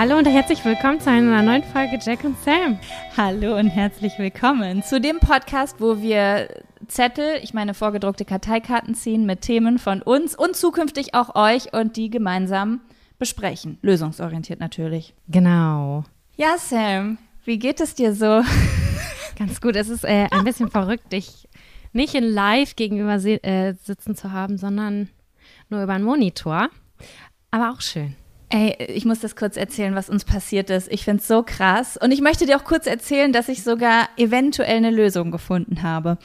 [0.00, 2.78] Hallo und herzlich willkommen zu einer neuen Folge Jack und Sam.
[3.16, 6.48] Hallo und herzlich willkommen zu dem Podcast, wo wir
[6.86, 11.96] Zettel, ich meine vorgedruckte Karteikarten ziehen mit Themen von uns und zukünftig auch euch und
[11.96, 12.80] die gemeinsam
[13.18, 13.78] besprechen.
[13.82, 15.16] Lösungsorientiert natürlich.
[15.26, 16.04] Genau.
[16.36, 18.44] Ja, Sam, wie geht es dir so?
[19.36, 19.74] Ganz gut.
[19.74, 21.48] Es ist äh, ein bisschen verrückt, dich
[21.92, 25.08] nicht in live gegenüber äh, sitzen zu haben, sondern
[25.70, 26.68] nur über einen Monitor.
[27.50, 28.14] Aber auch schön.
[28.50, 30.90] Ey, ich muss das kurz erzählen, was uns passiert ist.
[30.90, 31.98] Ich finde es so krass.
[31.98, 36.16] Und ich möchte dir auch kurz erzählen, dass ich sogar eventuell eine Lösung gefunden habe.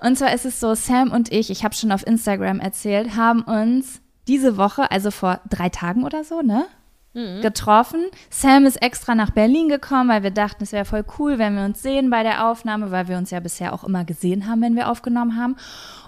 [0.00, 3.42] Und zwar ist es so, Sam und ich, ich habe schon auf Instagram erzählt, haben
[3.42, 6.66] uns diese Woche, also vor drei Tagen oder so, ne?
[7.14, 7.42] Mhm.
[7.42, 8.06] Getroffen.
[8.30, 11.64] Sam ist extra nach Berlin gekommen, weil wir dachten, es wäre voll cool, wenn wir
[11.64, 14.76] uns sehen bei der Aufnahme, weil wir uns ja bisher auch immer gesehen haben, wenn
[14.76, 15.56] wir aufgenommen haben.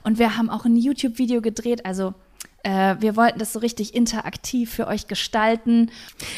[0.03, 2.15] Und wir haben auch ein YouTube-Video gedreht, also
[2.67, 5.93] äh, wir wollten das so richtig interaktiv für euch gestalten.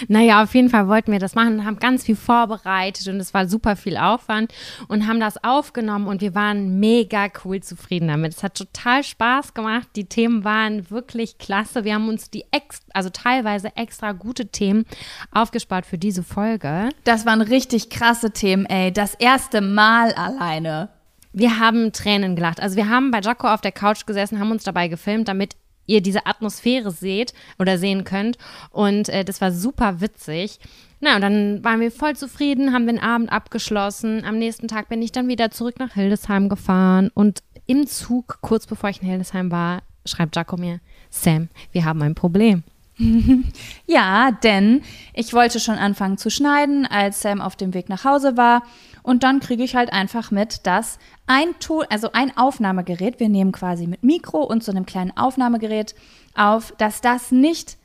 [0.08, 3.48] Naja, auf jeden Fall wollten wir das machen, haben ganz viel vorbereitet und es war
[3.48, 4.52] super viel Aufwand
[4.88, 8.34] und haben das aufgenommen und wir waren mega cool zufrieden damit.
[8.34, 9.88] Es hat total Spaß gemacht.
[9.96, 11.84] Die Themen waren wirklich klasse.
[11.84, 14.84] Wir haben uns die ex also teilweise extra gute Themen
[15.32, 16.90] aufgespart für diese Folge.
[17.04, 18.92] Das waren richtig krasse Themen, ey.
[18.92, 20.90] Das erste Mal alleine.
[21.32, 22.60] Wir haben Tränen gelacht.
[22.60, 25.56] Also wir haben bei Jaco auf der Couch gesessen, haben uns dabei gefilmt, damit
[25.88, 28.38] ihr diese Atmosphäre seht oder sehen könnt.
[28.70, 30.60] Und äh, das war super witzig.
[31.00, 34.24] Na, und dann waren wir voll zufrieden, haben den Abend abgeschlossen.
[34.24, 38.66] Am nächsten Tag bin ich dann wieder zurück nach Hildesheim gefahren und im Zug, kurz
[38.66, 40.80] bevor ich in Hildesheim war, schreibt Jaco mir,
[41.10, 42.62] Sam, wir haben ein Problem.
[43.86, 44.82] ja, denn
[45.14, 48.62] ich wollte schon anfangen zu schneiden, als Sam auf dem Weg nach Hause war.
[49.08, 53.52] Und dann kriege ich halt einfach mit, dass ein Ton, also ein Aufnahmegerät, wir nehmen
[53.52, 55.94] quasi mit Mikro und so einem kleinen Aufnahmegerät
[56.34, 57.78] auf, dass das nicht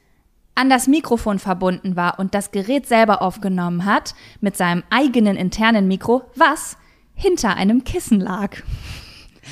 [0.54, 5.88] an das Mikrofon verbunden war und das Gerät selber aufgenommen hat mit seinem eigenen internen
[5.88, 6.76] Mikro, was
[7.16, 8.58] hinter einem Kissen lag.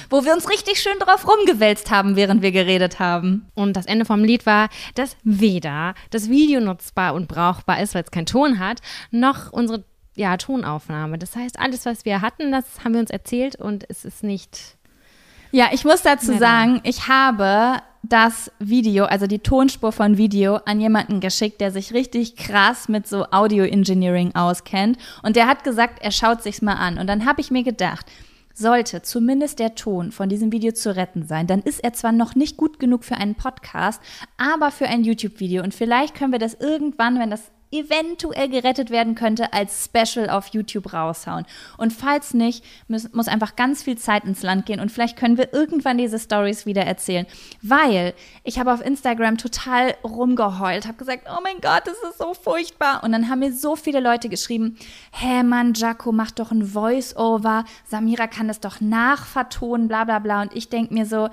[0.09, 3.48] Wo wir uns richtig schön drauf rumgewälzt haben, während wir geredet haben.
[3.56, 8.03] Und das Ende vom Lied war, dass weder das Video nutzbar und brauchbar ist, weil
[8.03, 9.86] es keinen Ton hat, noch unsere
[10.22, 11.18] ja, Tonaufnahme.
[11.18, 14.78] Das heißt, alles, was wir hatten, das haben wir uns erzählt und es ist nicht.
[15.52, 20.80] Ja, ich muss dazu sagen, ich habe das Video, also die Tonspur von Video, an
[20.80, 24.98] jemanden geschickt, der sich richtig krass mit so Audio Engineering auskennt.
[25.24, 26.98] Und der hat gesagt, er schaut sich's mal an.
[26.98, 28.06] Und dann habe ich mir gedacht,
[28.53, 32.36] sollte zumindest der Ton von diesem Video zu retten sein, dann ist er zwar noch
[32.36, 34.02] nicht gut genug für einen Podcast,
[34.38, 35.64] aber für ein YouTube-Video.
[35.64, 40.48] Und vielleicht können wir das irgendwann, wenn das eventuell gerettet werden könnte, als Special auf
[40.48, 41.46] YouTube raushauen.
[41.78, 45.38] Und falls nicht, muss, muss einfach ganz viel Zeit ins Land gehen und vielleicht können
[45.38, 47.26] wir irgendwann diese Stories wieder erzählen.
[47.62, 52.34] Weil ich habe auf Instagram total rumgeheult, habe gesagt, oh mein Gott, das ist so
[52.34, 53.04] furchtbar.
[53.04, 54.78] Und dann haben mir so viele Leute geschrieben,
[55.14, 60.42] hä Mann, Jaco, mach doch ein Voice-Over, Samira kann das doch nachvertonen, bla bla bla.
[60.42, 61.30] Und ich denke mir so,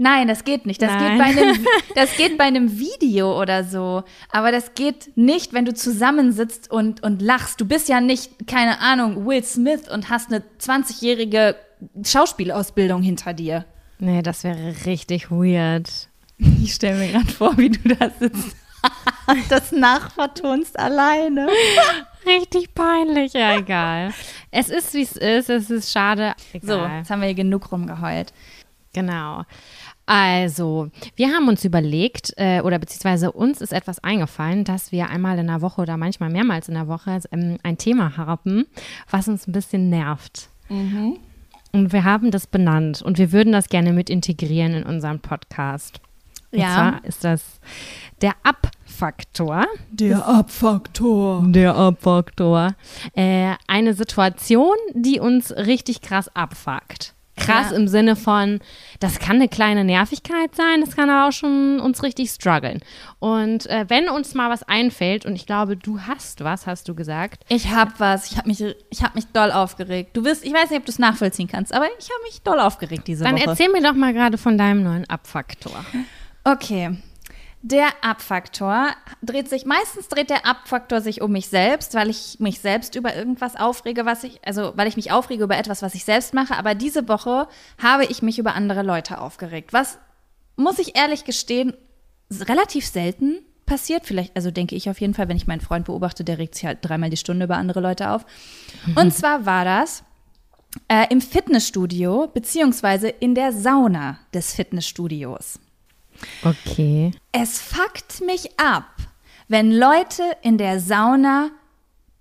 [0.00, 0.80] Nein, das geht nicht.
[0.80, 1.66] Das geht, bei einem,
[1.96, 4.04] das geht bei einem Video oder so.
[4.30, 7.60] Aber das geht nicht, wenn du zusammensitzt und, und lachst.
[7.60, 11.56] Du bist ja nicht, keine Ahnung, Will Smith und hast eine 20-jährige
[12.04, 13.64] Schauspielausbildung hinter dir.
[13.98, 16.08] Nee, das wäre richtig weird.
[16.38, 18.56] Ich stelle mir gerade vor, wie du da sitzt.
[19.48, 21.48] das nachvertonst alleine.
[22.24, 24.12] Richtig peinlich, ja, egal.
[24.52, 26.34] es ist, wie es ist, es ist schade.
[26.52, 26.68] Egal.
[26.68, 28.32] So, jetzt haben wir hier genug rumgeheult.
[28.92, 29.44] Genau.
[30.08, 35.38] Also, wir haben uns überlegt, äh, oder beziehungsweise uns ist etwas eingefallen, dass wir einmal
[35.38, 38.64] in der Woche oder manchmal mehrmals in der Woche ähm, ein Thema haben,
[39.10, 40.48] was uns ein bisschen nervt.
[40.70, 41.18] Mhm.
[41.72, 46.00] Und wir haben das benannt und wir würden das gerne mit integrieren in unserem Podcast.
[46.52, 46.72] Und ja.
[46.72, 47.60] zwar ist das
[48.22, 49.66] der Abfaktor.
[49.90, 51.44] Der Abfaktor.
[51.48, 52.74] Der Abfaktor.
[53.12, 57.76] Äh, eine Situation, die uns richtig krass abfuckt krass ja.
[57.76, 58.60] im Sinne von,
[59.00, 62.80] das kann eine kleine Nervigkeit sein, das kann aber auch schon uns richtig strugglen.
[63.18, 66.94] Und äh, wenn uns mal was einfällt, und ich glaube, du hast was, hast du
[66.94, 67.44] gesagt.
[67.48, 70.16] Ich habe was, ich habe mich, ich mich doll aufgeregt.
[70.16, 72.60] Du wirst, ich weiß nicht, ob du es nachvollziehen kannst, aber ich habe mich doll
[72.60, 73.44] aufgeregt diese Dann Woche.
[73.44, 75.84] Dann erzähl mir doch mal gerade von deinem neuen Abfaktor.
[76.44, 76.96] Okay,
[77.62, 78.90] der Abfaktor
[79.22, 83.16] dreht sich, meistens dreht der Abfaktor sich um mich selbst, weil ich mich selbst über
[83.16, 86.56] irgendwas aufrege, was ich, also weil ich mich aufrege über etwas, was ich selbst mache.
[86.56, 87.48] Aber diese Woche
[87.82, 89.72] habe ich mich über andere Leute aufgeregt.
[89.72, 89.98] Was,
[90.56, 91.74] muss ich ehrlich gestehen,
[92.30, 94.06] relativ selten passiert.
[94.06, 96.66] Vielleicht, also denke ich auf jeden Fall, wenn ich meinen Freund beobachte, der regt sich
[96.66, 98.26] halt dreimal die Stunde über andere Leute auf.
[98.96, 100.02] Und zwar war das
[100.88, 105.60] äh, im Fitnessstudio, beziehungsweise in der Sauna des Fitnessstudios.
[106.42, 107.12] Okay.
[107.32, 108.86] Es fuckt mich ab,
[109.48, 111.50] wenn Leute in der Sauna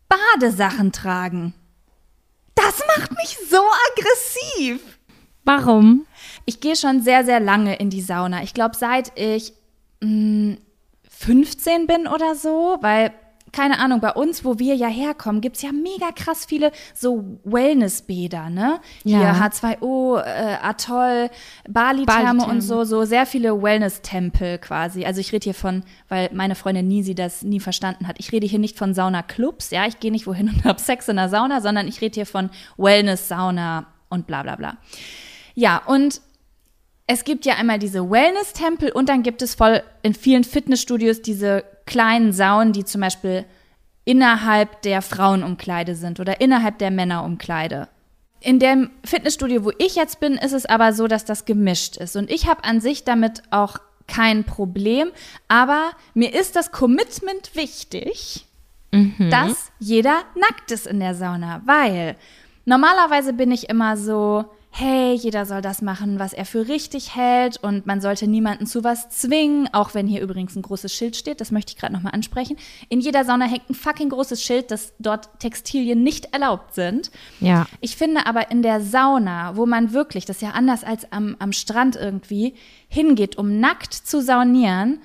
[0.10, 1.54] Badesachen tragen.
[2.56, 3.62] Das macht mich so
[3.92, 4.98] aggressiv.
[5.44, 6.06] Warum?
[6.46, 8.44] Ich gehe schon sehr, sehr lange in die Sauna.
[8.44, 9.54] Ich glaube, seit ich
[10.02, 10.58] mh, mm,
[11.10, 13.12] 15 bin oder so, weil
[13.58, 17.40] keine Ahnung, bei uns, wo wir ja herkommen, gibt es ja mega krass viele so
[17.44, 18.80] Wellnessbäder, ne?
[19.02, 19.34] Hier ja.
[19.34, 21.32] H2O, äh, Atoll,
[21.68, 25.06] Bali-Therme Bali und so, so sehr viele Wellness-Tempel quasi.
[25.06, 28.46] Also ich rede hier von, weil meine Freundin Nisi das nie verstanden hat, ich rede
[28.46, 31.60] hier nicht von Sauna-Clubs, ja, ich gehe nicht wohin und habe Sex in der Sauna,
[31.60, 34.78] sondern ich rede hier von Wellness-Sauna und bla bla bla.
[35.56, 36.22] Ja, und
[37.08, 41.64] es gibt ja einmal diese Wellness-Tempel und dann gibt es voll in vielen Fitnessstudios diese
[41.86, 43.46] kleinen Saunen, die zum Beispiel
[44.04, 47.88] innerhalb der Frauenumkleide sind oder innerhalb der Männerumkleide.
[48.42, 52.16] In dem Fitnessstudio, wo ich jetzt bin, ist es aber so, dass das gemischt ist.
[52.16, 55.12] Und ich habe an sich damit auch kein Problem.
[55.48, 58.46] Aber mir ist das Commitment wichtig,
[58.92, 59.30] mhm.
[59.30, 61.62] dass jeder nackt ist in der Sauna.
[61.66, 62.16] Weil
[62.66, 64.46] normalerweise bin ich immer so,
[64.80, 68.84] hey, jeder soll das machen, was er für richtig hält und man sollte niemanden zu
[68.84, 72.14] was zwingen, auch wenn hier übrigens ein großes Schild steht, das möchte ich gerade nochmal
[72.14, 72.58] ansprechen.
[72.88, 77.10] In jeder Sauna hängt ein fucking großes Schild, dass dort Textilien nicht erlaubt sind.
[77.40, 77.66] Ja.
[77.82, 81.36] Ich finde aber in der Sauna, wo man wirklich, das ist ja anders als am,
[81.40, 82.54] am Strand irgendwie,
[82.88, 85.00] hingeht, um nackt zu saunieren,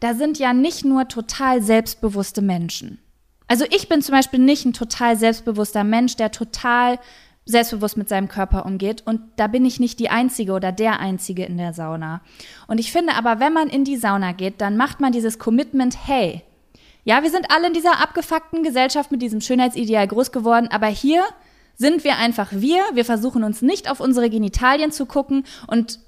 [0.00, 2.98] da sind ja nicht nur total selbstbewusste Menschen.
[3.46, 6.98] Also ich bin zum Beispiel nicht ein total selbstbewusster Mensch, der total
[7.44, 9.02] selbstbewusst mit seinem Körper umgeht.
[9.04, 12.20] Und da bin ich nicht die Einzige oder der Einzige in der Sauna.
[12.66, 15.96] Und ich finde aber, wenn man in die Sauna geht, dann macht man dieses Commitment,
[16.06, 16.42] hey,
[17.04, 21.24] ja, wir sind alle in dieser abgefuckten Gesellschaft mit diesem Schönheitsideal groß geworden, aber hier
[21.74, 22.82] sind wir einfach wir.
[22.92, 25.98] Wir versuchen uns nicht auf unsere Genitalien zu gucken und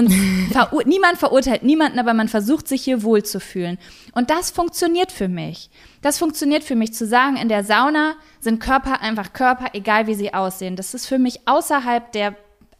[0.00, 0.12] und
[0.52, 3.78] verur niemand verurteilt niemanden, aber man versucht sich hier wohlzufühlen.
[4.12, 5.70] Und das funktioniert für mich.
[6.02, 10.14] Das funktioniert für mich zu sagen, in der Sauna sind Körper einfach Körper, egal wie
[10.14, 10.76] sie aussehen.
[10.76, 12.34] Das ist für mich außerhalb der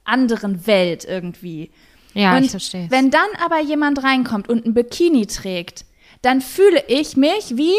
[0.04, 1.70] anderen Welt irgendwie.
[2.14, 2.86] Ja, und ich verstehe.
[2.90, 5.84] Wenn dann aber jemand reinkommt und ein Bikini trägt,
[6.22, 7.74] dann fühle ich mich wie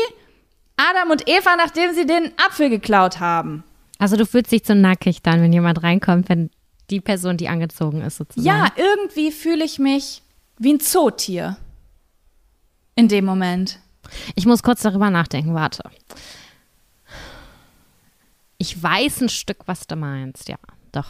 [0.78, 3.64] Adam und Eva, nachdem sie den Apfel geklaut haben.
[4.00, 6.50] Also du fühlst dich so nackig dann, wenn jemand reinkommt, wenn
[6.92, 8.46] die Person, die angezogen ist, sozusagen.
[8.46, 10.22] Ja, irgendwie fühle ich mich
[10.58, 11.58] wie ein Zootier.
[12.96, 13.80] In dem Moment.
[14.36, 15.90] Ich muss kurz darüber nachdenken, warte.
[18.58, 20.58] Ich weiß ein Stück, was du meinst, ja,
[20.92, 21.06] doch.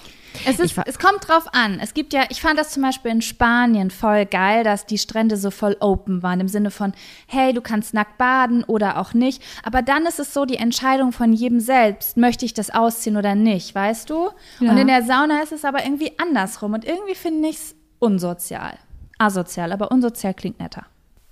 [0.45, 1.79] Es, ist, es kommt drauf an.
[1.79, 5.37] Es gibt ja, ich fand das zum Beispiel in Spanien voll geil, dass die Strände
[5.37, 6.93] so voll open waren, im Sinne von,
[7.27, 9.41] hey, du kannst nackt baden oder auch nicht.
[9.63, 13.35] Aber dann ist es so die Entscheidung von jedem selbst, möchte ich das ausziehen oder
[13.35, 14.29] nicht, weißt du?
[14.59, 14.71] Ja.
[14.71, 16.73] Und in der Sauna ist es aber irgendwie andersrum.
[16.73, 18.77] Und irgendwie finde ich es unsozial.
[19.17, 20.85] Asozial, aber unsozial klingt netter.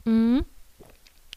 [0.05, 0.45] Mhm.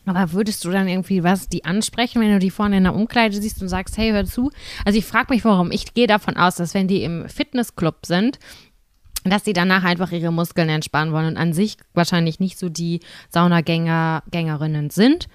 [0.04, 3.40] Aber würdest du dann irgendwie was die ansprechen, wenn du die vorne in der Umkleide
[3.40, 4.50] siehst und sagst, hey, hör zu?
[4.84, 5.70] Also ich frage mich, warum.
[5.70, 8.38] Ich gehe davon aus, dass wenn die im Fitnessclub sind,
[9.24, 13.00] dass die danach einfach ihre Muskeln entspannen wollen und an sich wahrscheinlich nicht so die
[13.30, 15.28] Saunagänger, Gängerinnen sind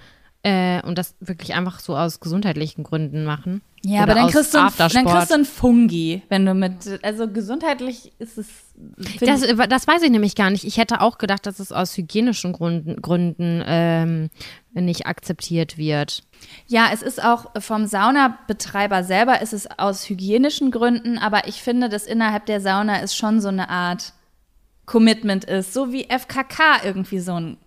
[0.44, 3.62] äh, und das wirklich einfach so aus gesundheitlichen Gründen machen.
[3.84, 7.28] Ja, aber dann kriegst, du ein, dann kriegst du ein Fungi, wenn du mit, also
[7.28, 8.48] gesundheitlich ist es.
[9.22, 10.64] Das, das weiß ich nämlich gar nicht.
[10.64, 14.30] Ich hätte auch gedacht, dass es aus hygienischen Gründen, Gründen ähm,
[14.73, 16.23] nicht akzeptiert wird.
[16.68, 21.88] Ja, es ist auch vom Saunabetreiber selber ist es aus hygienischen Gründen, aber ich finde,
[21.88, 24.14] dass innerhalb der Sauna ist schon so eine Art
[24.85, 27.57] Commitment ist, so wie FKK irgendwie so ein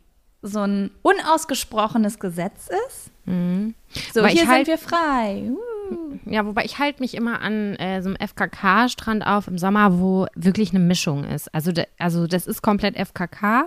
[0.42, 3.11] so ein unausgesprochenes Gesetz ist.
[3.26, 3.75] Mhm.
[4.12, 5.50] So, Weil hier halt, sind wir frei.
[5.50, 6.18] Uh.
[6.25, 10.26] Ja, wobei ich halte mich immer an äh, so einem FKK-Strand auf im Sommer, wo
[10.35, 11.52] wirklich eine Mischung ist.
[11.54, 13.66] Also, de, also das ist komplett FKK,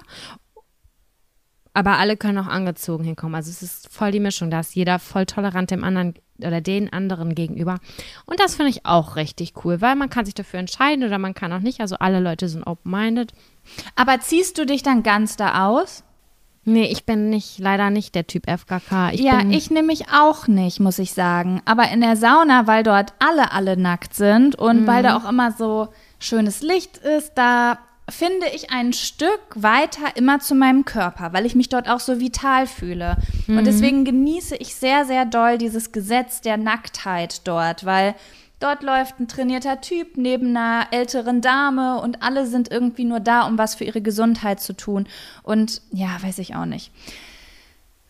[1.74, 3.36] aber alle können auch angezogen hinkommen.
[3.36, 4.51] Also es ist voll die Mischung.
[4.51, 7.80] Da ist jeder voll tolerant dem anderen oder den anderen gegenüber.
[8.25, 11.34] Und das finde ich auch richtig cool, weil man kann sich dafür entscheiden oder man
[11.34, 11.82] kann auch nicht.
[11.82, 13.34] Also alle Leute sind open-minded.
[13.96, 16.03] Aber ziehst du dich dann ganz da aus?
[16.65, 19.12] Nee, ich bin nicht, leider nicht der Typ FKK.
[19.12, 21.62] Ich ja, ich nämlich auch nicht, muss ich sagen.
[21.65, 24.88] Aber in der Sauna, weil dort alle, alle nackt sind und mhm.
[24.88, 25.89] weil da auch immer so
[26.20, 27.79] schönes Licht ist, da
[28.10, 32.20] finde ich ein Stück weiter immer zu meinem Körper, weil ich mich dort auch so
[32.20, 33.17] vital fühle.
[33.48, 33.58] Mhm.
[33.58, 38.15] Und deswegen genieße ich sehr, sehr doll dieses Gesetz der Nacktheit dort, weil
[38.63, 43.46] Dort läuft ein trainierter Typ neben einer älteren Dame und alle sind irgendwie nur da,
[43.46, 45.05] um was für ihre Gesundheit zu tun.
[45.41, 46.89] Und ja, weiß ich auch nicht.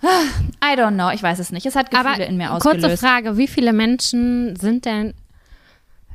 [0.03, 1.65] I don't know, ich weiß es nicht.
[1.65, 2.83] Es hat Gefühle Aber in mir ausgelöst.
[2.83, 5.15] Kurze Frage, wie viele Menschen sind denn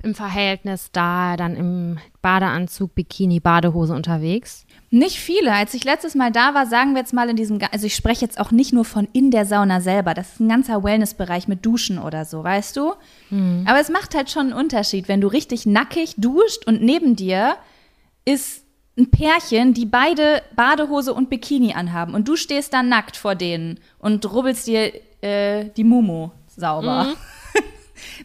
[0.04, 4.66] im Verhältnis da dann im Badeanzug, Bikini, Badehose unterwegs?
[4.90, 5.52] Nicht viele.
[5.52, 8.24] Als ich letztes Mal da war, sagen wir jetzt mal in diesem, also ich spreche
[8.24, 10.14] jetzt auch nicht nur von in der Sauna selber.
[10.14, 12.94] Das ist ein ganzer Wellnessbereich mit Duschen oder so, weißt du?
[13.28, 13.64] Mhm.
[13.68, 17.56] Aber es macht halt schon einen Unterschied, wenn du richtig nackig duscht und neben dir
[18.24, 18.64] ist
[18.96, 23.78] ein Pärchen, die beide Badehose und Bikini anhaben und du stehst da nackt vor denen
[23.98, 27.04] und rubbelst dir äh, die Mumu sauber.
[27.04, 27.14] Mhm.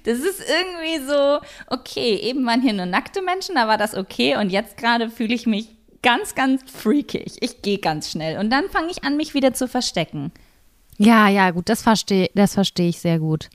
[0.04, 4.38] Das ist irgendwie so, okay, eben waren hier nur nackte Menschen, da war das okay
[4.38, 5.70] und jetzt gerade fühle ich mich
[6.04, 7.38] ganz, ganz freakig.
[7.40, 10.32] Ich gehe ganz schnell und dann fange ich an, mich wieder zu verstecken.
[11.00, 13.50] Ja, ja, gut, das verstehe das versteh ich sehr gut.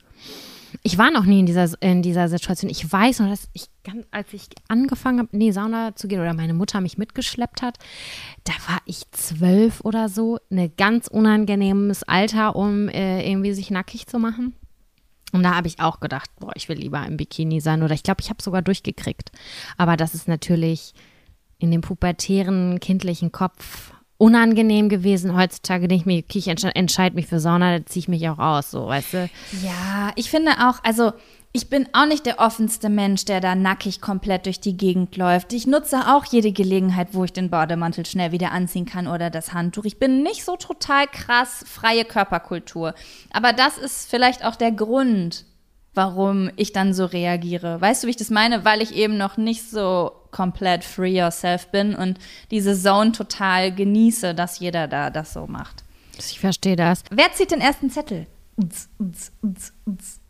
[0.83, 2.69] Ich war noch nie in dieser, in dieser Situation.
[2.69, 3.65] Ich weiß noch, dass ich,
[4.11, 7.77] als ich angefangen habe, in die Sauna zu gehen oder meine Mutter mich mitgeschleppt hat,
[8.43, 10.37] da war ich zwölf oder so.
[10.51, 14.53] Ein ganz unangenehmes Alter, um äh, irgendwie sich nackig zu machen.
[15.31, 17.83] Und da habe ich auch gedacht, boah, ich will lieber im Bikini sein.
[17.83, 19.31] Oder ich glaube, ich habe sogar durchgekriegt.
[19.77, 20.93] Aber das ist natürlich
[21.59, 25.35] in dem pubertären, kindlichen Kopf unangenehm gewesen.
[25.35, 28.39] Heutzutage denke ich mir, okay, ich entscheide mich für Sauna, da ziehe ich mich auch
[28.39, 29.29] aus, so, weißt du?
[29.63, 31.13] Ja, ich finde auch, also
[31.51, 35.51] ich bin auch nicht der offenste Mensch, der da nackig komplett durch die Gegend läuft.
[35.51, 39.53] Ich nutze auch jede Gelegenheit, wo ich den Bademantel schnell wieder anziehen kann oder das
[39.53, 39.85] Handtuch.
[39.85, 42.93] Ich bin nicht so total krass freie Körperkultur.
[43.31, 45.45] Aber das ist vielleicht auch der Grund,
[45.95, 47.81] warum ich dann so reagiere.
[47.81, 48.63] Weißt du, wie ich das meine?
[48.63, 52.19] Weil ich eben noch nicht so komplett free yourself bin und
[52.51, 55.83] diese Zone total genieße, dass jeder da das so macht.
[56.17, 57.03] Ich verstehe das.
[57.11, 58.27] Wer zieht den ersten Zettel?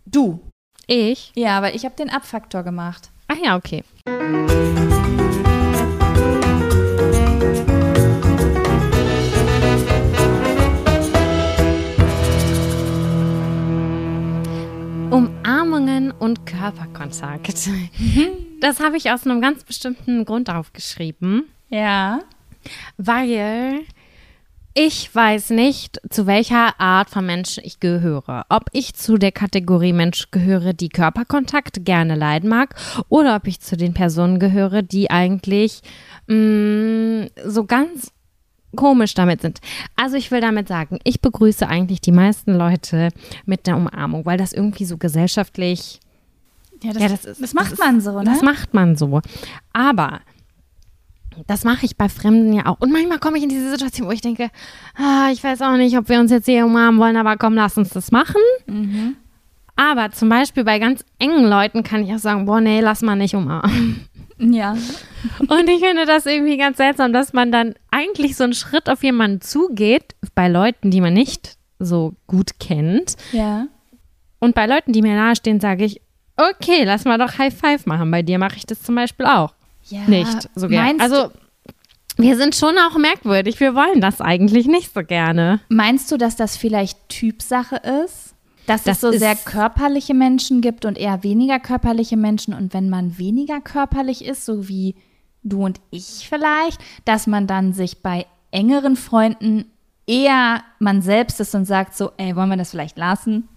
[0.06, 0.40] Du.
[0.86, 1.32] Ich?
[1.36, 3.10] Ja, aber ich habe den Abfaktor gemacht.
[3.28, 3.84] Ach ja, okay.
[15.12, 17.70] Umarmungen und Körperkontakt.
[18.60, 21.46] Das habe ich aus einem ganz bestimmten Grund aufgeschrieben.
[21.70, 22.22] Ja.
[22.98, 23.86] Weil
[24.74, 28.46] ich weiß nicht, zu welcher Art von Menschen ich gehöre.
[28.50, 32.76] Ob ich zu der Kategorie Mensch gehöre, die Körperkontakt gerne leiden mag,
[33.10, 35.82] oder ob ich zu den Personen gehöre, die eigentlich
[36.28, 38.12] mh, mm, so ganz
[38.76, 39.60] komisch damit sind.
[39.96, 43.10] Also ich will damit sagen, ich begrüße eigentlich die meisten Leute
[43.46, 46.00] mit der Umarmung, weil das irgendwie so gesellschaftlich
[46.84, 48.26] ja, das, ja, das, ist, das macht das man so, ne?
[48.26, 49.22] Das macht man so.
[49.74, 50.22] Aber
[51.48, 52.80] das mache ich bei Fremden ja auch.
[52.80, 54.50] Und manchmal komme ich in diese Situation, wo ich denke,
[54.96, 57.78] ah, ich weiß auch nicht, ob wir uns jetzt hier umarmen wollen, aber komm, lass
[57.78, 58.42] uns das machen.
[58.68, 59.16] Mhm.
[59.76, 63.16] Aber zum Beispiel bei ganz engen Leuten kann ich auch sagen, boah, nee, lass mal
[63.16, 64.06] nicht umarmen.
[64.42, 64.72] Ja.
[65.40, 69.04] Und ich finde das irgendwie ganz seltsam, dass man dann eigentlich so einen Schritt auf
[69.04, 73.16] jemanden zugeht, bei Leuten, die man nicht so gut kennt.
[73.34, 73.68] Ja.
[74.40, 76.02] Und bei Leuten, die mir nahestehen, sage ich,
[76.40, 78.10] okay, lass mal doch High Five machen.
[78.12, 79.54] Bei dir mache ich das zum Beispiel auch.
[79.90, 81.00] Ja, nicht so gerne.
[81.00, 81.32] Also,
[82.18, 83.60] wir sind schon auch merkwürdig.
[83.60, 85.62] Wir wollen das eigentlich nicht so gerne.
[85.70, 88.36] Meinst du, dass das vielleicht Typsache ist?
[88.68, 92.54] Dass das es so sehr körperliche Menschen gibt und eher weniger körperliche Menschen.
[92.54, 94.96] Und wenn man weniger körperlich ist, so wie
[95.44, 99.66] du und ich vielleicht, dass man dann sich bei engeren Freunden
[100.06, 103.48] eher man selbst ist und sagt so, ey, wollen wir das vielleicht lassen?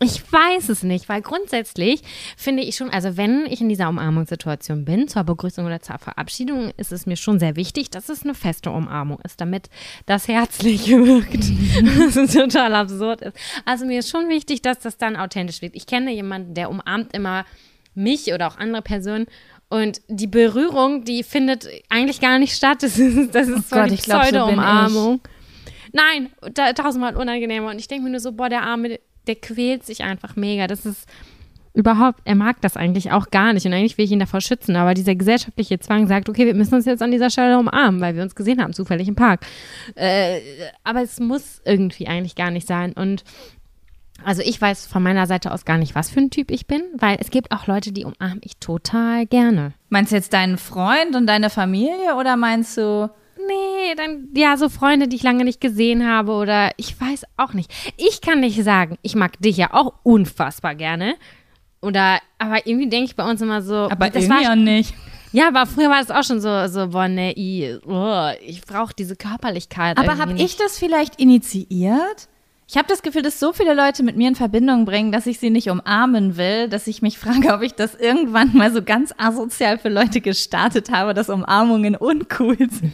[0.00, 2.02] Ich weiß es nicht, weil grundsätzlich
[2.36, 6.70] finde ich schon, also wenn ich in dieser Umarmungssituation bin, zur Begrüßung oder zur Verabschiedung,
[6.76, 9.68] ist es mir schon sehr wichtig, dass es eine feste Umarmung ist, damit
[10.06, 11.50] das Herzliche wirkt.
[12.14, 13.36] was total absurd ist.
[13.64, 15.74] Also mir ist schon wichtig, dass das dann authentisch wird.
[15.74, 17.44] Ich kenne jemanden, der umarmt immer
[17.94, 19.26] mich oder auch andere Personen
[19.68, 22.82] und die Berührung, die findet eigentlich gar nicht statt.
[22.82, 25.20] Das ist, das ist oh zwar Gott, die Pseudo-Umarmung.
[25.24, 25.30] So
[25.92, 26.30] Nein,
[26.74, 27.70] tausendmal unangenehmer.
[27.70, 30.66] Und ich denke mir nur so, boah, der Arme, der quält sich einfach mega.
[30.66, 31.06] Das ist
[31.74, 34.74] überhaupt, er mag das eigentlich auch gar nicht und eigentlich will ich ihn davor schützen,
[34.74, 38.16] aber dieser gesellschaftliche Zwang sagt, okay, wir müssen uns jetzt an dieser Stelle umarmen, weil
[38.16, 39.46] wir uns gesehen haben, zufällig im Park.
[39.94, 40.40] Äh,
[40.82, 43.22] aber es muss irgendwie eigentlich gar nicht sein und
[44.24, 46.82] also ich weiß von meiner Seite aus gar nicht, was für ein Typ ich bin,
[46.98, 49.74] weil es gibt auch Leute, die umarme ich total gerne.
[49.90, 53.08] Meinst du jetzt deinen Freund und deine Familie oder meinst du
[53.46, 57.52] nee, dann ja, so Freunde, die ich lange nicht gesehen habe oder ich weiß auch
[57.52, 57.72] nicht.
[57.96, 61.16] Ich kann nicht sagen, ich mag dich ja auch unfassbar gerne.
[61.80, 63.88] Oder, aber irgendwie denke ich bei uns immer so.
[63.90, 64.94] Aber das irgendwie war, auch nicht.
[65.32, 69.14] Ja, aber früher war das auch schon so, so boah, nee, oh, ich brauche diese
[69.14, 69.98] Körperlichkeit.
[69.98, 72.28] Aber habe ich das vielleicht initiiert?
[72.70, 75.38] Ich habe das Gefühl, dass so viele Leute mit mir in Verbindung bringen, dass ich
[75.38, 79.14] sie nicht umarmen will, dass ich mich frage, ob ich das irgendwann mal so ganz
[79.16, 82.92] asozial für Leute gestartet habe, dass Umarmungen uncool sind.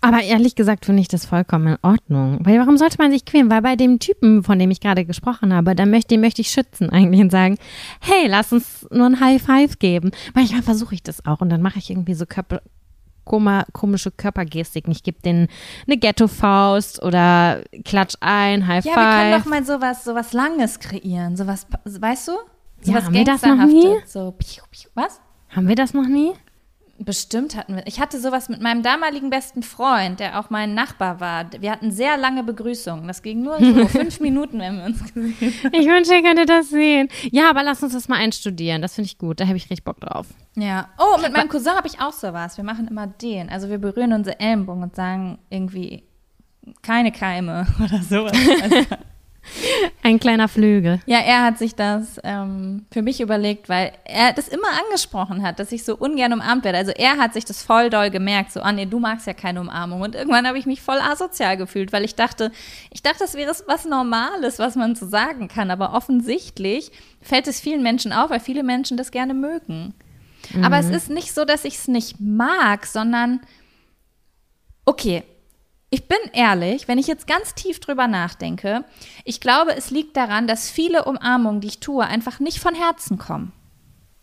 [0.00, 2.40] Aber ehrlich gesagt finde ich das vollkommen in Ordnung.
[2.40, 3.50] Weil warum sollte man sich quälen?
[3.50, 6.50] Weil bei dem Typen, von dem ich gerade gesprochen habe, da möchte, den möchte ich
[6.50, 7.56] schützen eigentlich und sagen,
[8.00, 10.10] hey, lass uns nur ein High Five geben.
[10.34, 12.62] Manchmal versuche ich das auch und dann mache ich irgendwie so Körper,
[13.24, 14.86] komische Körpergestik.
[14.88, 15.48] Ich gebe denen
[15.86, 18.94] eine Ghetto-Faust oder klatsch ein, High Five.
[18.94, 21.36] Ja, wir können doch mal sowas, sowas Langes kreieren.
[21.36, 22.32] Sowas, weißt du?
[22.80, 23.96] Sowas ja, haben wir das noch nie?
[24.06, 24.34] So,
[24.94, 25.20] was?
[25.50, 26.32] Haben wir das noch nie?
[26.98, 27.86] Bestimmt hatten wir.
[27.86, 31.46] Ich hatte sowas mit meinem damaligen besten Freund, der auch mein Nachbar war.
[31.58, 33.08] Wir hatten sehr lange Begrüßungen.
[33.08, 35.74] Das ging nur so fünf Minuten, wenn wir uns gesehen haben.
[35.74, 37.08] Ich wünsche, ihr könntet das sehen.
[37.32, 38.80] Ja, aber lass uns das mal einstudieren.
[38.80, 39.40] Das finde ich gut.
[39.40, 40.28] Da habe ich richtig Bock drauf.
[40.54, 40.88] Ja.
[40.98, 42.56] Oh, mit meinem Cousin habe ich auch sowas.
[42.56, 43.48] Wir machen immer den.
[43.48, 46.04] Also wir berühren unsere Ellenbogen und sagen irgendwie
[46.82, 48.38] keine Keime oder sowas.
[48.62, 48.76] Also
[50.02, 51.00] Ein kleiner Flügel.
[51.06, 55.58] Ja, er hat sich das ähm, für mich überlegt, weil er das immer angesprochen hat,
[55.58, 56.78] dass ich so ungern umarmt werde.
[56.78, 59.60] Also er hat sich das voll doll gemerkt, so, ah nee, du magst ja keine
[59.60, 60.00] Umarmung.
[60.00, 62.52] Und irgendwann habe ich mich voll asozial gefühlt, weil ich dachte,
[62.90, 65.70] ich dachte, das wäre was Normales, was man so sagen kann.
[65.70, 69.94] Aber offensichtlich fällt es vielen Menschen auf, weil viele Menschen das gerne mögen.
[70.52, 70.64] Mhm.
[70.64, 70.94] Aber es mhm.
[70.94, 73.40] ist nicht so, dass ich es nicht mag, sondern
[74.84, 75.22] okay,
[75.94, 78.84] ich bin ehrlich, wenn ich jetzt ganz tief drüber nachdenke,
[79.22, 83.16] ich glaube, es liegt daran, dass viele Umarmungen, die ich tue, einfach nicht von Herzen
[83.16, 83.52] kommen.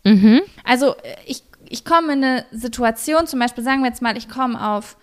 [0.04, 0.42] Mhm.
[0.64, 4.62] Also ich, ich komme in eine Situation, zum Beispiel sagen wir jetzt mal, ich komme
[4.62, 4.98] auf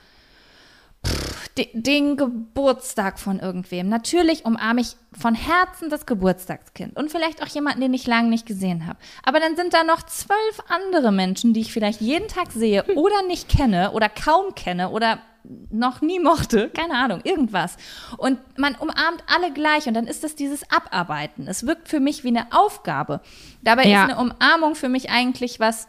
[1.04, 3.90] pff, den Geburtstag von irgendwem.
[3.90, 8.46] Natürlich umarme ich von Herzen das Geburtstagskind und vielleicht auch jemanden, den ich lange nicht
[8.46, 9.00] gesehen habe.
[9.24, 13.24] Aber dann sind da noch zwölf andere Menschen, die ich vielleicht jeden Tag sehe oder
[13.24, 17.78] nicht kenne oder kaum kenne oder noch nie mochte, keine Ahnung, irgendwas.
[18.18, 21.48] Und man umarmt alle gleich und dann ist das dieses Abarbeiten.
[21.48, 23.22] Es wirkt für mich wie eine Aufgabe.
[23.62, 24.06] Dabei ja.
[24.06, 25.88] ist eine Umarmung für mich eigentlich was,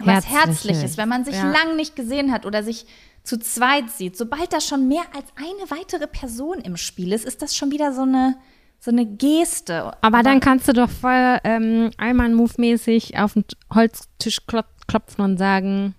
[0.00, 1.50] was Herzliches, wenn man sich ja.
[1.50, 2.86] lang nicht gesehen hat oder sich
[3.22, 4.16] zu zweit sieht.
[4.16, 7.92] Sobald da schon mehr als eine weitere Person im Spiel ist, ist das schon wieder
[7.92, 8.36] so eine
[8.84, 9.82] so eine Geste.
[9.82, 15.94] Aber, Aber dann kannst du doch voll ähm, Allmann-Move-mäßig auf den Holztisch klopfen und sagen,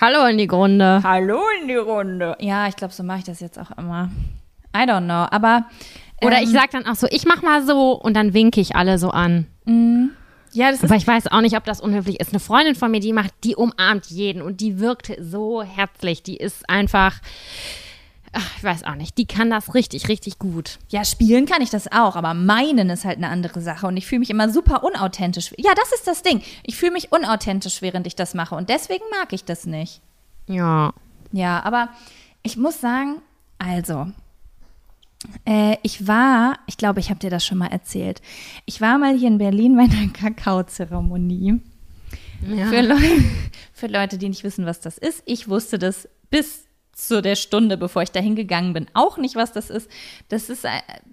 [0.00, 1.00] Hallo in die Runde.
[1.02, 2.36] Hallo in die Runde.
[2.38, 4.10] Ja, ich glaube, so mache ich das jetzt auch immer.
[4.76, 5.66] I don't know, aber.
[6.22, 8.76] Oder ähm, ich sage dann auch so, ich mach mal so und dann winke ich
[8.76, 9.46] alle so an.
[9.64, 10.10] Mm,
[10.52, 10.84] ja, das ist.
[10.84, 12.30] Aber ich weiß auch nicht, ob das unhöflich ist.
[12.30, 16.22] Eine Freundin von mir, die macht, die umarmt jeden und die wirkt so herzlich.
[16.22, 17.16] Die ist einfach
[18.32, 20.78] ach, ich weiß auch nicht, die kann das richtig, richtig gut.
[20.88, 24.06] Ja, spielen kann ich das auch, aber meinen ist halt eine andere Sache und ich
[24.06, 25.52] fühle mich immer super unauthentisch.
[25.56, 26.42] Ja, das ist das Ding.
[26.62, 30.00] Ich fühle mich unauthentisch, während ich das mache und deswegen mag ich das nicht.
[30.46, 30.92] Ja.
[31.32, 31.90] Ja, aber
[32.42, 33.20] ich muss sagen,
[33.58, 34.06] also,
[35.44, 38.22] äh, ich war, ich glaube, ich habe dir das schon mal erzählt.
[38.64, 41.60] Ich war mal hier in Berlin bei einer Kakaozeremonie.
[42.46, 42.66] Ja.
[42.66, 42.96] Für, Le
[43.72, 45.22] für Leute, die nicht wissen, was das ist.
[45.26, 46.67] Ich wusste das bis
[46.98, 49.88] zu der Stunde, bevor ich da hingegangen bin, auch nicht, was das ist.
[50.28, 50.66] Das ist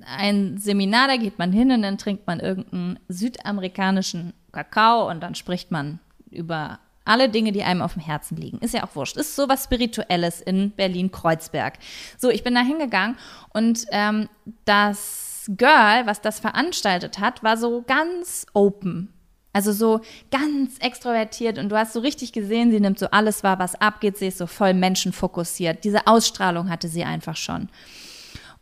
[0.06, 5.36] ein Seminar, da geht man hin und dann trinkt man irgendeinen südamerikanischen Kakao und dann
[5.36, 6.00] spricht man
[6.32, 8.58] über alle Dinge, die einem auf dem Herzen liegen.
[8.60, 9.16] Ist ja auch wurscht.
[9.16, 11.78] Ist so was Spirituelles in Berlin-Kreuzberg.
[12.18, 13.16] So, ich bin da hingegangen
[13.54, 14.28] und ähm,
[14.66, 19.14] das Girl, was das veranstaltet hat, war so ganz open.
[19.56, 23.58] Also so ganz extrovertiert und du hast so richtig gesehen, sie nimmt so alles wahr,
[23.58, 25.86] was abgeht, sie ist so voll menschenfokussiert.
[25.86, 27.70] Diese Ausstrahlung hatte sie einfach schon.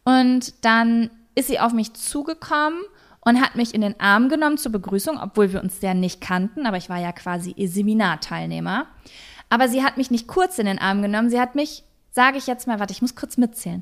[0.03, 2.79] Und dann ist sie auf mich zugekommen
[3.21, 6.67] und hat mich in den Arm genommen zur Begrüßung, obwohl wir uns ja nicht kannten,
[6.67, 8.85] aber ich war ja quasi ihr Seminarteilnehmer.
[9.49, 12.45] Aber sie hat mich nicht kurz in den Arm genommen, sie hat mich, sage ich
[12.45, 13.81] jetzt mal, warte, ich muss kurz mitzählen.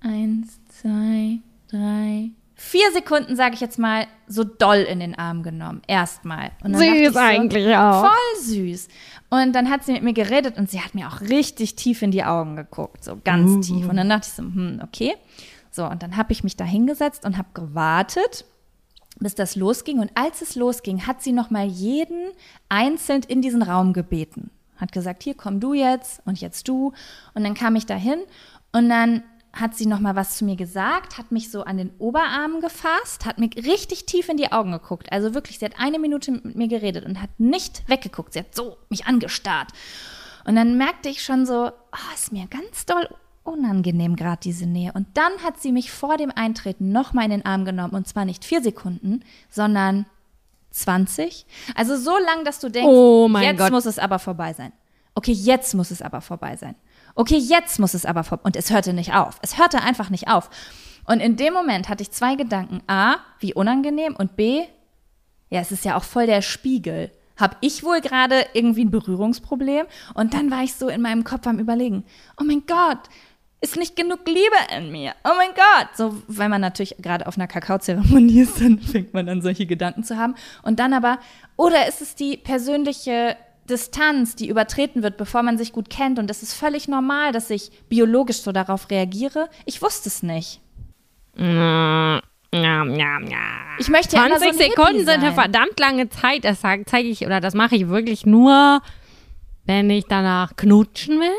[0.00, 5.80] Eins, zwei, drei, vier Sekunden, sage ich jetzt mal, so doll in den Arm genommen.
[5.86, 6.50] Erstmal.
[6.64, 8.00] Süß so, eigentlich auch.
[8.00, 8.88] Voll süß.
[9.30, 12.10] Und dann hat sie mit mir geredet und sie hat mir auch richtig tief in
[12.10, 13.60] die Augen geguckt, so ganz uh.
[13.60, 13.88] tief.
[13.88, 15.14] Und dann dachte ich so, hm, okay.
[15.70, 18.44] So, und dann habe ich mich da hingesetzt und habe gewartet,
[19.20, 20.00] bis das losging.
[20.00, 22.32] Und als es losging, hat sie noch mal jeden
[22.68, 24.50] einzeln in diesen Raum gebeten.
[24.78, 26.92] Hat gesagt, hier komm du jetzt und jetzt du.
[27.34, 28.18] Und dann kam ich da hin
[28.72, 31.90] und dann hat sie noch mal was zu mir gesagt, hat mich so an den
[31.98, 35.10] Oberarm gefasst, hat mir richtig tief in die Augen geguckt.
[35.12, 38.34] Also wirklich, sie hat eine Minute mit mir geredet und hat nicht weggeguckt.
[38.34, 39.70] Sie hat so mich angestarrt.
[40.44, 43.08] Und dann merkte ich schon so, oh, ist mir ganz doll
[43.42, 44.92] unangenehm gerade diese Nähe.
[44.92, 48.06] Und dann hat sie mich vor dem Eintreten noch mal in den Arm genommen und
[48.06, 50.06] zwar nicht vier Sekunden, sondern
[50.70, 51.46] 20.
[51.74, 53.72] Also so lang, dass du denkst, oh jetzt Gott.
[53.72, 54.72] muss es aber vorbei sein.
[55.14, 56.76] Okay, jetzt muss es aber vorbei sein
[57.14, 58.42] okay, jetzt muss es aber vorbei.
[58.44, 59.38] Und es hörte nicht auf.
[59.42, 60.50] Es hörte einfach nicht auf.
[61.04, 62.82] Und in dem Moment hatte ich zwei Gedanken.
[62.86, 64.64] A, wie unangenehm und B,
[65.50, 67.10] ja, es ist ja auch voll der Spiegel.
[67.36, 69.86] Hab ich wohl gerade irgendwie ein Berührungsproblem?
[70.14, 72.04] Und dann war ich so in meinem Kopf am Überlegen,
[72.38, 72.98] oh mein Gott,
[73.60, 75.14] ist nicht genug Liebe in mir.
[75.24, 75.88] Oh mein Gott.
[75.96, 80.04] So, weil man natürlich gerade auf einer Kakaozeremonie ist, dann fängt man an, solche Gedanken
[80.04, 80.34] zu haben.
[80.62, 81.18] Und dann aber,
[81.56, 83.36] oder ist es die persönliche
[83.68, 87.50] Distanz, die übertreten wird, bevor man sich gut kennt und es ist völlig normal, dass
[87.50, 89.48] ich biologisch so darauf reagiere?
[89.64, 90.60] Ich wusste es nicht.
[91.36, 92.20] Ja,
[92.52, 93.68] ja, ja.
[93.78, 96.44] Ich möchte ja immer 20 so Sekunden sind eine verdammt lange Zeit.
[96.44, 98.80] Das zeige ich, oder das mache ich wirklich nur,
[99.64, 101.36] wenn ich danach knutschen will.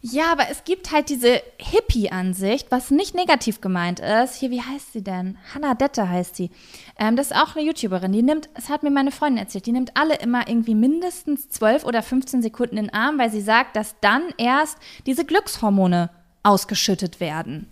[0.00, 4.36] Ja, aber es gibt halt diese Hippie-Ansicht, was nicht negativ gemeint ist.
[4.36, 5.38] Hier, wie heißt sie denn?
[5.54, 6.50] Hannah Dette heißt sie.
[6.98, 8.12] Ähm, das ist auch eine YouTuberin.
[8.12, 11.84] Die nimmt, es hat mir meine Freundin erzählt, die nimmt alle immer irgendwie mindestens 12
[11.84, 16.10] oder 15 Sekunden in den Arm, weil sie sagt, dass dann erst diese Glückshormone
[16.42, 17.68] ausgeschüttet werden.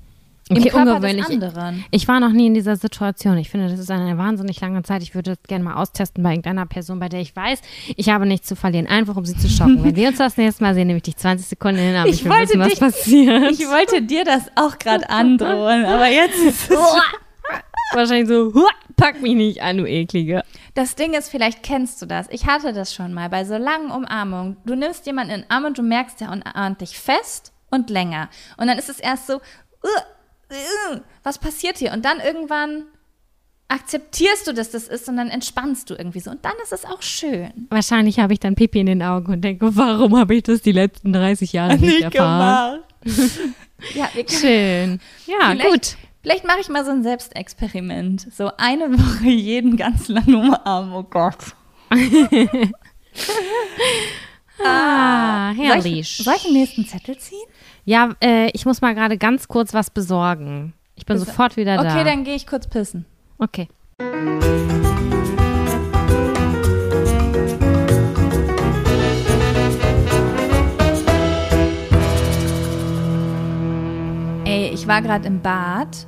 [0.51, 1.25] Okay, ungewöhnlich.
[1.91, 3.39] Ich war noch nie in dieser Situation.
[3.39, 5.03] Ich finde, das ist eine wahnsinnig lange Zeit.
[5.03, 7.61] Ich würde das gerne mal austesten bei irgendeiner Person, bei der ich weiß,
[7.97, 9.83] ich habe nichts zu verlieren, einfach um sie zu schocken.
[9.83, 12.07] Wenn wir uns das nächste Mal sehen, nehme ich dich 20 Sekunden in den Arm.
[12.09, 13.51] Ich Ich, will wollte wissen, was dich- passiert.
[13.53, 16.77] Ich wollte dir das auch gerade androhen, aber jetzt ist es
[17.93, 20.43] Wahrscheinlich so, "Hua, pack mich nicht an, du Eklige.
[20.75, 22.27] Das Ding ist, vielleicht kennst du das.
[22.31, 24.57] Ich hatte das schon mal bei so langen Umarmungen.
[24.65, 28.29] Du nimmst jemanden in den Arm und du merkst, der umarmt dich fest und länger.
[28.57, 29.89] Und dann ist es erst so, uh,
[31.23, 31.93] was passiert hier?
[31.93, 32.85] Und dann irgendwann
[33.69, 36.31] akzeptierst du, dass das ist und dann entspannst du irgendwie so.
[36.31, 37.67] Und dann ist es auch schön.
[37.71, 40.73] Wahrscheinlich habe ich dann Pipi in den Augen und denke, warum habe ich das die
[40.73, 42.81] letzten 30 Jahre nicht, erfahren?
[43.95, 45.01] Ja, wir können, Schön.
[45.27, 45.97] Ja, vielleicht, gut.
[46.23, 48.33] Vielleicht mache ich mal so ein Selbstexperiment.
[48.33, 50.93] So eine Woche jeden ganz lang umarmen.
[50.95, 51.37] Oh Gott.
[54.65, 55.99] Ah, Soll herrlich.
[55.99, 57.45] ich, soll ich den nächsten Zettel ziehen?
[57.85, 60.73] Ja, äh, ich muss mal gerade ganz kurz was besorgen.
[60.97, 61.91] Ich bin Bes- sofort wieder da.
[61.95, 63.05] Okay, dann gehe ich kurz pissen.
[63.39, 63.69] Okay.
[74.45, 76.07] Ey, ich war gerade im Bad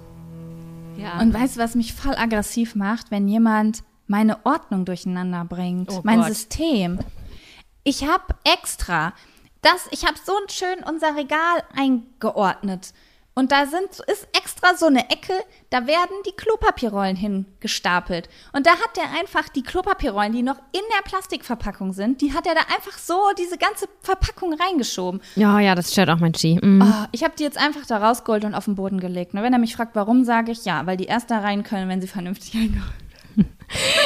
[0.98, 1.20] Ja.
[1.20, 6.00] und weißt du, was mich voll aggressiv macht, wenn jemand meine Ordnung durcheinander bringt, Oh
[6.04, 6.28] mein Gott.
[6.28, 6.98] System.
[7.82, 9.12] Ich habe extra
[9.66, 12.92] das, ich habe so schön unser Regal eingeordnet.
[13.38, 15.35] Und da sind, ist extra so eine Ecke,
[15.68, 18.31] da werden die Klopapierrollen hingestapelt.
[18.55, 22.46] Und da hat der einfach die Klopapierrollen, die noch in der Plastikverpackung sind, die hat
[22.46, 25.20] er da einfach so diese ganze Verpackung reingeschoben.
[25.35, 26.59] ja, ja, das stört auch mein Ski.
[26.62, 26.81] Mm.
[26.81, 29.35] Oh, ich habe die jetzt einfach da rausgeholt und auf den Boden gelegt.
[29.35, 31.90] Und wenn er mich fragt, warum, sage ich ja, weil die erst da rein können,
[31.90, 32.94] wenn sie vernünftig eingeholt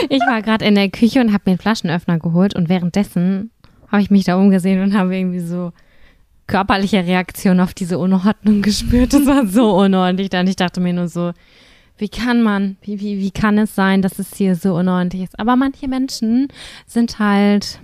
[0.09, 3.53] Ich war gerade in der Küche und habe mir einen Flaschenöffner geholt und währenddessen
[3.91, 5.73] habe ich mich da umgesehen und habe irgendwie so
[6.47, 9.13] körperliche Reaktion auf diese Unordnung gespürt.
[9.13, 10.31] Das war so unordentlich.
[10.31, 11.33] Dann ich dachte mir nur so,
[11.99, 15.39] wie kann man, wie, wie, wie kann es sein, dass es hier so unordentlich ist?
[15.39, 16.49] Aber manche Menschen
[16.87, 17.81] sind halt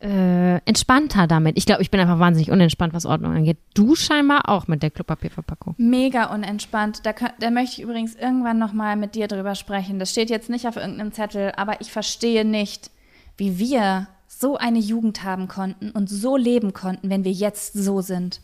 [0.00, 1.56] äh, entspannter damit.
[1.58, 3.58] Ich glaube, ich bin einfach wahnsinnig unentspannt, was Ordnung angeht.
[3.74, 5.74] Du scheinbar auch mit der Klopapierverpackung.
[5.78, 7.04] Mega unentspannt.
[7.04, 9.98] Da, da möchte ich übrigens irgendwann nochmal mit dir drüber sprechen.
[9.98, 12.90] Das steht jetzt nicht auf irgendeinem Zettel, aber ich verstehe nicht,
[13.36, 18.02] wie wir so eine Jugend haben konnten und so leben konnten, wenn wir jetzt so
[18.02, 18.40] sind.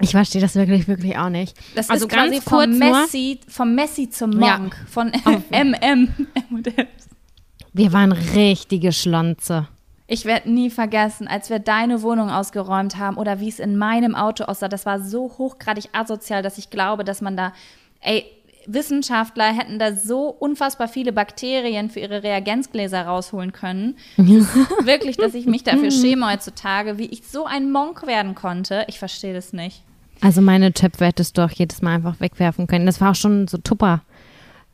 [0.00, 1.56] Ich verstehe das wirklich, wirklich auch nicht.
[1.74, 4.58] Das also ist quasi vom Messi, vom Messi zum Ja.
[4.58, 5.12] Monk, von
[5.50, 6.08] MM.
[7.72, 9.68] wir waren richtige Schlonze.
[10.08, 14.14] Ich werde nie vergessen, als wir deine Wohnung ausgeräumt haben oder wie es in meinem
[14.14, 14.68] Auto aussah.
[14.68, 17.52] Das war so hochgradig asozial, dass ich glaube, dass man da,
[18.00, 18.26] ey,
[18.66, 23.96] Wissenschaftler hätten da so unfassbar viele Bakterien für ihre Reagenzgläser rausholen können.
[24.16, 28.84] Wirklich, dass ich mich dafür schäme heutzutage, wie ich so ein Monk werden konnte.
[28.88, 29.82] Ich verstehe das nicht.
[30.20, 32.86] Also meine Töpfe hättest du auch jedes Mal einfach wegwerfen können.
[32.86, 34.02] Das war auch schon so Tupper.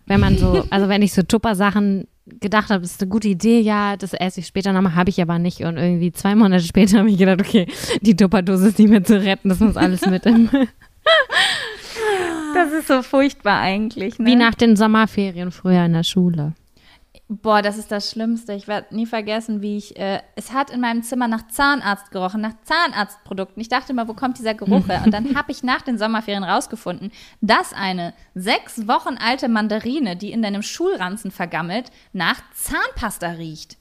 [0.06, 2.06] Wenn man so, also wenn ich so Tupper-Sachen
[2.40, 5.20] gedacht habe, das ist eine gute Idee, ja, das esse ich später nochmal, habe ich
[5.22, 5.62] aber nicht.
[5.62, 7.66] Und irgendwie zwei Monate später habe ich gedacht, okay,
[8.02, 10.50] die Tupperdose ist nicht mehr zu retten, das muss alles mit im.
[12.54, 14.18] Das ist so furchtbar eigentlich.
[14.18, 14.26] Ne?
[14.26, 16.54] Wie nach den Sommerferien früher in der Schule.
[17.30, 18.54] Boah, das ist das Schlimmste.
[18.54, 19.98] Ich werde nie vergessen, wie ich.
[19.98, 23.60] Äh, es hat in meinem Zimmer nach Zahnarzt gerochen, nach Zahnarztprodukten.
[23.60, 25.02] Ich dachte immer, wo kommt dieser Geruch her?
[25.04, 27.10] Und dann habe ich nach den Sommerferien rausgefunden,
[27.42, 33.76] dass eine sechs Wochen alte Mandarine, die in deinem Schulranzen vergammelt, nach Zahnpasta riecht.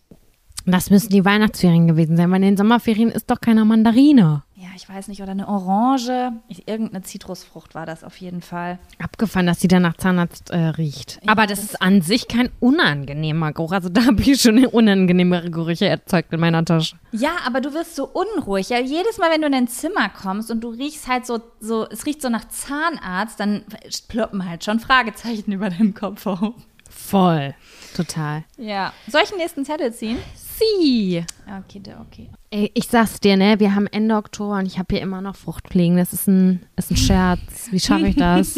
[0.66, 4.44] Das müssen die Weihnachtsferien gewesen sein, weil in den Sommerferien ist doch keiner Mandarine.
[4.80, 6.32] Ich weiß nicht, oder eine Orange.
[6.48, 8.78] Ich, irgendeine Zitrusfrucht war das auf jeden Fall.
[9.00, 11.20] Abgefahren, dass sie dann nach Zahnarzt äh, riecht.
[11.24, 13.72] Ja, Aber das, das- ist an sich kein unangenehmer Geruch.
[13.72, 16.96] Also da habe ich schon unangenehmere Gerüche erzeugt in meiner Tasche.
[17.12, 18.70] Ja, aber du wirst so unruhig.
[18.70, 21.88] Ja, jedes Mal, wenn du in dein Zimmer kommst und du riechst halt so, so,
[21.90, 23.64] es riecht so nach Zahnarzt, dann
[24.10, 26.54] ploppen halt schon Fragezeichen über deinem Kopf auf.
[26.88, 27.56] Voll.
[27.96, 28.44] Total.
[28.58, 28.94] Ja.
[29.08, 30.20] Soll ich den nächsten Zettel ziehen?
[30.36, 31.26] Sie.
[31.66, 32.30] Okay, da- okay.
[32.50, 33.60] Ich sag's dir, ne?
[33.60, 35.98] Wir haben Ende Oktober und ich habe hier immer noch Fruchtfliegen.
[35.98, 37.68] Das ist ein, ist ein Scherz.
[37.72, 38.56] Wie schaffe ich das?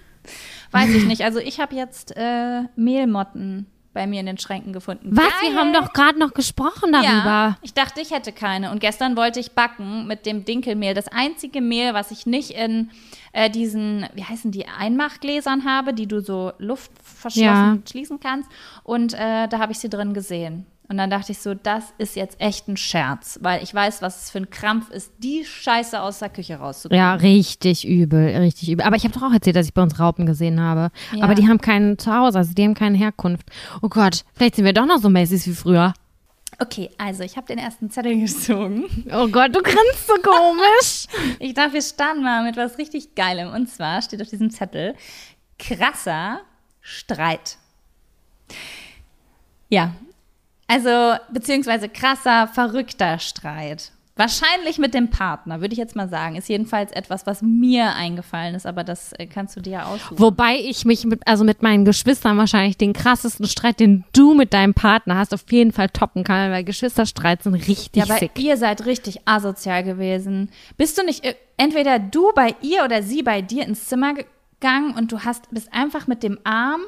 [0.72, 1.22] Weiß ich nicht.
[1.22, 5.10] Also ich habe jetzt äh, Mehlmotten bei mir in den Schränken gefunden.
[5.12, 5.24] Was?
[5.24, 5.52] Geil.
[5.52, 7.06] Wir haben doch gerade noch gesprochen darüber.
[7.06, 8.70] Ja, ich dachte, ich hätte keine.
[8.70, 10.94] Und gestern wollte ich backen mit dem Dinkelmehl.
[10.94, 12.90] Das einzige Mehl, was ich nicht in
[13.32, 17.78] äh, diesen, wie heißen die, Einmachgläsern habe, die du so luftverschlossen Ja.
[17.88, 18.48] schließen kannst.
[18.82, 20.66] Und äh, da habe ich sie drin gesehen.
[20.92, 24.24] Und dann dachte ich so, das ist jetzt echt ein Scherz, weil ich weiß, was
[24.24, 27.02] es für ein Krampf ist, die Scheiße aus der Küche rauszukriegen.
[27.02, 28.84] Ja, richtig übel, richtig übel.
[28.84, 30.90] Aber ich habe doch auch erzählt, dass ich bei uns Raupen gesehen habe.
[31.14, 31.24] Ja.
[31.24, 33.48] Aber die haben keinen Zuhause, also die haben keine Herkunft.
[33.80, 35.94] Oh Gott, vielleicht sind wir doch noch so Macy's wie früher.
[36.58, 38.84] Okay, also ich habe den ersten Zettel gezogen.
[39.10, 41.06] Oh Gott, du grinst so komisch.
[41.38, 43.50] Ich dachte, wir starten mal mit was richtig Geilem.
[43.54, 44.94] Und zwar steht auf diesem Zettel
[45.58, 46.42] krasser
[46.82, 47.56] Streit.
[49.70, 49.94] Ja,
[50.66, 53.92] also beziehungsweise krasser, verrückter Streit.
[54.14, 56.36] Wahrscheinlich mit dem Partner, würde ich jetzt mal sagen.
[56.36, 60.18] Ist jedenfalls etwas, was mir eingefallen ist, aber das äh, kannst du dir ja aussuchen.
[60.18, 64.52] Wobei ich mich mit, also mit meinen Geschwistern wahrscheinlich den krassesten Streit, den du mit
[64.52, 68.38] deinem Partner hast, auf jeden Fall toppen kann, weil Geschwisterstreit sind richtig ja, aber sick.
[68.38, 70.50] ihr seid richtig asozial gewesen.
[70.76, 74.94] Bist du nicht äh, entweder du bei ihr oder sie bei dir ins Zimmer gegangen
[74.94, 76.82] und du hast bist einfach mit dem Arm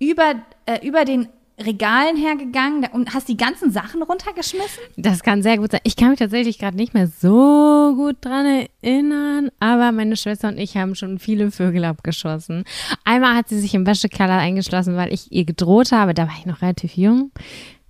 [0.00, 0.34] über,
[0.66, 4.82] äh, über den Regalen hergegangen und hast die ganzen Sachen runtergeschmissen?
[4.96, 5.80] Das kann sehr gut sein.
[5.84, 10.58] Ich kann mich tatsächlich gerade nicht mehr so gut dran erinnern, aber meine Schwester und
[10.58, 12.64] ich haben schon viele Vögel abgeschossen.
[13.04, 16.46] Einmal hat sie sich im Wäschekeller eingeschlossen, weil ich ihr gedroht habe, da war ich
[16.46, 17.32] noch relativ jung.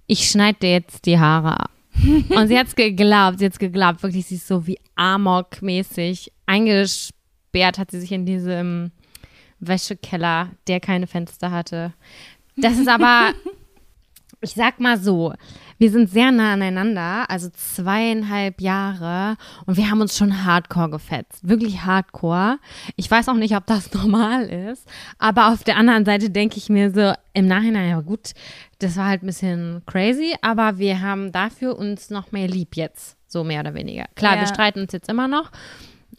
[0.06, 1.70] Ich schneide dir jetzt die Haare ab.
[2.30, 7.90] Und sie hat's geglaubt, sie hat's geglaubt, wirklich, sie ist so wie Amok-mäßig eingesperrt hat
[7.90, 8.90] sie sich in diesem
[9.60, 11.92] Wäschekeller, der keine Fenster hatte.
[12.56, 13.32] Das ist aber,
[14.40, 15.32] ich sag mal so,
[15.78, 21.48] wir sind sehr nah aneinander, also zweieinhalb Jahre und wir haben uns schon hardcore gefetzt,
[21.48, 22.58] wirklich hardcore.
[22.96, 24.86] Ich weiß auch nicht, ob das normal ist,
[25.18, 28.32] aber auf der anderen Seite denke ich mir so im Nachhinein, ja gut,
[28.78, 33.16] das war halt ein bisschen crazy, aber wir haben dafür uns noch mehr lieb jetzt,
[33.26, 34.04] so mehr oder weniger.
[34.14, 34.40] Klar, Ja.
[34.42, 35.50] wir streiten uns jetzt immer noch.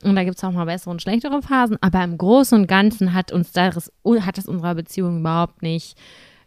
[0.02, 3.14] Und da gibt es auch mal bessere und schlechtere Phasen, aber im Großen und Ganzen
[3.14, 5.98] hat uns das, hat das unserer Beziehung überhaupt nicht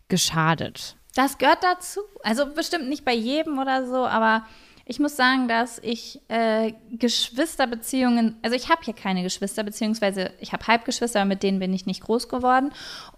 [0.08, 0.96] geschadet.
[1.14, 2.00] Das gehört dazu.
[2.22, 4.44] Also bestimmt nicht bei jedem oder so, aber
[4.84, 10.52] ich muss sagen, dass ich äh, Geschwisterbeziehungen, also ich habe hier keine Geschwister, beziehungsweise ich
[10.52, 12.72] habe Halbgeschwister, aber mit denen bin ich nicht groß geworden.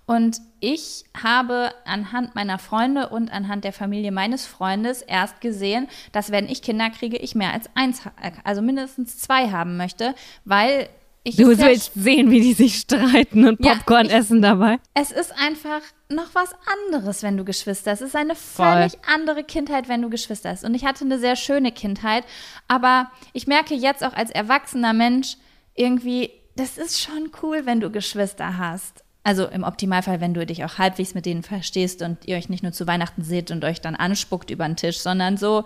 [0.07, 6.31] Und ich habe anhand meiner Freunde und anhand der Familie meines Freundes erst gesehen, dass
[6.31, 8.03] wenn ich Kinder kriege, ich mehr als eins,
[8.45, 10.89] also mindestens zwei haben möchte, weil
[11.27, 14.79] ich Du willst sehen, wie die sich streiten und Ja, Popcorn ich- essen dabei.
[14.93, 15.81] es ist einfach
[16.15, 16.55] noch was
[16.87, 18.01] anderes, wenn du Geschwister hast.
[18.01, 18.67] Es ist eine Voll.
[18.67, 20.65] völlig andere Kindheit, wenn du Geschwister hast.
[20.65, 22.25] Und ich hatte eine sehr schöne Kindheit,
[22.69, 25.37] aber ich merke jetzt auch als erwachsener Mensch
[25.75, 29.05] irgendwie, das ist schon cool, wenn du Geschwister hast.
[29.27, 32.63] Also im Optimalfall, wenn du dich auch halbwegs mit denen verstehst und ihr euch nicht
[32.63, 35.65] nur zu Weihnachten seht und euch dann anspuckt über den Tisch, sondern so,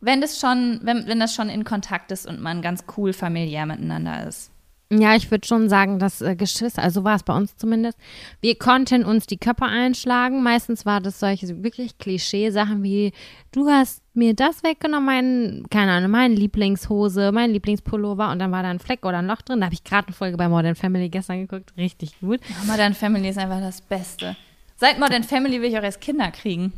[0.00, 3.66] wenn das schon, wenn, wenn das schon in Kontakt ist und man ganz cool familiär
[3.66, 4.51] miteinander ist.
[4.94, 7.96] Ja, ich würde schon sagen, dass äh, Geschwister, also war es bei uns zumindest,
[8.42, 10.42] wir konnten uns die Köpfe einschlagen.
[10.42, 13.12] Meistens war das solche wirklich Klischee-Sachen wie,
[13.52, 18.62] du hast mir das weggenommen, mein, keine Ahnung, meine Lieblingshose, mein Lieblingspullover und dann war
[18.62, 19.60] da ein Fleck oder ein Loch drin.
[19.60, 22.40] Da habe ich gerade eine Folge bei Modern Family gestern geguckt, richtig gut.
[22.46, 24.36] Ja, Modern Family ist einfach das Beste.
[24.76, 26.74] Seit Modern Family will ich auch erst Kinder kriegen.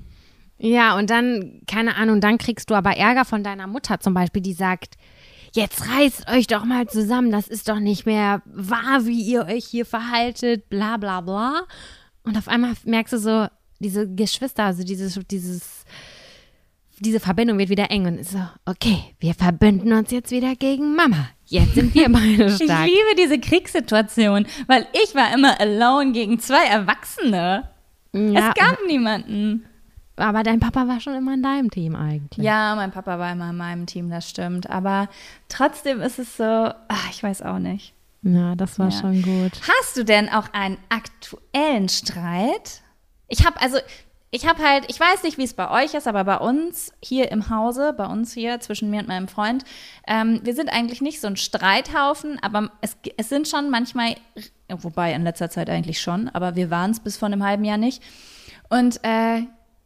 [0.59, 4.41] Ja, und dann, keine Ahnung, dann kriegst du aber Ärger von deiner Mutter zum Beispiel,
[4.41, 4.95] die sagt,
[5.55, 9.65] jetzt reißt euch doch mal zusammen, das ist doch nicht mehr wahr, wie ihr euch
[9.65, 11.63] hier verhaltet, bla bla bla.
[12.25, 13.47] Und auf einmal merkst du so,
[13.81, 15.85] diese Geschwister, also dieses, dieses,
[17.01, 20.95] diese Verbindung wird wieder eng und ist so, okay, wir verbünden uns jetzt wieder gegen
[20.95, 21.29] Mama.
[21.47, 22.87] Jetzt sind wir beide Ich stark.
[22.87, 27.69] liebe diese Kriegssituation, weil ich war immer alone gegen zwei Erwachsene.
[28.13, 29.67] Ja, Es gab niemanden.
[30.17, 32.45] Aber dein Papa war schon immer in deinem Team eigentlich.
[32.45, 34.71] Ja, mein Papa war immer in meinem Team, das stimmt.
[34.71, 35.09] Aber
[35.49, 37.95] trotzdem ist es so, ach, ich weiß auch nicht.
[38.23, 39.01] Ja, das war Ja.
[39.01, 39.53] schon gut.
[39.69, 42.83] Hast du denn auch einen aktuellen Streit?
[43.29, 43.79] Ich habe also,
[44.31, 47.31] ich habe halt, ich weiß nicht, wie es bei euch ist, aber bei uns hier
[47.31, 49.65] im Hause, bei uns hier zwischen mir und meinem Freund,
[50.07, 54.17] ähm, wir sind eigentlich nicht so ein Streithaufen, aber es, es sind schon manchmal,
[54.69, 57.77] wobei in letzter Zeit eigentlich schon, aber wir waren es bis vor einem halben Jahr
[57.79, 58.03] nicht.
[58.71, 59.43] Und äh,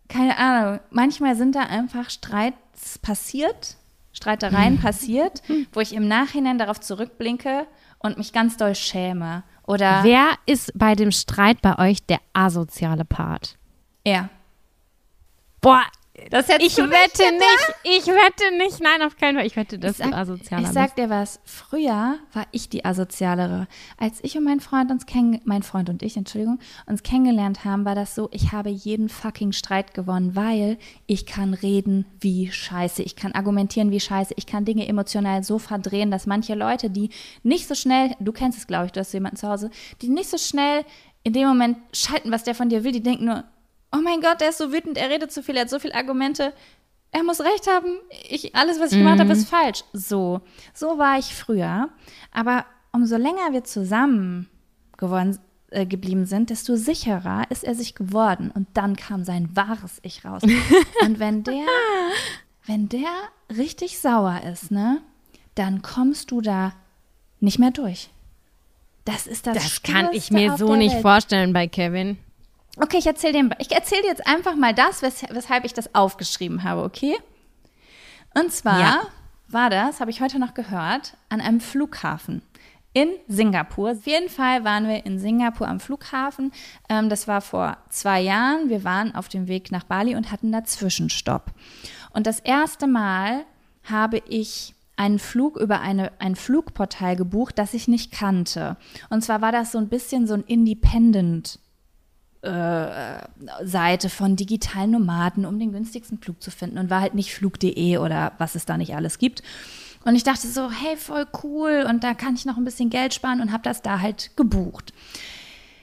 [0.09, 3.77] keine Ahnung, manchmal sind da einfach Streits passiert,
[4.13, 5.43] Streitereien passiert,
[5.73, 7.67] wo ich im Nachhinein darauf zurückblinke
[7.99, 9.43] und mich ganz doll schäme.
[9.67, 13.57] Oder Wer ist bei dem Streit bei euch der asoziale Part?
[14.05, 14.31] er.
[15.61, 15.83] Boah,
[16.31, 17.49] Das hättest ich du wette nicht
[17.85, 19.47] nicht, ich wette nicht, nein, auf keinen Fall.
[19.47, 20.99] Ich wette, dass Ich sag, du asozialer ich sag bist.
[20.99, 23.67] dir was, früher war ich die asozialere.
[23.97, 27.85] Als ich und mein Freund uns kenn mein Freund und ich, Entschuldigung, uns kennengelernt haben,
[27.85, 33.03] war das so, ich habe jeden fucking Streit gewonnen, weil ich kann reden wie scheiße,
[33.03, 37.11] ich kann argumentieren wie scheiße, ich kann Dinge emotional so verdrehen, dass manche Leute, die
[37.43, 39.71] nicht so schnell, du kennst es glaube ich, du hast jemanden zu Hause,
[40.03, 40.85] die nicht so schnell
[41.25, 43.45] in dem Moment schalten, was der von dir will, die denken nur,
[43.93, 45.95] oh mein Gott, der ist so wütend, er redet zu viel, er hat so viele
[45.95, 46.53] Argumente,
[47.11, 47.99] er muss recht haben,
[48.29, 49.83] ich, alles, was ich gemacht habe, ist falsch.
[49.93, 50.43] So,
[50.75, 51.89] so war ich früher.
[52.33, 54.49] Aber umso länger wir zusammen
[54.99, 55.39] geworden,
[55.71, 58.51] äh, geblieben sind, desto sicherer ist er sich geworden.
[58.55, 60.43] Und dann kam sein wahres Ich raus.
[61.03, 61.65] Und wenn der,
[62.67, 63.09] wenn der
[63.57, 65.01] richtig sauer ist, ne,
[65.55, 66.73] dann kommst du da
[67.41, 68.11] nicht mehr durch.
[69.05, 71.03] Das ist das Das kann ich mir so nicht Welt.
[71.03, 72.19] vorstellen bei Kevin.
[72.81, 76.83] Okay, ich erzähle erzähl dir jetzt einfach mal das, wes weshalb ich das aufgeschrieben habe,
[76.83, 77.17] okay?
[78.35, 79.03] Und zwar Ja.
[79.49, 82.43] war das, habe ich heute noch gehört, an einem Flughafen
[82.93, 83.93] in Singapur.
[83.93, 86.53] Auf jeden Fall waren wir in Singapur am Flughafen.
[86.89, 88.69] Ähm, das war vor zwei Jahren.
[88.69, 91.53] Wir waren auf dem Weg nach Bali und hatten da Zwischenstopp.
[92.13, 93.45] Und das erste Mal
[93.85, 98.77] habe ich einen Flug über eine, ein Flugportal gebucht, das ich nicht kannte.
[99.11, 101.61] Und zwar war das so ein bisschen so ein Independent
[102.41, 107.99] Seite von digitalen Nomaden, um den günstigsten Flug zu finden und war halt nicht flug.de
[107.99, 109.43] oder was es da nicht alles gibt.
[110.05, 113.13] Und ich dachte so, hey, voll cool und da kann ich noch ein bisschen Geld
[113.13, 114.93] sparen und habe das da halt gebucht.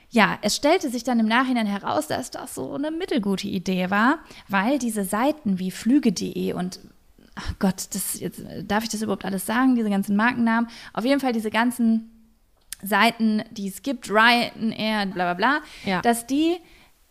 [0.10, 4.20] Ja, es stellte sich dann im Nachhinein heraus, dass das so eine mittelgute Idee war,
[4.48, 6.80] weil diese Seiten wie flüge.de und
[7.60, 11.34] Gott, das jetzt, darf ich das überhaupt alles sagen, diese ganzen Markennamen, auf jeden Fall
[11.34, 12.15] diese ganzen
[12.82, 16.02] Seiten, die es gibt, Ryanair, bla bla bla, Ja.
[16.02, 16.58] dass die,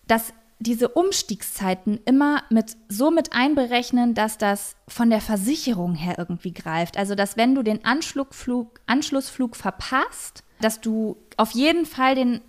[0.06, 6.52] dass diese Umstiegszeiten immer mit so mit einberechnen, dass das von der Versicherung her irgendwie
[6.52, 6.96] greift.
[6.96, 12.40] Also dass wenn du den Anschlussflug, Anschlussflug verpasst, dass du auf jeden Fall den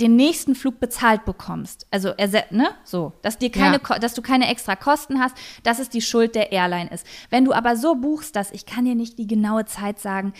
[0.00, 1.86] den nächsten Flug bezahlt bekommst.
[1.92, 2.12] Also
[2.50, 3.98] ne, so, dass dir keine, Ja.
[4.00, 7.06] Dass du keine extra Kosten hast, dass es die Schuld der Airline ist.
[7.30, 10.32] Wenn du aber so buchst, dass ich kann dir nicht die genaue Zeit sagen,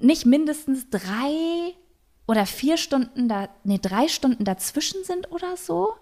[0.00, 1.74] nicht mindestens drei
[2.26, 5.94] oder vier Stunden da, nee, drei Stunden dazwischen sind oder so,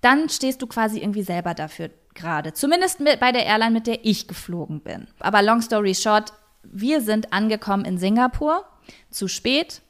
[0.00, 2.52] dann stehst du quasi irgendwie selber dafür gerade.
[2.52, 5.06] Zumindest mit, bei der Airline, mit der ich geflogen bin.
[5.20, 8.64] Aber long story short, wir sind angekommen in Singapur,
[9.10, 9.82] zu spät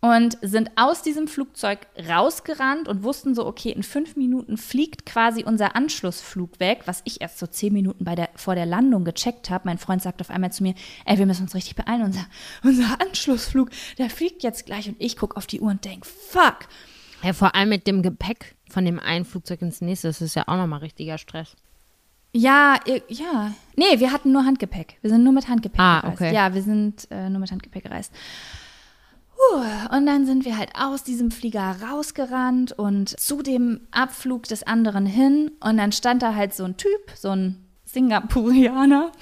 [0.00, 5.42] und sind aus diesem Flugzeug rausgerannt und wussten so, okay, in fünf Minuten fliegt quasi
[5.44, 9.50] unser Anschlussflug weg, was ich erst so zehn Minuten bei der, vor der Landung gecheckt
[9.50, 9.62] habe.
[9.66, 12.24] Mein Freund sagt auf einmal zu mir, ey, wir müssen uns richtig beeilen, unser,
[12.62, 14.88] unser Anschlussflug, der fliegt jetzt gleich.
[14.88, 16.60] Und ich gucke auf die Uhr und denke, fuck.
[17.24, 20.44] Ja, vor allem mit dem Gepäck von dem einen Flugzeug ins nächste, das ist ja
[20.46, 21.56] auch nochmal richtiger Stress.
[22.32, 23.52] Ja, ja.
[23.74, 24.98] Nee, wir hatten nur Handgepäck.
[25.00, 26.20] Wir sind nur mit Handgepäck Ah, gereist.
[26.20, 26.34] okay.
[26.34, 28.12] Ja, wir sind äh, nur mit Handgepäck gereist.
[29.90, 35.06] Und dann sind wir halt aus diesem Flieger rausgerannt und zu dem Abflug des anderen
[35.06, 35.52] hin.
[35.60, 39.12] Und dann stand da halt so ein Typ, so ein Singapurianer.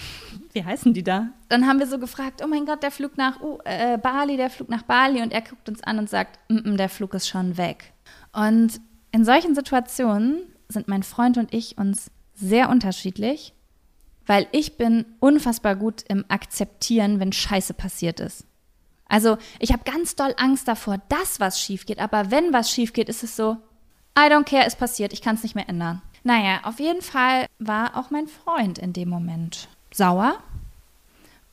[0.53, 1.29] Wie heißen die da?
[1.49, 4.51] Dann haben wir so gefragt, oh mein Gott, der Flug nach uh, äh, Bali, der
[4.51, 5.23] Flug nach Bali.
[5.23, 7.93] Und er guckt uns an und sagt, mm -mm, der Flug ist schon weg.
[8.33, 8.81] Und
[9.13, 13.55] in solchen Situationen sind mein Freund und ich uns sehr unterschiedlich,
[14.27, 18.47] weil ich bin unfassbar gut im Akzeptieren, wenn Scheiße passiert ist.
[19.09, 22.93] Also ich habe ganz doll Angst davor, dass was schief geht, aber wenn was schief
[22.93, 23.57] geht, ist es so,
[24.19, 26.03] I don't care, ist passiert, ich kann es nicht mehr ändern.
[26.25, 30.39] Naja, auf jeden Fall war auch mein Freund in dem Moment sauer.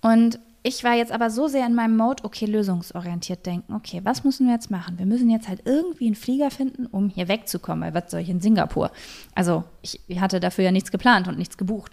[0.01, 3.73] Und ich war jetzt aber so sehr in meinem Mode, okay, lösungsorientiert denken.
[3.73, 4.97] Okay, was müssen wir jetzt machen?
[4.97, 8.29] Wir müssen jetzt halt irgendwie einen Flieger finden, um hier wegzukommen, weil was soll ich
[8.29, 8.91] in Singapur?
[9.35, 11.91] Also ich hatte dafür ja nichts geplant und nichts gebucht.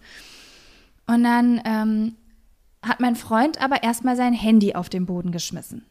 [1.06, 2.16] Und dann ähm,
[2.86, 5.84] hat mein Freund aber erstmal sein Handy auf den Boden geschmissen.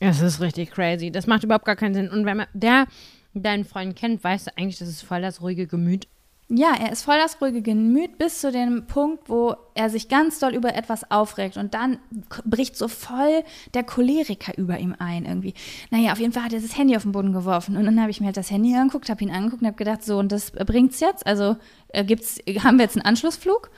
[0.00, 1.10] Das ist richtig crazy.
[1.10, 2.10] Das macht überhaupt gar keinen Sinn.
[2.10, 2.86] Und wenn man der
[3.34, 6.08] deinen Freund kennt, weiß er eigentlich, das ist voll das ruhige Gemüt.
[6.48, 10.38] Ja, er ist voll das ruhige Gemüt bis zu dem Punkt, wo er sich ganz
[10.38, 11.98] doll über etwas aufregt und dann
[12.44, 13.42] bricht so voll
[13.74, 15.54] der Choleriker über ihm ein irgendwie.
[15.90, 18.12] Naja, auf jeden Fall hat er das Handy auf den Boden geworfen und dann habe
[18.12, 20.52] ich mir halt das Handy angeguckt, habe ihn angeguckt und habe gedacht, so und das
[20.52, 21.26] bringt's jetzt?
[21.26, 21.56] Also
[21.88, 23.70] äh, gibt's, haben wir jetzt einen Anschlussflug?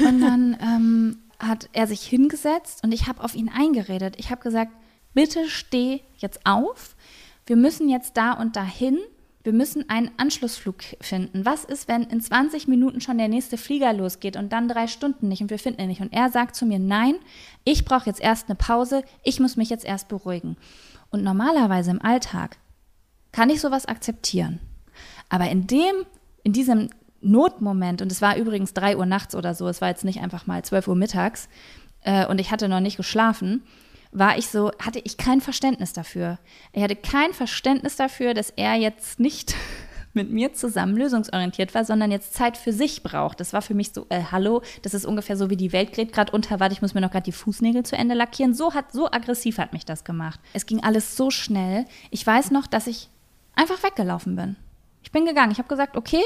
[0.00, 4.14] Und dann ähm, hat er sich hingesetzt und ich habe auf ihn eingeredet.
[4.18, 4.72] Ich habe gesagt,
[5.14, 6.96] bitte steh jetzt auf.
[7.46, 8.98] Wir müssen jetzt da und dahin
[9.46, 11.44] wir müssen einen Anschlussflug finden.
[11.44, 15.28] Was ist, wenn in 20 Minuten schon der nächste Flieger losgeht und dann drei Stunden
[15.28, 16.00] nicht und wir finden ihn nicht?
[16.00, 17.14] Und er sagt zu mir, nein,
[17.62, 20.56] ich brauche jetzt erst eine Pause, ich muss mich jetzt erst beruhigen.
[21.10, 22.58] Und normalerweise im Alltag
[23.30, 24.58] kann ich sowas akzeptieren.
[25.28, 25.94] Aber in dem,
[26.42, 26.90] in diesem
[27.26, 30.46] Notmoment, und es war übrigens drei Uhr nachts oder so, es war jetzt nicht einfach
[30.46, 31.48] mal 12 Uhr mittags,
[32.02, 33.62] äh, und ich hatte noch nicht geschlafen,
[34.12, 36.38] war ich so, hatte ich kein Verständnis dafür.
[36.72, 39.54] Ich hatte kein Verständnis dafür, dass er jetzt nicht
[40.14, 43.40] mit mir zusammen lösungsorientiert war, sondern jetzt Zeit für sich braucht.
[43.40, 46.12] Das war für mich so, äh, hallo, das ist ungefähr so wie die Welt gerät
[46.12, 48.54] gerade unter, warte, ich muss mir noch gerade die Fußnägel zu Ende lackieren.
[48.54, 50.40] So hat, so aggressiv hat mich das gemacht.
[50.54, 51.84] Es ging alles so schnell.
[52.10, 53.10] Ich weiß noch, dass ich
[53.54, 54.56] einfach weggelaufen bin.
[55.02, 55.52] Ich bin gegangen.
[55.52, 56.22] Ich habe gesagt, okay,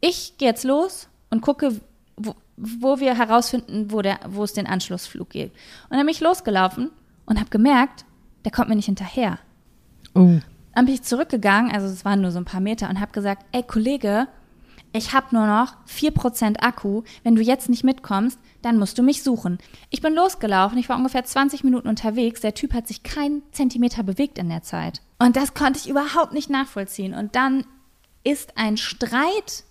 [0.00, 1.80] ich gehe jetzt los und gucke,
[2.16, 5.52] wo, wo wir herausfinden, wo, der, wo es den Anschlussflug geht.
[5.88, 6.90] Und dann bin ich losgelaufen
[7.26, 8.04] und habe gemerkt,
[8.44, 9.38] der kommt mir nicht hinterher.
[10.14, 10.38] Oh.
[10.74, 13.44] Dann bin ich zurückgegangen, also es waren nur so ein paar Meter, und habe gesagt,
[13.52, 14.28] ey Kollege,
[14.92, 17.02] ich habe nur noch 4% Akku.
[17.22, 19.58] Wenn du jetzt nicht mitkommst, dann musst du mich suchen.
[19.90, 22.40] Ich bin losgelaufen, ich war ungefähr 20 Minuten unterwegs.
[22.40, 25.02] Der Typ hat sich keinen Zentimeter bewegt in der Zeit.
[25.18, 27.12] Und das konnte ich überhaupt nicht nachvollziehen.
[27.12, 27.66] Und dann
[28.24, 29.64] ist ein Streit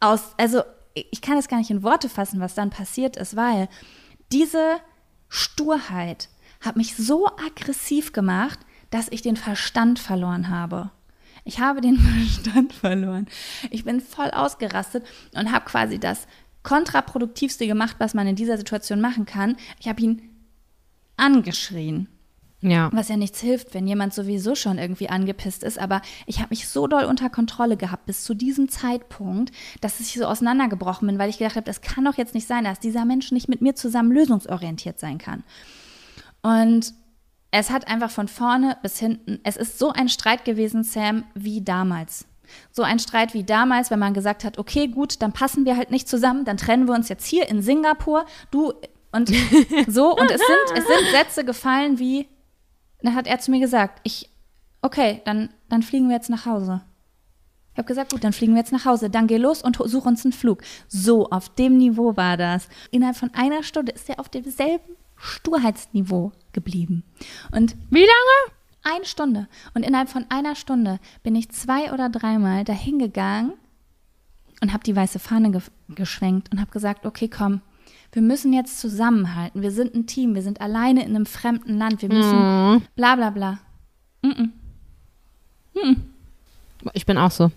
[0.00, 0.62] aus, also
[0.94, 3.68] ich kann es gar nicht in Worte fassen, was dann passiert ist, weil
[4.32, 4.76] diese
[5.28, 6.28] Sturheit
[6.60, 8.58] hat mich so aggressiv gemacht,
[8.90, 10.90] dass ich den Verstand verloren habe.
[11.44, 13.26] Ich habe den Verstand verloren.
[13.70, 15.04] Ich bin voll ausgerastet
[15.34, 16.26] und habe quasi das
[16.62, 19.56] kontraproduktivste gemacht, was man in dieser Situation machen kann.
[19.80, 20.30] Ich habe ihn
[21.16, 22.08] angeschrien.
[22.64, 22.88] Ja.
[22.94, 25.78] Was ja nichts hilft, wenn jemand sowieso schon irgendwie angepisst ist.
[25.78, 29.52] Aber ich habe mich so doll unter Kontrolle gehabt bis zu diesem Zeitpunkt,
[29.82, 32.64] dass ich so auseinandergebrochen bin, weil ich gedacht habe, das kann doch jetzt nicht sein,
[32.64, 35.44] dass dieser Mensch nicht mit mir zusammen lösungsorientiert sein kann.
[36.42, 36.94] Und
[37.50, 41.60] es hat einfach von vorne bis hinten, es ist so ein Streit gewesen, Sam, wie
[41.60, 42.24] damals.
[42.72, 45.90] So ein Streit wie damals, wenn man gesagt hat, okay, gut, dann passen wir halt
[45.90, 48.72] nicht zusammen, dann trennen wir uns jetzt hier in Singapur, du
[49.12, 49.28] und
[49.86, 50.16] so.
[50.16, 52.26] Und es sind, es sind Sätze gefallen wie,
[53.06, 54.30] dann hat er zu mir gesagt, ich,
[54.82, 56.82] okay, dann, dann fliegen wir jetzt nach Hause.
[57.72, 59.10] Ich habe gesagt, gut, dann fliegen wir jetzt nach Hause.
[59.10, 60.62] Dann geh los und such uns einen Flug.
[60.86, 62.68] So, auf dem Niveau war das.
[62.92, 67.02] Innerhalb von einer Stunde ist er auf demselben Sturheitsniveau geblieben.
[67.50, 68.54] Und wie lange?
[68.84, 69.48] Eine Stunde.
[69.74, 73.54] Und innerhalb von einer Stunde bin ich zwei oder dreimal dahin gegangen
[74.60, 77.60] und habe die weiße Fahne ge geschwenkt und habe gesagt, okay, komm,
[78.14, 79.60] wir müssen jetzt zusammenhalten.
[79.60, 82.00] Wir sind ein Team, wir sind alleine in einem fremden Land.
[82.00, 82.82] Wir müssen mm.
[82.94, 83.58] bla bla bla.
[84.22, 84.50] Mm -mm.
[85.74, 85.96] Mm
[86.92, 87.50] ich bin auch so.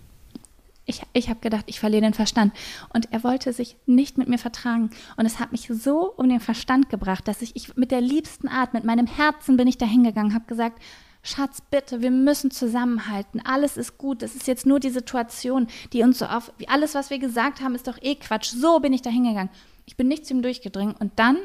[0.86, 2.54] Ich, ich habe gedacht, ich verliere den Verstand.
[2.94, 4.90] Und er wollte sich nicht mit mir vertragen.
[5.16, 8.48] Und es hat mich so um den Verstand gebracht, dass ich, ich mit der liebsten
[8.48, 10.80] Art, mit meinem Herzen bin ich da hingegangen, habe gesagt,
[11.22, 13.42] Schatz, bitte, wir müssen zusammenhalten.
[13.44, 14.22] Alles ist gut.
[14.22, 16.52] Das ist jetzt nur die Situation, die uns so auf.
[16.68, 18.48] Alles, was wir gesagt haben, ist doch eh Quatsch.
[18.48, 19.50] So bin ich da hingegangen.
[19.88, 21.38] Ich bin nicht zu ihm durchgedringen und dann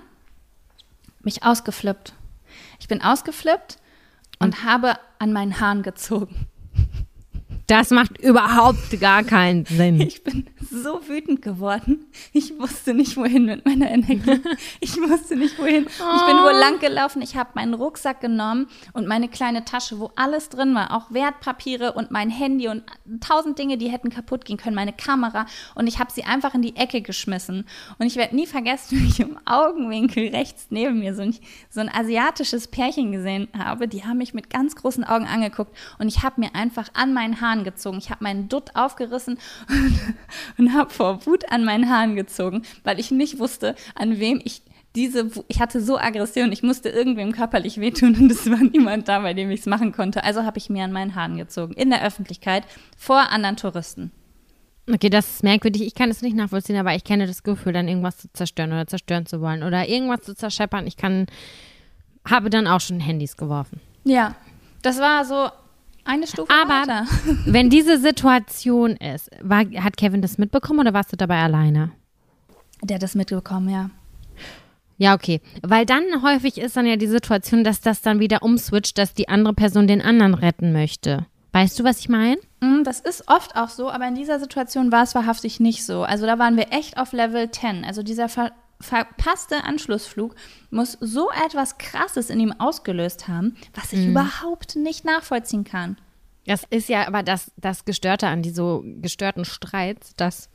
[1.22, 2.12] mich ausgeflippt.
[2.78, 3.78] Ich bin ausgeflippt
[4.40, 6.48] und, und habe an meinen Haaren gezogen.
[7.74, 10.00] Das macht überhaupt gar keinen Sinn.
[10.00, 12.06] Ich bin so wütend geworden.
[12.32, 14.42] Ich wusste nicht, wohin mit meiner Energie.
[14.80, 15.88] Ich wusste nicht, wohin.
[15.88, 17.24] Ich bin wohl lang gelaufen.
[17.24, 21.94] Ich habe meinen Rucksack genommen und meine kleine Tasche, wo alles drin war, auch Wertpapiere
[21.94, 22.84] und mein Handy und
[23.22, 25.48] tausend Dinge, die hätten kaputt gehen können, meine Kamera.
[25.74, 27.66] Und ich habe sie einfach in die Ecke geschmissen.
[27.98, 31.36] Und ich werde nie vergessen, wie ich im Augenwinkel rechts neben mir so ein,
[31.72, 33.88] so ein asiatisches Pärchen gesehen habe.
[33.88, 37.42] Die haben mich mit ganz großen Augen angeguckt und ich habe mir einfach an meinen
[37.42, 37.98] Haaren Haaren gezogen.
[37.98, 39.38] Ich habe meinen Dutt aufgerissen
[39.70, 40.00] und,
[40.58, 44.62] und habe vor Wut an meinen Haaren gezogen, weil ich nicht wusste, an wem ich
[44.96, 49.20] diese, ich hatte so Aggression, ich musste irgendwem körperlich wehtun und es war niemand da,
[49.20, 50.24] bei dem ich es machen konnte.
[50.24, 52.64] Also habe ich mir an meinen Haaren gezogen, in der Öffentlichkeit,
[52.96, 54.12] vor anderen Touristen.
[54.88, 55.82] Okay, das ist merkwürdig.
[55.82, 58.86] Ich kann es nicht nachvollziehen, aber ich kenne das Gefühl, dann irgendwas zu zerstören oder
[58.86, 60.86] zerstören zu wollen oder irgendwas zu zerscheppern.
[60.86, 61.26] Ich kann,
[62.30, 63.80] habe dann auch schon Handys geworfen.
[64.04, 64.36] Ja,
[64.84, 65.50] das war so
[66.06, 67.06] eine Stufe Aber weiter.
[67.46, 71.92] wenn diese Situation ist, war, hat Kevin das mitbekommen oder warst du dabei alleine?
[72.82, 73.90] Der hat das mitbekommen, ja.
[74.98, 75.42] Ja, okay.
[75.62, 79.28] Weil dann häufig ist dann ja die Situation, dass das dann wieder umswitcht, dass die
[79.28, 81.26] andere Person den anderen retten möchte.
[81.52, 82.38] Weißt du, was ich meine?
[82.62, 86.04] Mm, Das ist oft auch so, aber in dieser Situation war es wahrhaftig nicht so.
[86.04, 87.86] Also da waren wir echt auf Level 10.
[87.86, 88.52] Also dieser ver
[88.84, 90.36] verpasste Anschlussflug
[90.70, 95.98] muss so etwas Krasses in ihm ausgelöst haben, was ich überhaupt nicht nachvollziehen kann.
[96.46, 100.50] Das ist ja aber das, das Gestörte an die so gestörten Streits, dass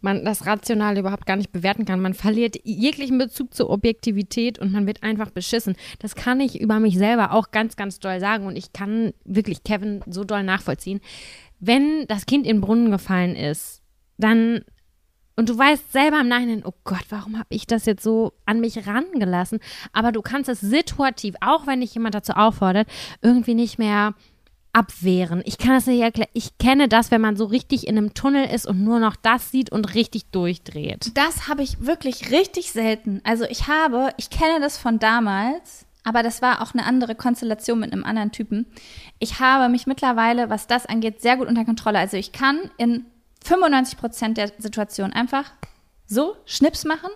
[0.00, 2.00] man das Rationale überhaupt gar nicht bewerten kann.
[2.00, 5.76] Man verliert jeglichen Bezug zur Objektivität und man wird einfach beschissen.
[6.00, 9.64] Das kann ich über mich selber auch ganz, ganz doll sagen und ich kann wirklich
[9.64, 11.00] Kevin so doll nachvollziehen.
[11.60, 13.82] Wenn das Kind in den Brunnen gefallen ist,
[14.18, 14.62] dann
[15.36, 18.60] und du weißt selber im Nachhinein, oh Gott, warum habe ich das jetzt so an
[18.60, 19.60] mich rangelassen?
[19.92, 22.88] Aber du kannst es situativ, auch wenn dich jemand dazu auffordert,
[23.20, 24.14] irgendwie nicht mehr
[24.72, 25.42] abwehren.
[25.46, 26.30] Ich kann das nicht erklären.
[26.34, 29.50] Ich kenne das, wenn man so richtig in einem Tunnel ist und nur noch das
[29.50, 31.12] sieht und richtig durchdreht.
[31.14, 33.20] Das habe ich wirklich richtig selten.
[33.24, 37.80] Also ich habe, ich kenne das von damals, aber das war auch eine andere Konstellation
[37.80, 38.66] mit einem anderen Typen.
[39.18, 41.98] Ich habe mich mittlerweile, was das angeht, sehr gut unter Kontrolle.
[41.98, 43.06] Also ich kann in
[43.46, 45.50] 95 Prozent der Situation einfach
[46.06, 47.10] so Schnips machen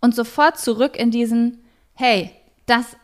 [0.00, 1.64] und sofort zurück in diesen,
[1.94, 2.30] hey,
[2.66, 2.96] das,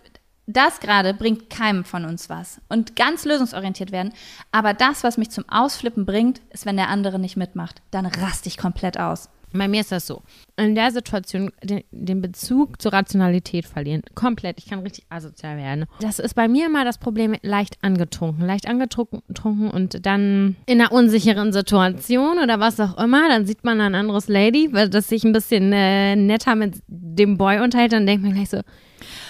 [0.47, 2.61] das gerade bringt keinem von uns was.
[2.69, 4.13] Und ganz lösungsorientiert werden.
[4.51, 7.83] Aber das, was mich zum Ausflippen bringt, ist, wenn der andere nicht mitmacht.
[7.91, 9.29] Dann raste ich komplett aus.
[9.55, 10.23] Bei mir ist das so.
[10.57, 14.03] In der Situation den, den Bezug zur Rationalität verlieren.
[14.15, 14.59] Komplett.
[14.59, 15.87] Ich kann richtig asozial werden.
[16.01, 18.47] Das ist bei mir immer das Problem leicht angetrunken.
[18.47, 23.29] Leicht angetrunken und dann in einer unsicheren Situation oder was auch immer.
[23.29, 27.61] Dann sieht man ein anderes Lady, das sich ein bisschen äh, netter mit dem Boy
[27.61, 27.93] unterhält.
[27.93, 28.61] Dann denkt man gleich so,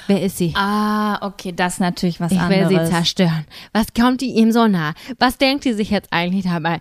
[0.07, 0.53] wer ist sie?
[0.57, 2.89] Ah, okay, das ist natürlich was Ich will anderes.
[2.89, 3.45] sie zerstören.
[3.73, 4.95] Was kommt die ihm so nah?
[5.18, 6.79] Was denkt die sich jetzt eigentlich dabei?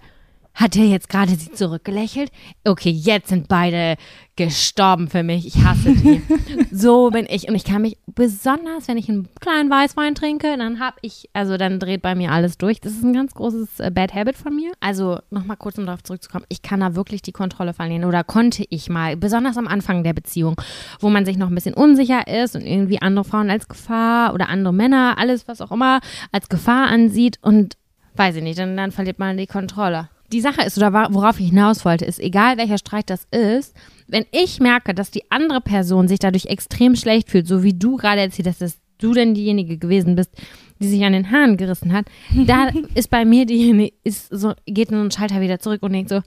[0.53, 2.29] Hat er jetzt gerade sie zurückgelächelt?
[2.65, 3.95] Okay, jetzt sind beide
[4.35, 5.47] gestorben für mich.
[5.47, 6.21] Ich hasse die.
[6.71, 7.47] so bin ich.
[7.47, 11.55] Und ich kann mich, besonders wenn ich einen kleinen Weißwein trinke, dann habe ich, also
[11.57, 12.81] dann dreht bei mir alles durch.
[12.81, 14.71] Das ist ein ganz großes äh, Bad Habit von mir.
[14.81, 16.45] Also nochmal kurz, um darauf zurückzukommen.
[16.49, 18.03] Ich kann da wirklich die Kontrolle verlieren.
[18.03, 20.59] Oder konnte ich mal, besonders am Anfang der Beziehung,
[20.99, 24.49] wo man sich noch ein bisschen unsicher ist und irgendwie andere Frauen als Gefahr oder
[24.49, 27.39] andere Männer, alles was auch immer, als Gefahr ansieht.
[27.41, 27.77] Und
[28.15, 31.49] weiß ich nicht, dann, dann verliert man die Kontrolle die Sache ist, oder worauf ich
[31.49, 33.75] hinaus wollte, ist, egal welcher Streit das ist,
[34.07, 37.97] wenn ich merke, dass die andere Person sich dadurch extrem schlecht fühlt, so wie du
[37.97, 40.31] gerade erzählt hast, dass du denn diejenige gewesen bist,
[40.79, 42.05] die sich an den Haaren gerissen hat,
[42.45, 46.09] da ist bei mir diejenige, ist so, geht so ein Schalter wieder zurück und denkt
[46.09, 46.21] so,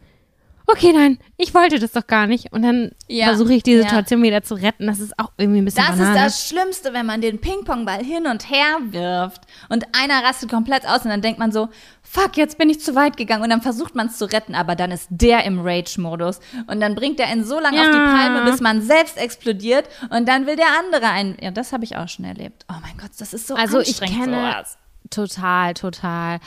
[0.67, 2.53] okay, nein, ich wollte das doch gar nicht.
[2.53, 3.83] Und dann Ja, versuche ich die ja.
[3.83, 4.87] Situation wieder zu retten.
[4.87, 6.17] Das ist auch irgendwie ein bisschen Das Banane.
[6.17, 10.87] ist das Schlimmste, wenn man den Ping-Pong-Ball hin und her wirft und einer rastet komplett
[10.87, 11.69] aus und dann denkt man so,
[12.03, 14.77] fuck, jetzt bin ich zu weit gegangen und dann versucht man es zu retten, aber
[14.77, 18.15] dann ist der im Rage-Modus und dann bringt er ihn so lange auf die Ja.
[18.17, 21.37] Palme, bis man selbst explodiert und dann will der andere einen.
[21.41, 22.65] Ja, das habe ich auch schon erlebt.
[22.71, 24.79] Oh mein Gott, das ist so Also ich anstrengend kenne sowas.
[25.11, 26.39] total, total,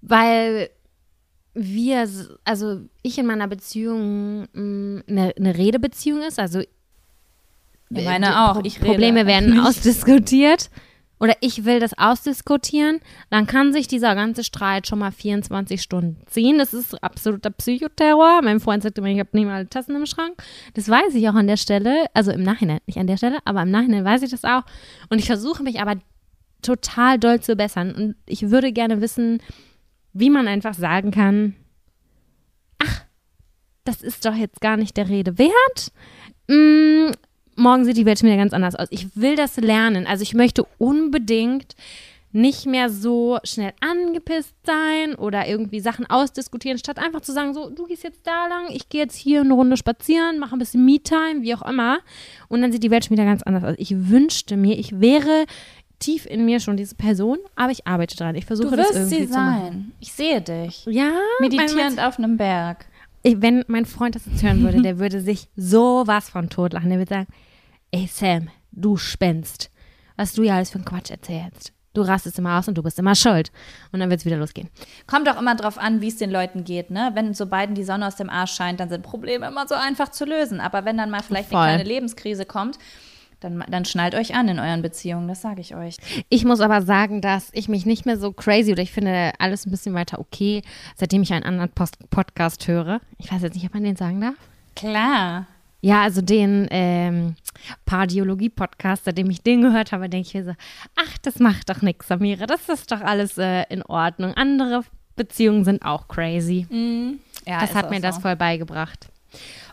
[0.00, 0.70] weil
[1.54, 2.08] wir,
[2.44, 6.66] also ich in meiner Beziehung eine, eine Redebeziehung ist, also Ja,
[7.90, 8.64] meine die auch.
[8.64, 9.62] Ich rede Probleme werden nicht.
[9.66, 10.70] ausdiskutiert
[11.22, 12.98] oder ich will das ausdiskutieren,
[13.30, 16.58] dann kann sich dieser ganze Streit schon mal 24 Stunden ziehen.
[16.58, 18.42] Das ist absoluter Psychoterror.
[18.42, 20.42] Mein Freund sagte mir, ich habe nicht mal Tassen im Schrank.
[20.74, 23.62] Das weiß ich auch an der Stelle, also im Nachhinein, nicht an der Stelle, aber
[23.62, 24.62] im Nachhinein weiß ich das auch.
[25.10, 25.94] Und ich versuche mich aber
[26.60, 27.94] total doll zu bessern.
[27.94, 29.40] Und ich würde gerne wissen,
[30.12, 31.54] wie man einfach sagen kann,
[32.78, 33.04] ach,
[33.84, 35.92] das ist doch jetzt gar nicht der Rede wert.
[36.48, 37.12] Mm,
[37.56, 38.88] morgen sieht die Welt schon wieder ganz anders aus.
[38.90, 40.06] Ich will das lernen.
[40.06, 41.74] Also ich möchte unbedingt
[42.32, 47.68] nicht mehr so schnell angepisst sein oder irgendwie Sachen ausdiskutieren, statt einfach zu sagen, so,
[47.68, 50.84] du gehst jetzt da lang, ich gehe jetzt hier eine Runde spazieren, mache ein bisschen
[50.84, 51.98] Me-Time, wie auch immer.
[52.48, 53.74] Und dann sieht die Welt schon wieder ganz anders aus.
[53.76, 55.44] Ich wünschte mir, ich wäre
[56.02, 58.34] tief in mir schon diese Person, aber ich arbeite dran.
[58.34, 59.60] Ich versuche Du das wirst irgendwie sie zu machen.
[59.62, 59.92] sein.
[60.00, 60.84] Ich sehe dich.
[60.86, 62.86] Ja, Meditierend auf einem Berg.
[63.22, 66.90] ich, wenn mein Freund das jetzt hören würde, der würde sich sowas von totlachen.
[66.90, 67.26] Der würde sagen,
[67.92, 69.70] ey Sam, du spinnst.
[70.16, 71.72] Was du ja alles für einen Quatsch erzählst.
[71.94, 73.52] Du rastest immer aus und du bist immer schuld.
[73.92, 74.70] Und dann wird es wieder losgehen.
[75.06, 77.10] Kommt auch immer drauf an, wie es den Leuten geht, ne?
[77.14, 80.10] Wenn so beiden die Sonne aus dem Arsch scheint, dann sind Probleme immer so einfach
[80.10, 80.58] zu lösen.
[80.60, 81.58] Aber wenn dann mal vielleicht Voll.
[81.60, 82.78] eine kleine Lebenskrise kommt,
[83.44, 85.96] dann, dann schnallt euch an in euren Beziehungen, das sage ich euch.
[86.28, 89.66] Ich muss aber sagen, dass ich mich nicht mehr so crazy oder ich finde alles
[89.66, 90.62] ein bisschen weiter okay,
[90.96, 93.00] seitdem ich einen anderen Post Podcast höre.
[93.18, 94.34] Ich weiß jetzt nicht, ob man den sagen darf.
[94.76, 95.46] Klar.
[95.80, 97.34] Ja, also den ähm,
[97.86, 100.52] Pardiologie-Podcast, seitdem ich den gehört habe, denke ich mir so,
[100.96, 104.34] ach, das macht doch nichts, Samira, das ist doch alles äh, in Ordnung.
[104.34, 104.82] Andere
[105.16, 106.66] Beziehungen sind auch crazy.
[107.46, 108.20] Ja, das hat mir das so.
[108.22, 109.08] voll beigebracht.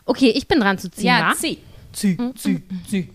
[0.04, 1.34] Okay, ich bin dran zu ziehen, Ja, wa?
[1.34, 1.58] zieh.
[1.92, 3.08] Zieh, zieh, zieh.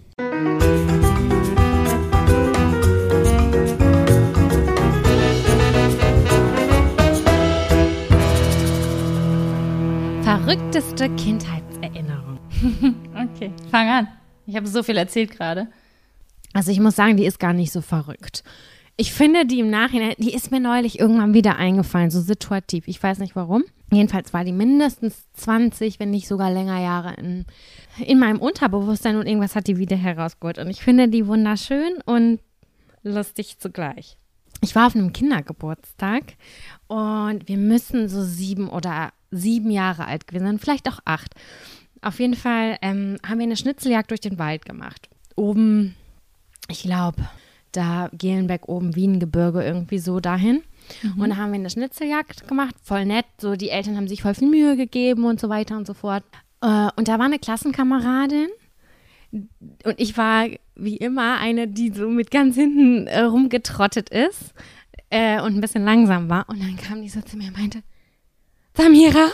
[10.25, 12.39] Verrückteste Kindheitserinnerung.
[13.13, 14.07] okay, fang an.
[14.47, 15.67] Ich habe so viel erzählt gerade.
[16.53, 18.43] Also ich muss sagen, die ist gar nicht so verrückt.
[18.97, 22.87] Ich finde die im Nachhinein, die ist mir neulich irgendwann wieder eingefallen, so situativ.
[22.87, 23.63] Ich weiß nicht warum.
[23.91, 27.45] Jedenfalls war die mindestens 20, wenn nicht sogar länger Jahre in,
[27.99, 30.59] in meinem Unterbewusstsein und irgendwas hat die wieder herausgeholt.
[30.59, 32.39] Und ich finde die wunderschön und
[33.03, 34.17] lustig zugleich.
[34.61, 36.23] Ich war auf einem Kindergeburtstag
[36.87, 41.35] und wir müssen so sieben oder sieben Jahre alt gewesen sein, vielleicht auch acht.
[42.01, 45.09] Auf jeden Fall ähm, haben wir eine Schnitzeljagd durch den Wald gemacht.
[45.35, 45.95] Oben,
[46.69, 47.27] ich glaube,
[47.75, 50.63] da Gelenbeck oben, Wiengebirge, irgendwie so dahin.
[51.01, 51.21] Mhm.
[51.21, 53.25] Und da haben wir eine Schnitzeljagd gemacht, voll nett.
[53.39, 56.23] So, die Eltern haben sich voll viel Mühe gegeben und so weiter und so fort.
[56.61, 58.49] Äh, und da war eine Klassenkameradin.
[59.31, 64.53] Und ich war wie immer eine, die so mit ganz hinten äh, rumgetrottet ist
[65.09, 66.47] äh, und ein bisschen langsam war.
[66.49, 67.83] Und dann kam die so zu mir und meinte,
[68.73, 69.29] Samira,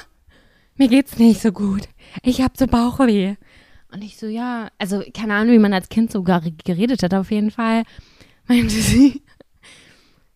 [0.75, 1.87] mir geht's nicht so gut.
[2.23, 3.35] Ich hab so Bauchweh.
[3.91, 7.29] Und ich so, ja, also keine Ahnung, wie man als Kind so geredet hat, auf
[7.29, 7.83] jeden Fall
[8.47, 9.21] meinte sie,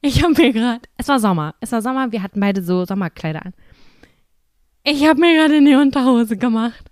[0.01, 3.45] ich habe mir gerade, es war Sommer, es war Sommer, wir hatten beide so Sommerkleider
[3.45, 3.53] an.
[4.84, 6.86] Ich habe mir gerade in die Unterhose gemacht.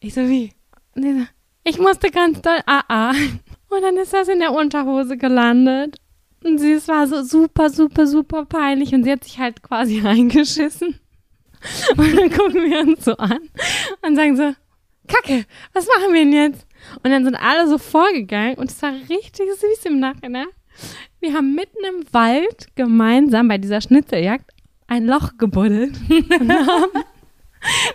[0.00, 0.52] Ich so, wie?
[0.94, 1.26] So,
[1.64, 3.12] ich musste ganz doll, ah, ah.
[3.68, 5.96] Und dann ist das in der Unterhose gelandet.
[6.42, 8.94] Und sie, es war so super, super, super peinlich.
[8.94, 11.00] Und sie hat sich halt quasi eingeschissen.
[11.96, 13.40] Und dann gucken wir uns so an
[14.02, 14.54] und sagen so,
[15.08, 16.66] Kacke, was machen wir denn jetzt?
[17.02, 20.46] Und dann sind alle so vorgegangen und es war richtig süß im Nachhinein.
[21.20, 24.50] Wir haben mitten im Wald gemeinsam bei dieser Schnitzeljagd
[24.86, 27.04] ein Loch gebuddelt und haben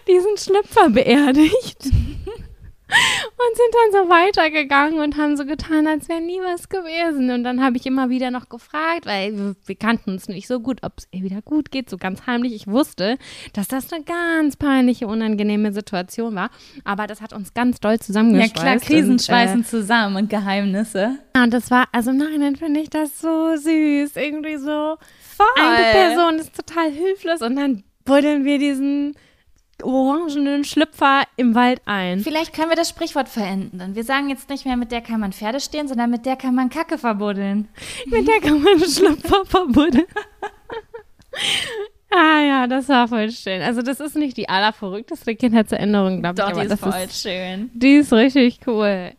[0.08, 1.92] diesen Schlüpfer beerdigt
[2.90, 7.30] und sind dann so weitergegangen und haben so getan, als wäre nie was gewesen.
[7.30, 10.80] Und dann habe ich immer wieder noch gefragt, weil wir, kannten uns nicht so gut,
[10.84, 12.54] ob es ihr wieder gut geht, so ganz heimlich.
[12.54, 13.18] Ich wusste,
[13.54, 16.50] dass das eine ganz peinliche, unangenehme Situation war.
[16.84, 18.56] Aber das hat uns ganz doll zusammengeschweißt.
[18.58, 21.20] Ja klar, Krisen schweißen äh, zusammen und Geheimnisse.
[21.36, 24.16] Und das war, also im Nachhinein finde ich das so süß.
[24.16, 24.98] Irgendwie so,
[25.38, 25.48] Voll.
[25.58, 29.16] eine Person ist total hilflos und dann buddeln wir diesen
[29.84, 32.20] orangenen Schlüpfer im Wald ein.
[32.20, 33.96] Vielleicht können wir das Sprichwort verändern.
[33.96, 36.56] Wir sagen jetzt nicht mehr, mit der kann man Pferde stehen, sondern mit der kann
[36.56, 37.68] man Kacke verbuddeln.
[38.06, 40.06] mit der kann man Schlüpfer verbuddeln.
[42.12, 43.62] ah ja, das war voll schön.
[43.62, 46.48] Also das ist nicht die allerverrückteste Kindheitserinnerung, glaube ich.
[46.48, 47.70] Doch, die ist voll ist, schön.
[47.74, 49.14] Die ist richtig cool.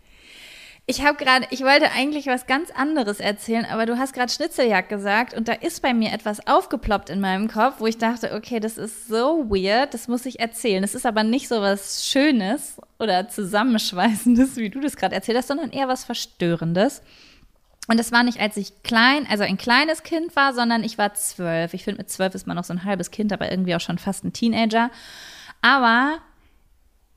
[0.91, 4.88] Ich habe gerade, ich wollte eigentlich was ganz anderes erzählen, aber du hast gerade Schnitzeljagd
[4.88, 8.59] gesagt und da ist bei mir etwas aufgeploppt in meinem Kopf, wo ich dachte, okay,
[8.59, 10.82] das ist so weird, das muss ich erzählen.
[10.82, 15.47] Es ist aber nicht so was Schönes oder Zusammenschweißendes, wie du das gerade erzählt hast,
[15.47, 17.03] sondern eher was Verstörendes.
[17.86, 21.14] Und das war nicht, als ich klein, also ein kleines Kind war, sondern ich war
[21.14, 21.72] zwölf.
[21.72, 23.99] Ich finde, mit zwölf ist man noch so ein halbes Kind, aber irgendwie auch schon
[23.99, 24.91] fast ein Teenager.
[25.62, 26.18] Aber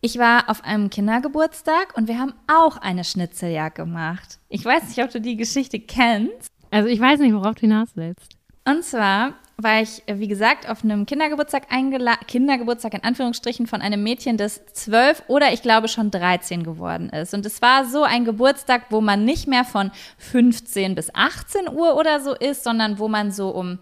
[0.03, 4.37] ich war auf einem Kindergeburtstag und wir haben auch eine Schnitzeljagd gemacht.
[4.49, 6.49] Ich weiß nicht, ob du die Geschichte kennst.
[6.71, 8.35] Also ich weiß nicht, worauf du hinaus willst.
[8.65, 14.03] Und zwar war ich, wie gesagt, auf einem Kindergeburtstag eingeladen, Kindergeburtstag in Anführungsstrichen von einem
[14.03, 17.33] Mädchen, das zwölf oder ich glaube schon 13 geworden ist.
[17.33, 21.95] Und es war so ein Geburtstag, wo man nicht mehr von 15 bis 18 Uhr
[21.95, 23.79] oder so ist, sondern wo man so um,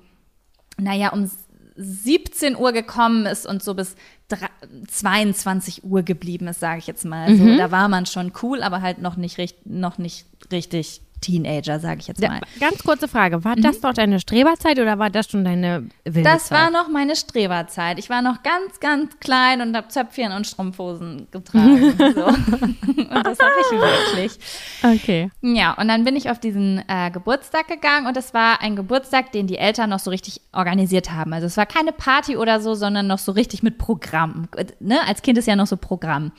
[0.78, 1.32] naja, um
[1.78, 3.96] 17 Uhr gekommen ist und so bis
[4.88, 7.30] 22 Uhr geblieben ist, sage ich jetzt mal.
[7.30, 7.38] Mhm.
[7.38, 12.02] So, da war man schon cool, aber halt noch nicht, noch nicht richtig Teenager, sage
[12.02, 12.42] ich jetzt mal.
[12.60, 13.62] Ja, ganz kurze Frage, war mhm.
[13.62, 16.60] das dort deine Streberzeit oder war das schon deine wilde Das Zeit?
[16.60, 18.00] war noch meine Streberzeit.
[18.00, 21.94] Ich war noch ganz, ganz klein und habe Zöpfchen und Strumpfhosen getragen.
[22.16, 22.26] so.
[23.12, 24.40] Und das habe ich wirklich.
[24.84, 25.32] Okay.
[25.42, 29.32] Ja, und dann bin ich auf diesen äh, Geburtstag gegangen und das war ein Geburtstag,
[29.32, 31.34] den die Eltern noch so richtig organisiert haben.
[31.34, 34.48] Also es war keine Party oder so, sondern noch so richtig mit Programm.
[34.80, 35.00] Ne?
[35.06, 36.32] Als Kind ist ja noch so Programm.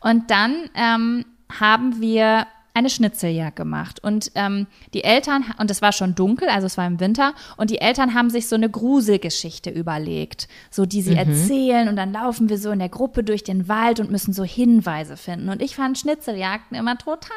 [0.00, 1.24] Und dann ähm,
[1.60, 2.46] haben wir
[2.76, 4.04] eine Schnitzeljagd gemacht.
[4.04, 7.70] Und ähm, die Eltern, und es war schon dunkel, also es war im Winter, und
[7.70, 11.16] die Eltern haben sich so eine Gruselgeschichte überlegt, so die sie mhm.
[11.16, 11.88] erzählen.
[11.88, 15.16] Und dann laufen wir so in der Gruppe durch den Wald und müssen so Hinweise
[15.16, 15.48] finden.
[15.48, 17.30] Und ich fand Schnitzeljagden immer total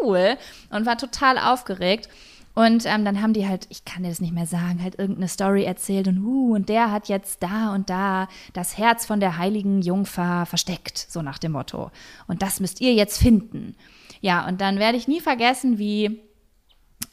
[0.00, 0.38] cool
[0.70, 2.08] und war total aufgeregt.
[2.54, 5.28] Und ähm, dann haben die halt, ich kann dir das nicht mehr sagen, halt irgendeine
[5.28, 9.36] Story erzählt und uh, und der hat jetzt da und da das Herz von der
[9.36, 11.90] heiligen Jungfer versteckt, so nach dem Motto.
[12.28, 13.76] Und das müsst ihr jetzt finden.
[14.20, 16.20] Ja, und dann werde ich nie vergessen, wie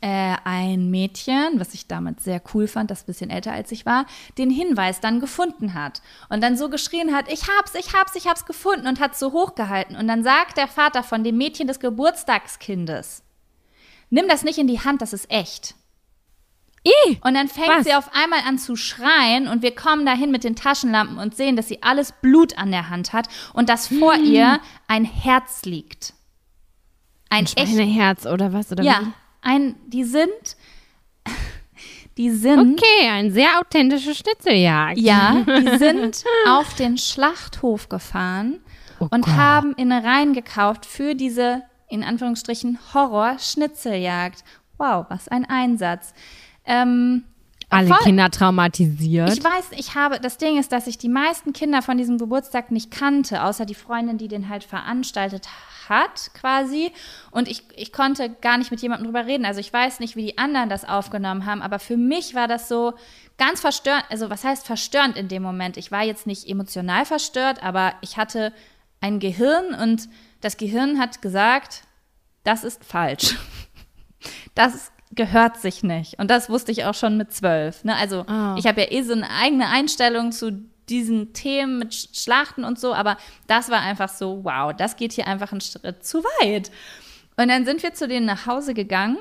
[0.01, 3.85] äh, ein Mädchen, was ich damals sehr cool fand, das ein bisschen älter als ich
[3.85, 4.05] war,
[4.37, 8.27] den Hinweis dann gefunden hat und dann so geschrien hat, ich hab's, ich hab's, ich
[8.27, 9.95] hab's gefunden und hat so hochgehalten.
[9.95, 13.23] Und dann sagt der Vater von dem Mädchen des Geburtstagskindes,
[14.09, 15.75] nimm das nicht in die Hand, das ist echt.
[16.85, 17.85] I, Und dann fängt Was?
[17.85, 21.55] sie auf einmal an zu schreien und wir kommen dahin mit den Taschenlampen und sehen,
[21.55, 24.25] dass sie alles Blut an der Hand hat und dass vor Hm.
[24.25, 26.13] ihr ein Herz liegt.
[27.34, 28.71] Ein echt, Schweineherz oder was?
[28.71, 29.01] Oder ja,
[29.41, 30.55] ein, die sind,
[32.17, 34.97] die sind, Okay, ein sehr authentische Schnitzeljagd.
[34.99, 38.59] ja, die sind auf den Schlachthof gefahren
[38.99, 39.36] Oh und Gott.
[39.36, 44.43] haben Innereien gekauft für diese, in Anführungsstrichen, Horror-Schnitzeljagd.
[44.77, 46.13] Wow, was ein Einsatz.
[46.65, 47.23] Ähm,
[47.74, 49.34] Alle voll- Kinder traumatisiert.
[49.34, 52.71] Ich weiß, ich habe, das Ding ist, dass ich die meisten Kinder von diesem Geburtstag
[52.71, 55.47] nicht kannte, außer die Freundin, die den halt veranstaltet
[55.89, 56.91] hat, quasi.
[57.32, 59.45] Und ich, ich konnte gar nicht mit jemandem drüber reden.
[59.45, 62.67] Also ich weiß nicht, wie die anderen das aufgenommen haben, aber für mich war das
[62.67, 62.93] so
[63.38, 64.05] ganz verstörend.
[64.09, 65.78] Also was heißt verstörend in dem Moment?
[65.78, 68.53] Ich war jetzt nicht emotional verstört, aber ich hatte
[69.01, 70.07] ein Gehirn und
[70.39, 71.84] das Gehirn hat gesagt,
[72.43, 73.36] das ist falsch.
[74.55, 76.20] Das gehört sich nicht.
[76.20, 77.84] Und das wusste ich auch schon mit zwölf.
[77.84, 77.95] Ne?
[77.95, 78.55] Also Ah.
[78.57, 80.51] ich habe ja eh so eine eigene Einstellung zu
[80.89, 85.14] diesen Themen mit Sch- Schlachten und so, aber das war einfach so, wow, das geht
[85.14, 86.72] hier einfach einen Schritt zu weit.
[87.38, 89.18] Und dann sind wir zu denen nach Hause gegangen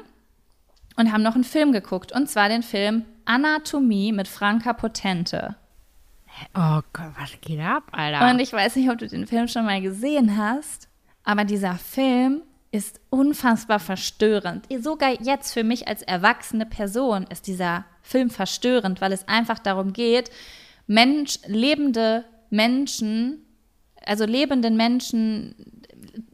[0.96, 2.12] und haben noch einen Film geguckt.
[2.12, 5.54] Und zwar den Film Anatomie mit Franka Potente.
[6.54, 8.28] oh Gott, was geht ab, Alter?
[8.30, 10.88] Und ich weiß nicht, ob du den Film schon mal gesehen hast,
[11.24, 14.66] aber dieser Film ist unfassbar verstörend.
[14.80, 19.92] Sogar jetzt für mich als erwachsene Person ist dieser Film verstörend, weil es einfach darum
[19.92, 20.30] geht,
[20.86, 23.44] Mensch, lebende Menschen,
[24.04, 25.54] also lebenden Menschen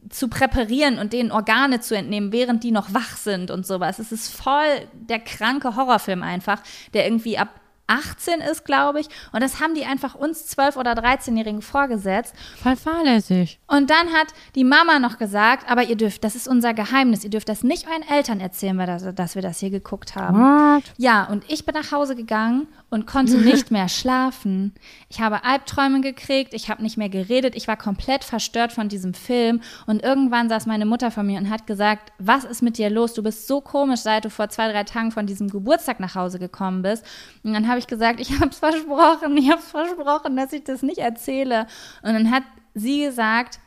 [0.09, 3.99] zu präparieren und denen Organe zu entnehmen, während die noch wach sind und sowas.
[3.99, 6.63] Es ist voll der kranke Horrorfilm einfach,
[6.93, 7.49] der irgendwie ab
[7.89, 9.07] 18 ist, glaube ich.
[9.31, 12.33] Und das haben die einfach uns 12- oder 13-Jährigen vorgesetzt.
[12.61, 13.59] Voll fahrlässig.
[13.67, 17.29] Und dann hat die Mama noch gesagt, aber ihr dürft, das ist unser Geheimnis, ihr
[17.29, 20.39] dürft das nicht euren Eltern erzählen, weil das, dass wir das hier geguckt haben.
[20.39, 20.83] What?
[20.97, 24.73] Ja, und ich bin nach Hause gegangen und konnte nicht mehr schlafen.
[25.09, 29.13] Ich habe Albträume gekriegt, ich habe nicht mehr geredet, ich war komplett verstört von diesem
[29.13, 29.61] Film.
[29.85, 33.13] Und irgendwann saß meine Mutter vor mir und hat gesagt, was ist mit dir los?
[33.13, 36.39] Du bist so komisch, seit du vor zwei, drei Tagen von diesem Geburtstag nach Hause
[36.39, 37.03] gekommen bist.
[37.43, 40.63] Und dann habe ich gesagt, ich habe es versprochen, ich habe es versprochen, dass ich
[40.63, 41.67] das nicht erzähle.
[42.01, 43.59] Und dann hat sie gesagt,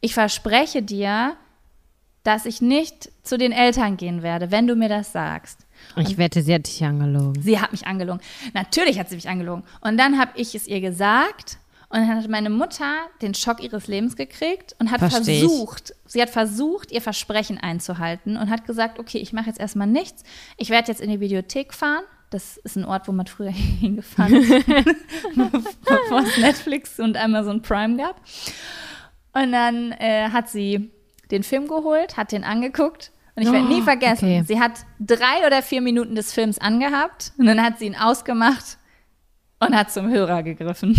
[0.00, 1.36] ich verspreche dir,
[2.22, 5.60] dass ich nicht zu den Eltern gehen werde, wenn du mir das sagst.
[5.96, 7.40] Ich wette, sie hat dich angelogen.
[7.40, 8.20] Sie hat mich angelogen.
[8.54, 9.64] Natürlich hat sie mich angelogen.
[9.80, 13.86] Und dann habe ich es ihr gesagt und dann hat meine Mutter den Schock ihres
[13.86, 15.40] Lebens gekriegt und hat Versteh ich.
[15.40, 19.86] versucht, sie hat versucht, ihr Versprechen einzuhalten und hat gesagt, okay, ich mache jetzt erstmal
[19.86, 20.24] nichts.
[20.56, 22.02] Ich werde jetzt in die Videothek fahren.
[22.30, 23.50] Das ist ein Ort, wo man früher
[23.80, 24.66] hingefahren ist,
[25.84, 28.20] bevor es Netflix und Amazon Prime gab.
[29.32, 30.90] Und dann äh, hat sie
[31.30, 33.12] den Film geholt, hat den angeguckt.
[33.34, 34.44] Und ich werde nie Oh, vergessen, okay.
[34.46, 38.78] sie hat drei oder vier Minuten des Films angehabt und dann hat sie ihn ausgemacht
[39.60, 40.96] und hat zum Hörer gegriffen.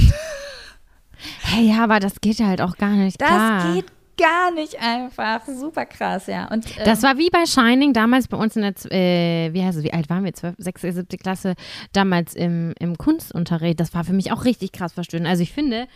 [1.41, 3.19] Hey, ja, aber das geht halt auch gar nicht.
[3.19, 3.73] Das klar.
[3.73, 3.85] geht
[4.17, 5.41] gar nicht einfach.
[5.45, 6.47] Super krass, ja.
[6.51, 9.77] Und ähm, Das war wie bei Shining damals bei uns in der, äh, wie heißt
[9.77, 10.33] es, wie alt waren wir?
[10.33, 11.07] 12, 6, 7.
[11.19, 11.55] Klasse,
[11.93, 13.79] damals im, im Kunstunterricht.
[13.79, 15.27] Das war für mich auch richtig krass verstörend.
[15.27, 15.87] Also ich finde,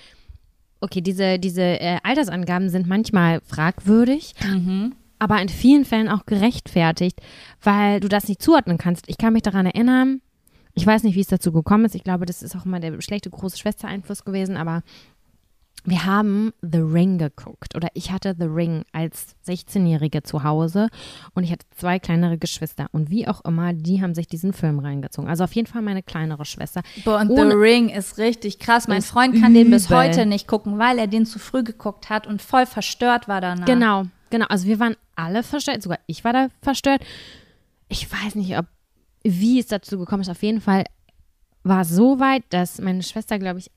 [0.79, 4.33] okay, diese, diese äh, Altersangaben sind manchmal fragwürdig,
[5.19, 7.19] aber in vielen Fällen auch gerechtfertigt,
[7.61, 9.07] weil du das nicht zuordnen kannst.
[9.07, 10.21] Ich kann mich daran erinnern,
[10.73, 11.95] ich weiß nicht, wie es dazu gekommen ist.
[11.95, 14.83] Ich glaube, das ist auch immer der schlechte große Schwester-Einfluss gewesen, aber
[15.83, 20.89] wir haben The Ring geguckt oder ich hatte The Ring als 16-Jährige zu Hause
[21.33, 24.77] und ich hatte zwei kleinere Geschwister und wie auch immer, die haben sich diesen Film
[24.79, 25.29] reingezogen.
[25.29, 26.81] Also auf jeden Fall meine kleinere Schwester.
[27.03, 28.87] Boah, und ohne- The Ring ist richtig krass.
[28.87, 29.97] Mein Freund kann den bis übel.
[29.97, 33.65] heute nicht gucken, weil er den zu früh geguckt hat und voll verstört war danach.
[33.65, 34.45] Genau, genau.
[34.49, 37.01] Also wir waren alle verstört, sogar ich war da verstört.
[37.89, 38.65] Ich weiß nicht, ob
[39.23, 40.29] wie es dazu gekommen ist.
[40.29, 40.83] Auf jeden Fall
[41.63, 43.69] war es so weit, dass meine Schwester, glaube ich,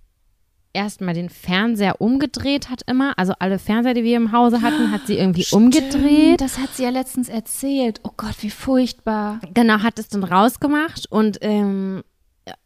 [0.75, 3.19] erstmal den Fernseher umgedreht hat immer.
[3.19, 6.41] Also alle Fernseher, die wir im Hause hatten, hat sie irgendwie umgedreht.
[6.41, 8.01] Das hat sie ja letztens erzählt.
[8.05, 9.41] Oh Gott, wie furchtbar.
[9.55, 12.03] Genau, hat es dann rausgemacht und ähm,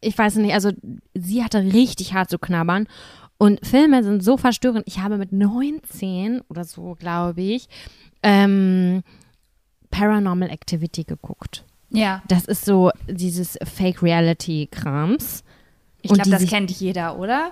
[0.01, 0.71] ich weiß nicht, also
[1.13, 2.87] sie hatte richtig hart zu knabbern.
[3.37, 4.83] Und Filme sind so verstörend.
[4.85, 7.69] Ich habe mit 19 oder so, glaube ich,
[8.21, 9.01] ähm,
[9.91, 11.63] Paranormal Activity geguckt.
[11.89, 15.43] Ja, Das ist so dieses Fake-Reality-Krams.
[16.01, 17.51] ich Und glaube, das kennt jeder, oder?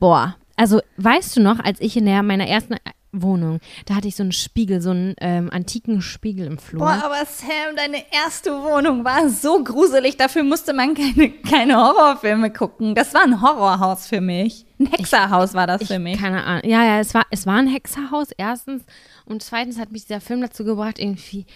[0.00, 2.74] Boah, also weißt du noch, als ich in der, meiner ersten
[3.12, 6.80] Wohnung, da hatte ich so einen Spiegel, so einen ähm, antiken Spiegel im Flur.
[6.80, 12.52] Boah, aber Sam, deine erste Wohnung war so gruselig, dafür musste man keine, keine Horrorfilme
[12.52, 12.94] gucken.
[12.94, 14.64] Das war ein Horrorhaus für mich.
[14.78, 16.18] Ein Hexerhaus war das Ich, für mich.
[16.20, 16.70] keine Ahnung.
[16.70, 18.84] Ja, ja, es war, es war ein Hexerhaus, erstens.
[19.26, 21.46] Und zweitens hat mich dieser Film dazu gebracht, irgendwie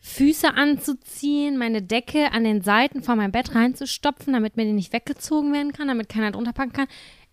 [0.00, 4.92] Füße anzuziehen, meine Decke an den Seiten von meinem Bett reinzustopfen, damit mir die nicht
[4.92, 6.86] weggezogen werden kann, damit keiner drunter packen kann.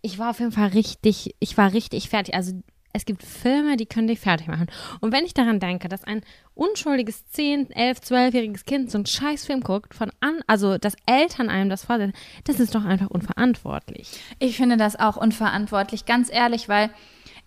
[0.06, 2.36] Ich war auf jeden Fall richtig, ich war richtig fertig.
[2.36, 2.52] Also
[2.92, 4.68] es gibt Filme, die können dich fertig machen.
[5.00, 6.22] Und wenn ich daran denke, dass ein
[6.54, 11.70] unschuldiges 10, 11, 12-jähriges Kind so einen Scheißfilm guckt, von an, also dass Eltern einem
[11.70, 14.12] das vorsetzen, das ist doch einfach unverantwortlich.
[14.40, 16.92] Ich finde das auch unverantwortlich, ganz ehrlich, weil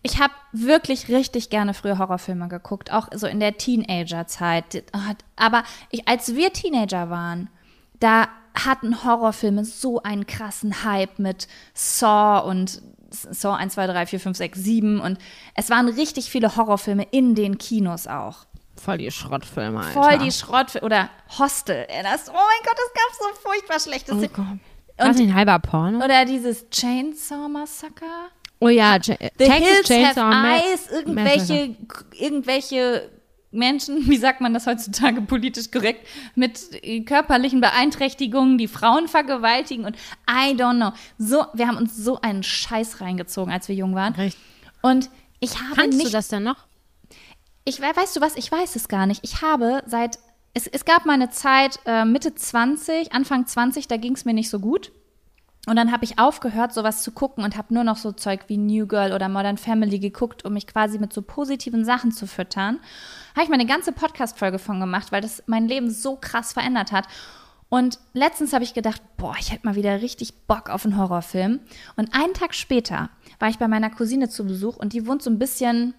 [0.02, 4.84] ich habe wirklich richtig gerne früher Horrorfilme geguckt, auch so in der Teenagerzeit.
[5.36, 7.50] Aber ich, als wir Teenager waren,
[8.00, 8.28] da
[8.64, 14.36] hatten Horrorfilme so einen krassen Hype mit Saw und Saw 1, 2, 3, 4, 5,
[14.36, 15.18] 6, 7 und
[15.54, 18.46] es waren richtig viele Horrorfilme in den Kinos auch.
[18.76, 20.02] Voll die Schrottfilme, Alter.
[20.02, 20.84] Voll die Schrottfilme.
[20.84, 21.86] Oder Hostel.
[22.02, 24.14] Das, oh mein Gott, es gab so furchtbar schlechtes.
[24.14, 24.58] Oh Gott.
[24.98, 26.04] Und, ein halber Porno?
[26.04, 28.30] Oder dieses Chainsaw Massacre.
[28.60, 31.76] Oh ja, Ch The Texas Hills Chainsaw have Eyes, irgendwelche,
[32.12, 33.10] irgendwelche
[33.56, 36.60] Menschen, wie sagt man das heutzutage politisch korrekt, mit
[37.06, 39.96] körperlichen Beeinträchtigungen, die Frauen vergewaltigen und
[40.30, 40.92] I don't know.
[41.18, 44.14] So, wir haben uns so einen Scheiß reingezogen, als wir jung waren.
[44.14, 44.38] Recht.
[44.82, 46.66] Und ich habe Kannst nicht, du das denn noch?
[47.64, 49.24] Ich weißt du was, ich weiß es gar nicht.
[49.24, 50.18] Ich habe seit
[50.54, 54.32] es, es gab mal eine Zeit äh, Mitte 20, Anfang 20, da ging es mir
[54.32, 54.90] nicht so gut.
[55.66, 58.56] Und dann habe ich aufgehört, sowas zu gucken und habe nur noch so Zeug wie
[58.56, 62.78] New Girl oder Modern Family geguckt, um mich quasi mit so positiven Sachen zu füttern.
[63.34, 66.92] Habe ich mal eine ganze Podcast-Folge von gemacht, weil das mein Leben so krass verändert
[66.92, 67.08] hat.
[67.68, 71.58] Und letztens habe ich gedacht, boah, ich hätte mal wieder richtig Bock auf einen Horrorfilm.
[71.96, 73.10] Und einen Tag später
[73.40, 75.94] war ich bei meiner Cousine zu Besuch und die wohnt so ein bisschen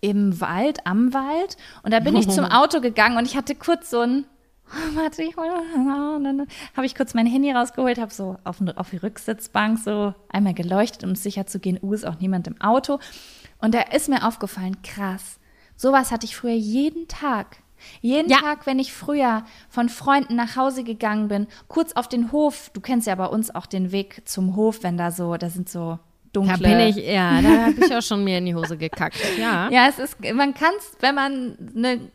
[0.00, 1.56] im Wald, am Wald.
[1.84, 4.24] Und da bin ich zum Auto gegangen und ich hatte kurz so ein
[4.94, 6.46] warte, ich dann
[6.76, 11.04] habe ich kurz mein Handy rausgeholt, habe so auf, auf die Rücksitzbank so einmal geleuchtet,
[11.04, 12.98] um sicher zu gehen, uh, ist auch niemand im Auto.
[13.58, 15.38] Und da ist mir aufgefallen, krass,
[15.76, 17.58] sowas hatte ich früher jeden Tag.
[18.00, 18.38] Jeden ja.
[18.38, 22.80] Tag, wenn ich früher von Freunden nach Hause gegangen bin, kurz auf den Hof, du
[22.80, 25.98] kennst ja bei uns auch den Weg zum Hof, wenn da so, da sind so
[26.32, 26.58] dunkle.
[26.58, 29.16] Da bin ich, ja, da habe ich auch schon mir in die Hose gekackt.
[29.38, 32.10] Ja, ja es ist, man kann es, wenn man eine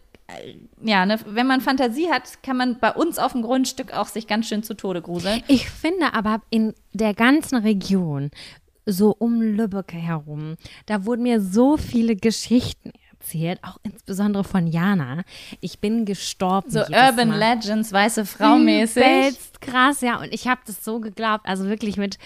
[0.82, 4.28] ja, ne, wenn man Fantasie hat, kann man bei uns auf dem Grundstück auch sich
[4.28, 5.42] ganz schön zu Tode gruseln.
[5.48, 8.32] Ich finde aber in der ganzen Region,
[8.86, 10.56] so um Lübbecke herum,
[10.86, 15.24] da wurden mir so viele Geschichten erzählt, auch insbesondere von Jana.
[15.60, 16.70] Ich bin gestorben.
[16.70, 17.40] So Urban Mal.
[17.40, 19.04] Legends, weiße Frau mäßig.
[19.04, 20.20] Übelst krass, ja.
[20.20, 22.18] Und ich habe das so geglaubt, also wirklich mit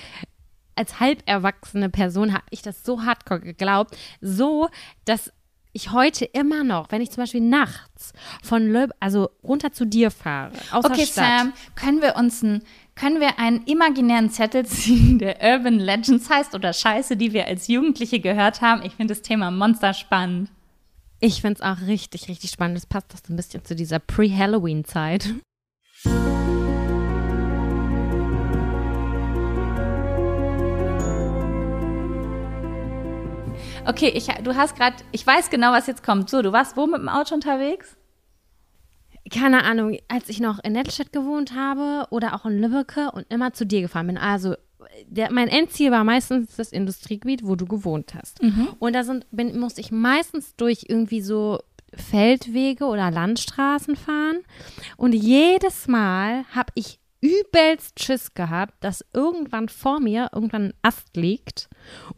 [0.75, 4.69] als halb erwachsene Person habe ich das so hardcore geglaubt, so,
[5.05, 5.31] dass
[5.73, 8.13] ich heute immer noch, wenn ich zum Beispiel nachts
[8.43, 11.39] von Löb, also runter zu dir fahre, aus okay, der Stadt.
[11.39, 12.63] Sam, können wir uns ein,
[12.95, 17.67] können wir einen imaginären Zettel ziehen, der Urban Legends heißt oder Scheiße, die wir als
[17.67, 18.83] Jugendliche gehört haben?
[18.83, 20.49] Ich finde das Thema Monster spannend.
[21.19, 22.77] Ich finde es auch richtig, richtig spannend.
[22.77, 25.35] Das passt doch so ein bisschen zu dieser Pre-Halloween-Zeit.
[33.85, 36.29] Okay, ich, du hast gerade, ich weiß genau, was jetzt kommt.
[36.29, 37.97] So, du warst wo mit dem Auto unterwegs?
[39.31, 43.53] Keine Ahnung, als ich noch in Nettstedt gewohnt habe oder auch in Lübbecke und immer
[43.53, 44.17] zu dir gefahren bin.
[44.17, 44.55] Also
[45.05, 48.41] der, mein Endziel war meistens das Industriegebiet, wo du gewohnt hast.
[48.41, 48.69] Mhm.
[48.79, 51.59] Und da sind, bin, musste ich meistens durch irgendwie so
[51.93, 54.39] Feldwege oder Landstraßen fahren.
[54.97, 61.15] Und jedes Mal habe ich übelst Schiss gehabt, dass irgendwann vor mir irgendwann ein Ast
[61.15, 61.69] liegt.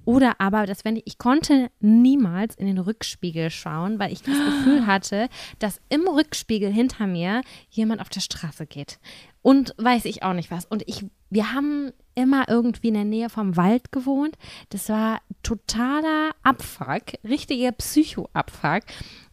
[0.06, 4.36] Oder aber, dass wenn ich, ich konnte niemals in den Rückspiegel schauen, weil ich das
[4.45, 5.28] Gefühl hatte,
[5.60, 8.99] dass im Rückspiegel hinter mir jemand auf der Straße geht.
[9.41, 10.64] Und weiß ich auch nicht was.
[10.66, 14.38] Und ich, wir haben immer irgendwie in der Nähe vom Wald gewohnt.
[14.70, 18.84] Das war totaler Abfuck, richtiger Psycho-Abfuck,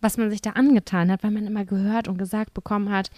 [0.00, 3.10] was man sich da angetan hat, weil man immer gehört und gesagt bekommen hat,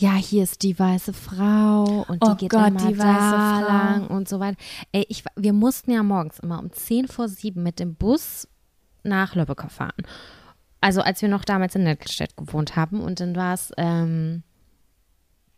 [0.00, 4.06] ja, hier ist die weiße Frau und die oh geht Gott, immer die da lang
[4.06, 4.56] und so weiter.
[4.92, 8.48] Ey, ich, wir mussten ja morgens immer um 10 vor 7 mit dem Bus
[9.02, 10.02] nach Lübeck fahren.
[10.80, 14.42] Also als wir noch damals in Nettelstedt gewohnt haben und dann war es ähm,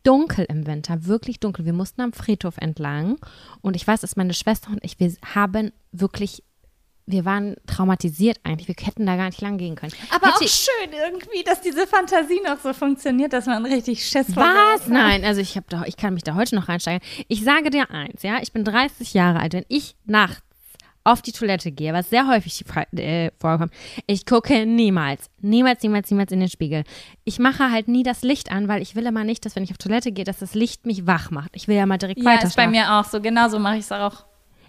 [0.03, 1.64] dunkel im Winter, wirklich dunkel.
[1.64, 3.18] Wir mussten am Friedhof entlang
[3.61, 6.43] und ich weiß, dass meine Schwester und ich, wir haben wirklich
[7.07, 8.68] wir waren traumatisiert eigentlich.
[8.68, 9.92] Wir hätten da gar nicht lang gehen können.
[10.11, 14.34] Aber Hätte auch schön irgendwie, dass diese Fantasie noch so funktioniert, dass man richtig Schiss
[14.36, 14.86] Was?
[14.86, 17.07] Nein, also ich doch, ich kann mich da heute noch reinsteigen.
[17.28, 19.55] Ich sage dir eins, ja, ich bin 30 Jahre alt.
[19.55, 20.42] Wenn ich nachts
[21.05, 22.64] auf die Toilette gehe, was sehr häufig
[22.96, 23.72] äh, vorkommt,
[24.07, 26.84] ich gucke niemals, niemals, niemals, niemals in den Spiegel.
[27.24, 29.72] Ich mache halt nie das Licht an, weil ich will immer nicht, dass wenn ich
[29.72, 31.57] auf Toilette gehe, dass das Licht mich wach macht.
[31.57, 32.46] Ich will ja mal direkt ja, weiter.
[32.46, 33.20] ist bei mir auch so.
[33.20, 34.24] Genauso mache ich es auch.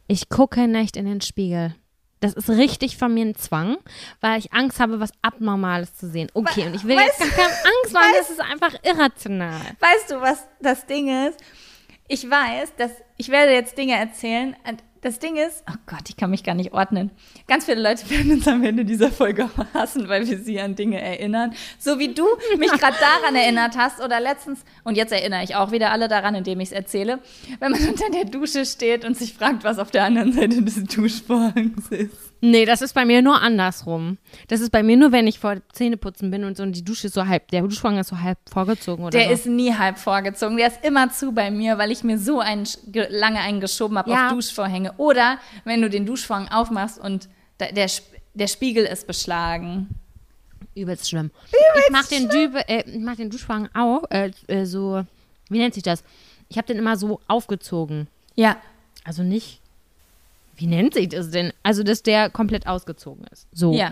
[0.07, 1.75] Ich gucke nicht in den Spiegel
[2.23, 3.75] Das ist richtig von mir ein Zwang,
[4.21, 6.31] weil ich Angst habe, was Abnormales zu sehen.
[6.33, 9.61] Okay, und ich will Weißt jetzt gar keine Angst machen, das ist einfach irrational.
[9.81, 11.37] Weißt du, was das Ding ist?
[12.07, 14.55] Ich weiß, dass ich werde jetzt Dinge erzählen.
[15.03, 17.11] Das Ding ist, oh Gott, ich kann mich gar nicht ordnen.
[17.49, 21.01] Ganz viele Leute werden uns am Ende dieser Folge hassen, weil wir sie an Dinge
[21.01, 21.53] erinnern.
[21.77, 22.25] So wie du
[22.57, 26.35] mich gerade daran erinnert hast oder letztens, und jetzt erinnere ich auch wieder alle daran,
[26.35, 27.19] indem ich es erzähle,
[27.59, 30.81] wenn man unter der Dusche steht und sich fragt, was auf der anderen Seite des
[30.85, 32.32] Duschvorhangs ist.
[32.45, 34.17] Nee, das ist bei mir nur andersrum.
[34.49, 37.07] Das ist bei mir nur, wenn ich vor Zähneputzen bin und so und die Dusche
[37.07, 39.33] ist so halb, der Duschvorhang ist so halb vorgezogen oder Der so.
[39.33, 40.57] ist nie halb vorgezogen.
[40.57, 43.97] Der ist immer zu bei mir, weil ich mir so einen, ge- lange einen geschoben
[43.97, 44.27] habe Ja.
[44.27, 44.91] auf Duschvorhänge.
[44.97, 47.29] Oder wenn du den Duschvorhang aufmachst und
[47.59, 47.89] da, der,
[48.33, 49.87] der Spiegel ist beschlagen.
[50.75, 51.31] Übelst schlimm.
[51.49, 55.05] ich mach den, Dübe, äh, ich mach den Duschvorhang auf, äh, äh, so,
[55.49, 56.03] wie nennt sich das?
[56.49, 58.07] Ich habe den immer so aufgezogen.
[58.35, 58.57] Ja.
[59.05, 59.61] Also nicht,
[60.55, 61.51] wie nennt sich das denn?
[61.63, 63.47] Also, dass der komplett ausgezogen ist.
[63.51, 63.73] So.
[63.73, 63.91] Ja.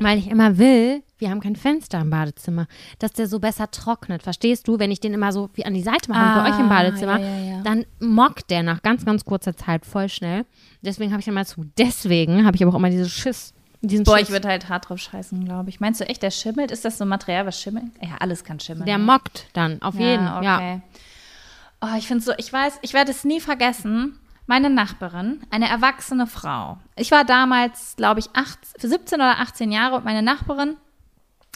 [0.00, 2.68] Weil ich immer will, wir haben kein Fenster im Badezimmer,
[3.00, 4.22] dass der so besser trocknet.
[4.22, 4.78] Verstehst du?
[4.78, 6.68] Wenn ich den immer so wie an die Seite mache wie bei euch im Ah,
[6.68, 7.62] Badezimmer, ja, ja, ja.
[7.62, 10.44] dann mockt der nach ganz, ganz kurzer Zeit voll schnell.
[10.82, 11.64] Deswegen habe ich immer zu.
[11.76, 13.54] Deswegen habe ich aber auch immer diese Schiss.
[13.80, 14.28] Diesen Boah, Schiss.
[14.28, 15.80] ich würde halt hart drauf scheißen, glaube ich.
[15.80, 16.70] Meinst du echt, der schimmelt?
[16.70, 17.86] Ist das so ein Material, was schimmelt?
[18.00, 18.86] Ja, alles kann schimmeln.
[18.86, 19.04] der ne?
[19.04, 20.24] mockt dann, auf jeden.
[20.24, 20.56] Ja, Ja.
[20.56, 20.80] okay.
[21.80, 24.18] Oh, ich finde so, ich weiß, ich werde es nie vergessen.
[24.48, 26.78] Meine Nachbarin, eine erwachsene Frau.
[26.96, 30.78] Ich war damals, glaube ich, 18, 17 oder 18 Jahre und meine Nachbarin,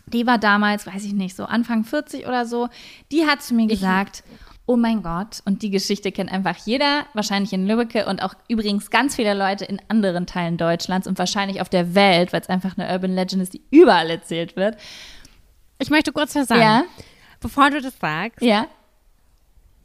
[0.07, 2.68] die war damals, weiß ich nicht, so Anfang 40 oder so,
[3.11, 4.22] die hat zu mir gesagt,
[4.66, 8.90] oh mein Gott, und die Geschichte kennt einfach jeder, wahrscheinlich in Lübbecke und auch übrigens
[8.90, 12.76] ganz viele Leute in anderen Teilen Deutschlands und wahrscheinlich auf der Welt, weil es einfach
[12.76, 14.76] eine Urban Legend ist, die überall erzählt wird.
[15.78, 16.61] Ich möchte kurz was sagen.
[16.61, 16.82] Ja.
[17.40, 18.66] Bevor du das sagst, Ja.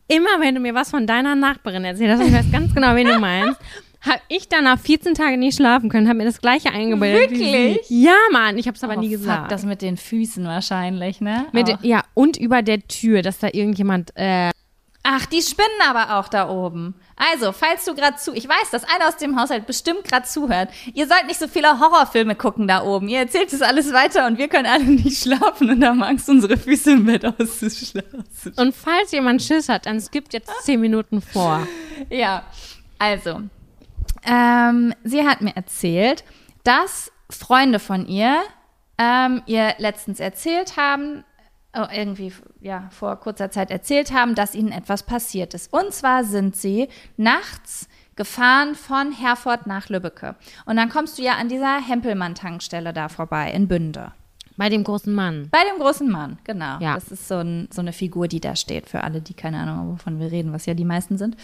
[0.08, 3.20] Immer wenn du mir was von deiner Nachbarin erzählst, ich weiß ganz genau, wen du
[3.20, 3.60] meinst,
[4.02, 7.32] habe ich danach 14 Tage nicht schlafen können, habe mir das gleiche eingebildet.
[7.32, 7.80] Wirklich?
[7.90, 9.52] Ja, Mann, ich habe es aber Oh, nie fuck, gesagt.
[9.52, 11.48] das mit den Füßen wahrscheinlich, ne?
[11.52, 11.78] Mit, Oh.
[11.82, 14.52] ja, und über der Tür, dass da irgendjemand, äh,
[15.04, 16.94] Ach, die spinnen aber auch da oben.
[17.18, 20.70] Also, falls du gerade zu, ich weiß, dass einer aus dem Haushalt bestimmt gerade zuhört.
[20.94, 23.10] Ihr sollt nicht so viele Horrorfilme gucken da oben.
[23.10, 26.58] Ihr erzählt das alles weiter und wir können alle nicht schlafen und haben Angst, unsere
[26.58, 28.24] Füße im Bett auszuschlafen.
[28.56, 31.68] und falls jemand Schiss hat, dann skippt jetzt 10 Minuten vor.
[32.12, 32.44] Ja,
[33.00, 33.42] also,
[34.24, 36.24] ähm, sie hat mir erzählt,
[36.64, 38.44] dass Freunde von ihr
[38.98, 41.24] ähm, ihr letztens erzählt haben,
[41.92, 45.72] irgendwie ja vor kurzer Zeit erzählt haben, dass ihnen etwas passiert ist.
[45.74, 50.36] Und zwar sind sie nachts gefahren von Herford nach Lübbecke.
[50.66, 54.12] Und dann kommst du ja an dieser Hempelmann-Tankstelle da vorbei in Bünde.
[54.58, 55.50] Bei dem großen Mann.
[55.52, 56.80] Bei dem großen Mann, genau.
[56.80, 56.96] Ja.
[56.96, 59.78] Das ist so, ein, so eine Figur, die da steht, für alle, die keine Ahnung
[59.78, 61.38] haben, wovon wir reden, was ja die meisten sind.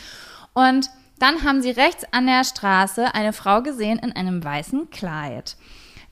[0.53, 5.55] Und dann haben sie rechts an der Straße eine Frau gesehen in einem weißen Kleid.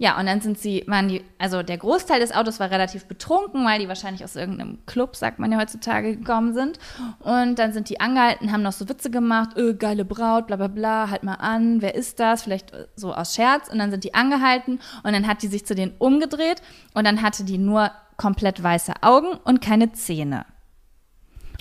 [0.01, 3.63] Ja, und dann sind sie, waren die, also der Großteil des Autos war relativ betrunken,
[3.63, 6.79] weil die wahrscheinlich aus irgendeinem Club, sagt man ja heutzutage, gekommen sind.
[7.19, 10.69] Und dann sind die angehalten, haben noch so Witze gemacht, öh, geile Braut, bla bla
[10.69, 12.41] bla, halt mal an, wer ist das?
[12.41, 13.69] Vielleicht äh, so aus Scherz.
[13.69, 16.63] Und dann sind die angehalten und dann hat die sich zu denen umgedreht
[16.95, 20.47] und dann hatte die nur komplett weiße Augen und keine Zähne.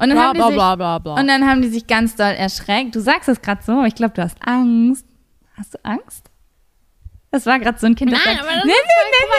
[0.01, 1.21] Und dann, Bla, haben, die bla, sich, bla, bla, bla.
[1.21, 2.95] und dann haben die sich ganz doll erschreckt.
[2.95, 5.05] Du sagst es gerade so, ich glaube, du hast Angst.
[5.59, 6.30] Hast du Angst?
[7.31, 9.39] Das war gerade so ein Kind, das Nein, sagt, aber das nee, ist nee, voll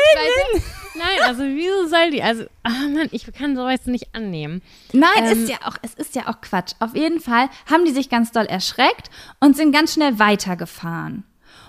[0.54, 0.64] nee, nee,
[0.94, 4.62] Nein, also wieso soll die, also, ah Mann, ich kann sowas nicht annehmen.
[4.94, 6.74] Nein, Ähm, ist ja auch, es ist ja auch Quatsch.
[6.80, 11.24] Auf jeden Fall haben die sich ganz doll erschreckt und sind ganz schnell weitergefahren.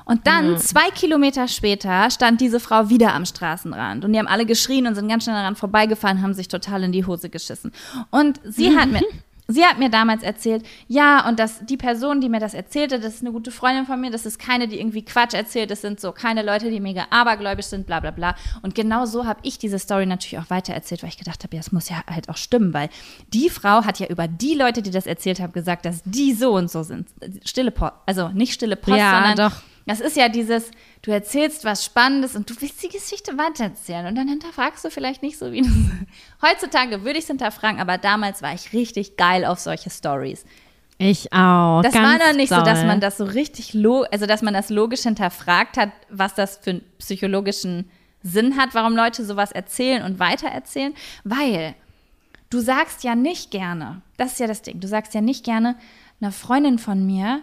[0.05, 4.05] Und dann, zwei Kilometer später, stand diese Frau wieder am Straßenrand.
[4.05, 6.93] Und die haben alle geschrien und sind ganz schnell daran vorbeigefahren, haben sich total in
[6.93, 7.73] die Hose geschissen.
[8.11, 9.03] Und sie hat mir,
[9.53, 13.15] sie hat mir damals erzählt, ja, und das, die Person, die mir das erzählte, das
[13.15, 16.01] ist eine gute Freundin von mir, das ist keine, die irgendwie Quatsch erzählt, das sind
[16.01, 18.35] so keine Leute, die mega abergläubisch sind, bla bla bla.
[18.63, 21.61] Und genau so habe ich diese Story natürlich auch weitererzählt, weil ich gedacht habe, ja,
[21.61, 22.89] das muss ja halt auch stimmen, weil
[23.33, 26.55] die Frau hat ja über die Leute, die das erzählt haben, gesagt, dass die so
[26.55, 27.09] und so sind.
[27.45, 29.63] Stille Post, also nicht stille Post, Ja, sondern doch.
[29.87, 30.71] Das ist ja dieses,
[31.03, 35.23] du erzählst was Spannendes und du willst die Geschichte weitererzählen und dann hinterfragst du vielleicht
[35.23, 35.63] nicht so wie
[36.43, 40.45] Heutzutage würde ich es hinterfragen, aber damals war ich richtig geil auf solche Stories.
[40.99, 41.83] Ich auch.
[41.83, 42.87] Das war dann nicht so, dass doll.
[42.87, 43.75] man das so richtig,
[44.13, 47.91] also dass man das logisch hinterfragt hat, was das für einen psychologischen
[48.23, 51.75] Sinn hat, warum Leute sowas erzählen und weitererzählen, weil
[52.51, 55.77] du sagst ja nicht gerne, das ist ja das Ding, du sagst ja nicht gerne,
[56.21, 57.41] eine Freundin von mir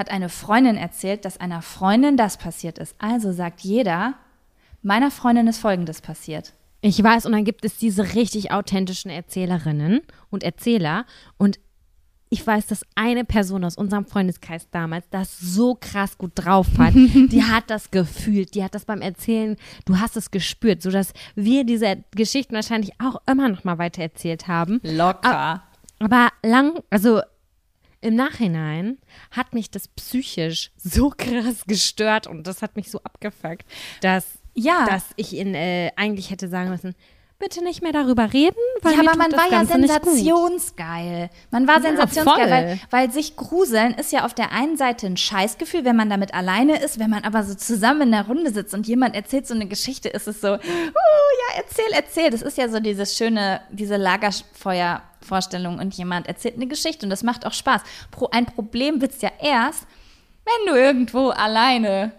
[0.00, 2.96] hat eine Freundin erzählt, dass einer Freundin das passiert ist.
[2.98, 4.14] Also sagt jeder,
[4.82, 6.54] meiner Freundin ist Folgendes passiert.
[6.80, 11.04] Ich weiß, und dann gibt es diese richtig authentischen Erzählerinnen und Erzähler
[11.36, 11.60] und
[12.32, 16.94] ich weiß, dass eine Person aus unserem Freundeskreis damals das so krass gut drauf hat.
[16.94, 21.64] die hat das gefühlt, die hat das beim Erzählen, du hast es gespürt, sodass wir
[21.64, 24.80] diese Geschichten wahrscheinlich auch immer noch mal weiter erzählt haben.
[24.82, 25.64] Locker.
[25.98, 27.20] Aber lang, also
[28.02, 28.98] im Nachhinein
[29.30, 33.64] hat mich das psychisch so krass gestört und das hat mich so abgefuckt,
[34.00, 34.86] dass, Ja.
[34.86, 36.94] dass ich ihn äh, eigentlich hätte sagen müssen,
[37.38, 41.30] bitte nicht mehr darüber reden, weil ja, aber man war ja Ganze sensationsgeil.
[41.50, 42.50] Man war Ja, sensationsgeil, voll.
[42.50, 46.34] weil, weil sich gruseln ist ja auf der einen Seite ein Scheißgefühl, wenn man damit
[46.34, 49.54] alleine ist, wenn man aber so zusammen in der Runde sitzt und jemand erzählt so
[49.54, 52.30] eine Geschichte, ist es so, uh, ja, erzähl, erzähl.
[52.30, 53.96] Das ist ja so dieses schöne, diese
[55.30, 57.82] Lagerfeuervorstellung und jemand erzählt eine Geschichte und das macht auch Spaß.
[58.10, 59.86] Pro, ein Problem wird's ja erst,
[60.44, 62.12] wenn du irgendwo alleine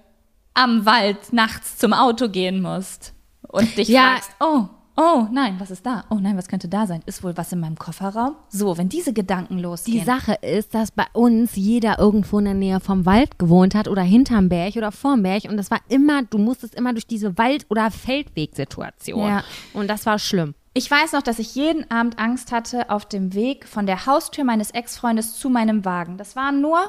[0.54, 3.14] am Wald nachts zum Auto gehen musst
[3.48, 4.14] und dich Ja.
[4.14, 4.66] fragst, oh,
[4.98, 6.04] oh nein, was ist da?
[6.10, 7.02] Oh nein, was könnte da sein?
[7.06, 8.36] Ist wohl was in meinem Kofferraum?
[8.50, 10.00] So, wenn diese Gedanken losgehen.
[10.00, 13.88] Die Sache ist, dass bei uns jeder irgendwo in der Nähe vom Wald gewohnt hat
[13.88, 17.38] oder hinterm Berg oder vorm Berg und das war immer, du musstest immer durch diese
[17.38, 19.28] Wald- oder Feldwegsituation.
[19.28, 19.44] Ja.
[19.74, 20.54] Und das war schlimm.
[20.74, 24.46] Ich weiß noch, dass ich jeden Abend Angst hatte auf dem Weg von der Haustür
[24.46, 26.18] meines Ex-Freundes zu meinem Wagen.
[26.18, 26.80] Das waren nur,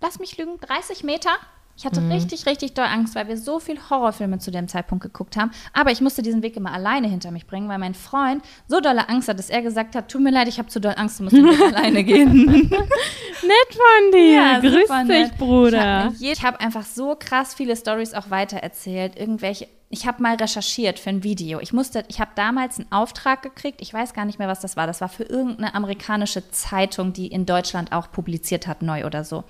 [0.00, 1.30] lass mich lügen, 30 Meter.
[1.74, 5.36] Ich hatte richtig, richtig doll Angst, weil wir so viel Horrorfilme zu dem Zeitpunkt geguckt
[5.36, 5.52] haben.
[5.72, 9.08] Aber ich musste diesen Weg immer alleine hinter mich bringen, weil mein Freund so dolle
[9.08, 11.24] Angst hat, dass er gesagt hat, tut mir leid, ich habe zu doll Angst, du
[11.24, 12.44] musst den Weg alleine gehen.
[12.46, 14.60] Nett von dir.
[14.60, 15.38] Grüß super dich, nett.
[15.38, 16.12] Bruder.
[16.20, 19.18] Ich habe hab einfach so krass viele Stories auch weitererzählt.
[19.18, 19.66] Irgendwelche.
[19.94, 21.60] Ich habe mal recherchiert für ein Video.
[21.60, 23.82] Ich musste, ich habe damals einen Auftrag gekriegt.
[23.82, 24.86] Ich weiß gar nicht mehr, was das war.
[24.86, 29.44] Das war für irgendeine amerikanische Zeitung, die in Deutschland auch publiziert hat, neu oder so.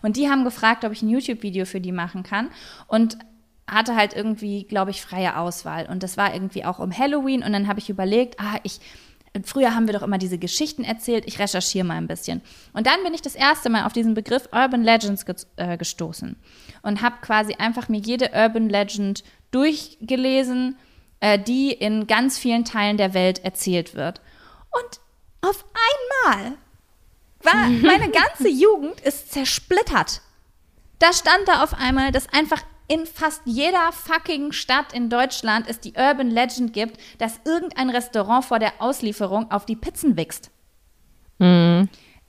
[0.00, 2.48] Und die haben gefragt, ob ich ein YouTube-Video für die machen kann.
[2.86, 3.18] Und
[3.66, 5.86] hatte halt irgendwie, glaube ich, freie Auswahl.
[5.86, 7.42] Und das war irgendwie auch um Halloween.
[7.42, 8.80] Und dann habe ich überlegt, ah, ich,
[9.44, 12.40] früher haben wir doch immer diese Geschichten erzählt, ich recherchiere mal ein bisschen.
[12.72, 16.36] Und dann bin ich das erste Mal auf diesen Begriff Urban Legends ge äh, gestoßen.
[16.80, 19.22] Und habe quasi einfach mir jede Urban Legend
[19.52, 20.76] durchgelesen,
[21.20, 24.20] äh, die in ganz vielen Teilen der Welt erzählt wird.
[24.70, 25.00] Und
[25.40, 25.64] auf
[26.24, 26.52] einmal
[27.42, 30.20] war meine ganze Jugend ist zersplittert.
[30.98, 35.80] Da stand da auf einmal, dass einfach in fast jeder fucking Stadt in Deutschland es
[35.80, 40.50] die Urban Legend gibt, dass irgendein Restaurant vor der Auslieferung auf die Pizzen wächst.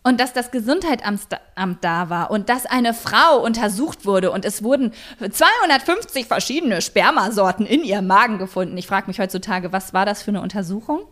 [0.04, 4.64] Und dass das Gesundheitsamt Amt da war und dass eine Frau untersucht wurde und es
[4.64, 4.92] wurden
[5.30, 8.78] 250 verschiedene Spermasorten in ihrem Magen gefunden.
[8.78, 11.06] Ich frage mich heutzutage, was war das für eine Untersuchung?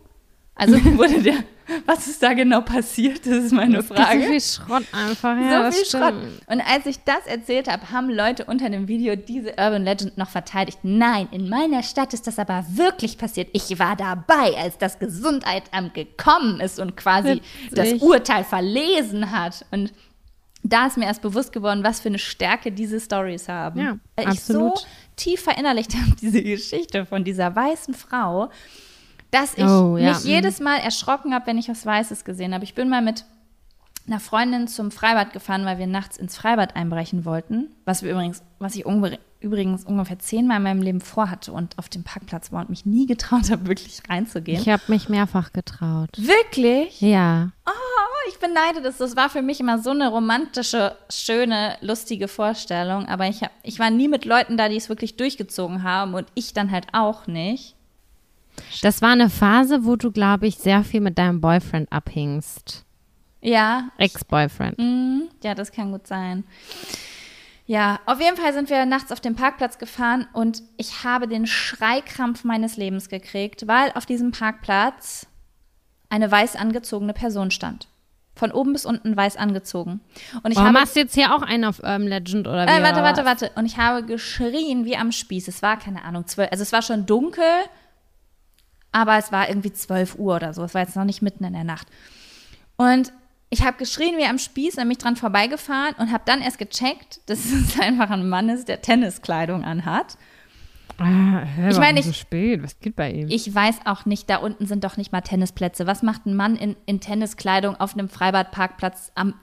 [0.62, 1.44] Also wurde der,
[1.86, 3.26] was ist da genau passiert?
[3.26, 5.36] Das ist meine Frage so viel Schrott einfach.
[5.36, 5.86] Ja, so das viel.
[5.86, 6.14] Schrott.
[6.46, 10.30] Und als ich das erzählt habe, haben Leute unter dem Video diese Urban Legend noch
[10.30, 10.78] verteidigt.
[10.82, 13.48] Nein, in meiner Stadt ist das aber wirklich passiert.
[13.52, 18.02] Ich war dabei, als das Gesundheitsamt gekommen ist und quasi das Witzig.
[18.02, 19.64] Urteil verlesen hat.
[19.70, 19.92] Und
[20.62, 23.80] da ist mir erst bewusst geworden, was für eine Stärke diese Stories haben.
[23.80, 24.78] Ja, Weil ich absolut.
[24.78, 24.86] so
[25.16, 28.50] tief verinnerlicht habe, diese Geschichte von dieser weißen Frau,
[29.32, 30.30] dass ich Oh, ja, mich mhm.
[30.30, 32.62] jedes Mal erschrocken habe, wenn ich was Weißes gesehen habe.
[32.62, 33.24] Ich bin mal mit
[34.06, 38.42] einer Freundin zum Freibad gefahren, weil wir nachts ins Freibad einbrechen wollten, was wir übrigens,
[38.58, 38.84] was ich
[39.40, 43.06] übrigens ungefähr zehnmal in meinem Leben vorhatte und auf dem Parkplatz war und mich nie
[43.06, 44.60] getraut habe, wirklich reinzugehen.
[44.60, 46.10] Ich habe mich mehrfach getraut.
[46.16, 47.00] wirklich?
[47.00, 47.52] Ja.
[47.66, 48.98] Oh, ich beneide das.
[48.98, 53.06] Das war für mich immer so eine romantische, schöne, lustige Vorstellung.
[53.06, 56.26] Aber ich, hab, ich war nie mit Leuten da, die es wirklich durchgezogen haben und
[56.34, 57.76] ich dann halt auch nicht.
[58.82, 62.84] Das war eine Phase, wo du, glaube ich, sehr viel mit deinem Boyfriend abhingst.
[63.40, 64.78] Ja, Ex-Boyfriend.
[64.78, 66.44] Mhm, ja, das kann gut sein.
[67.66, 71.46] Ja, auf jeden Fall sind wir nachts auf dem Parkplatz gefahren und ich habe den
[71.46, 75.26] Schreikrampf meines Lebens gekriegt, weil auf diesem Parkplatz
[76.08, 77.88] eine weiß angezogene Person stand.
[78.34, 80.00] Von oben bis unten weiß angezogen.
[80.42, 82.70] Und ich Warum habe machst du jetzt hier auch einen auf Urban Legend oder wie?
[82.70, 83.50] äh, warte, warte, warte.
[83.56, 85.48] Und ich habe geschrien wie am Spieß.
[85.48, 86.50] Es war, keine Ahnung, zwölf.
[86.50, 87.44] Also es war schon dunkel,
[88.92, 90.62] aber es war irgendwie 12 Uhr oder so.
[90.64, 91.88] Es war jetzt noch nicht mitten in der Nacht.
[92.76, 93.12] Und
[93.50, 97.20] ich habe geschrien wie am Spieß und mich dran vorbeigefahren und habe dann erst gecheckt,
[97.26, 100.16] dass es einfach ein Mann ist, der Tenniskleidung anhat.
[100.98, 102.62] Ah, hä, Ich meine, ich- so spät.
[102.62, 103.28] Was geht bei ihm?
[103.30, 105.86] Ich weiß auch nicht, da unten sind doch nicht mal Tennisplätze.
[105.86, 109.34] Was macht ein Mann in, in Tenniskleidung auf einem Freibadparkplatz am,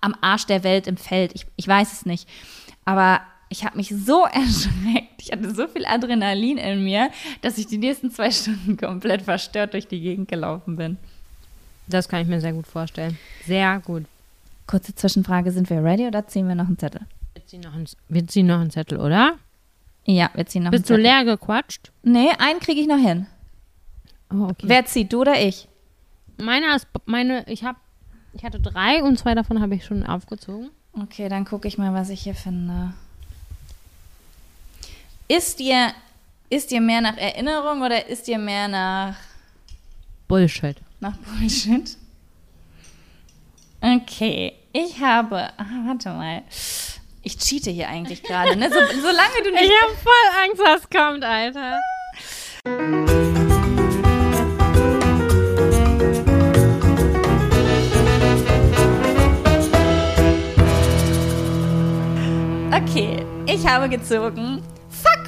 [0.00, 1.32] am Arsch der Welt im Feld?
[1.34, 2.28] Ich, ich weiß es nicht.
[2.84, 5.22] Aber ich habe mich so erschreckt.
[5.22, 7.10] Ich hatte so viel Adrenalin in mir,
[7.42, 10.98] dass ich die nächsten zwei Stunden komplett verstört durch die Gegend gelaufen bin.
[11.86, 13.18] das kann ich mir sehr gut vorstellen.
[13.44, 14.04] Sehr gut.
[14.66, 17.02] Kurze Zwischenfrage: Sind wir ready oder ziehen wir noch einen Zettel?
[17.34, 19.34] Wir ziehen noch einen, wir ziehen noch einen Zettel, oder?
[20.04, 21.24] Ja, wir ziehen noch Bist du einen Zettel.
[21.24, 21.92] leer gequatscht?
[22.02, 23.26] Nee, einen kriege ich noch hin.
[24.32, 24.64] Oh, okay.
[24.66, 25.68] Wer zieht, du oder ich?
[26.36, 27.78] Meiner ist, meine, ich habe
[28.34, 30.70] Ich hatte drei und zwei davon habe ich schon aufgezogen.
[30.92, 32.92] Okay, dann gucke ich mal, was ich hier finde.
[35.28, 35.92] Ist dir,
[36.50, 39.16] ist dir mehr nach Erinnerung oder ist dir mehr nach,
[40.28, 40.76] Bullshit.
[41.00, 41.96] nach Bullshit?
[43.80, 45.50] Okay, ich habe.
[45.56, 46.42] Ah, warte mal.
[47.22, 48.68] Ich cheate hier eigentlich gerade, ne?
[48.68, 49.64] So, solange du nicht.
[49.64, 51.80] Ich habe voll Angst, was kommt, Alter.
[62.72, 64.62] Okay, ich habe gezogen.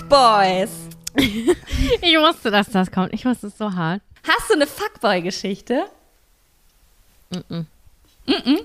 [0.08, 0.70] Fuckboys.
[2.00, 3.12] Ich wusste, dass das kommt.
[3.12, 4.02] Ich wusste es so hart.
[4.26, 5.84] Hast du eine Fuckboy-Geschichte?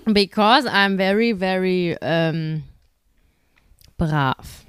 [0.06, 2.64] Because I'm very, very ähm,
[3.98, 4.66] brav.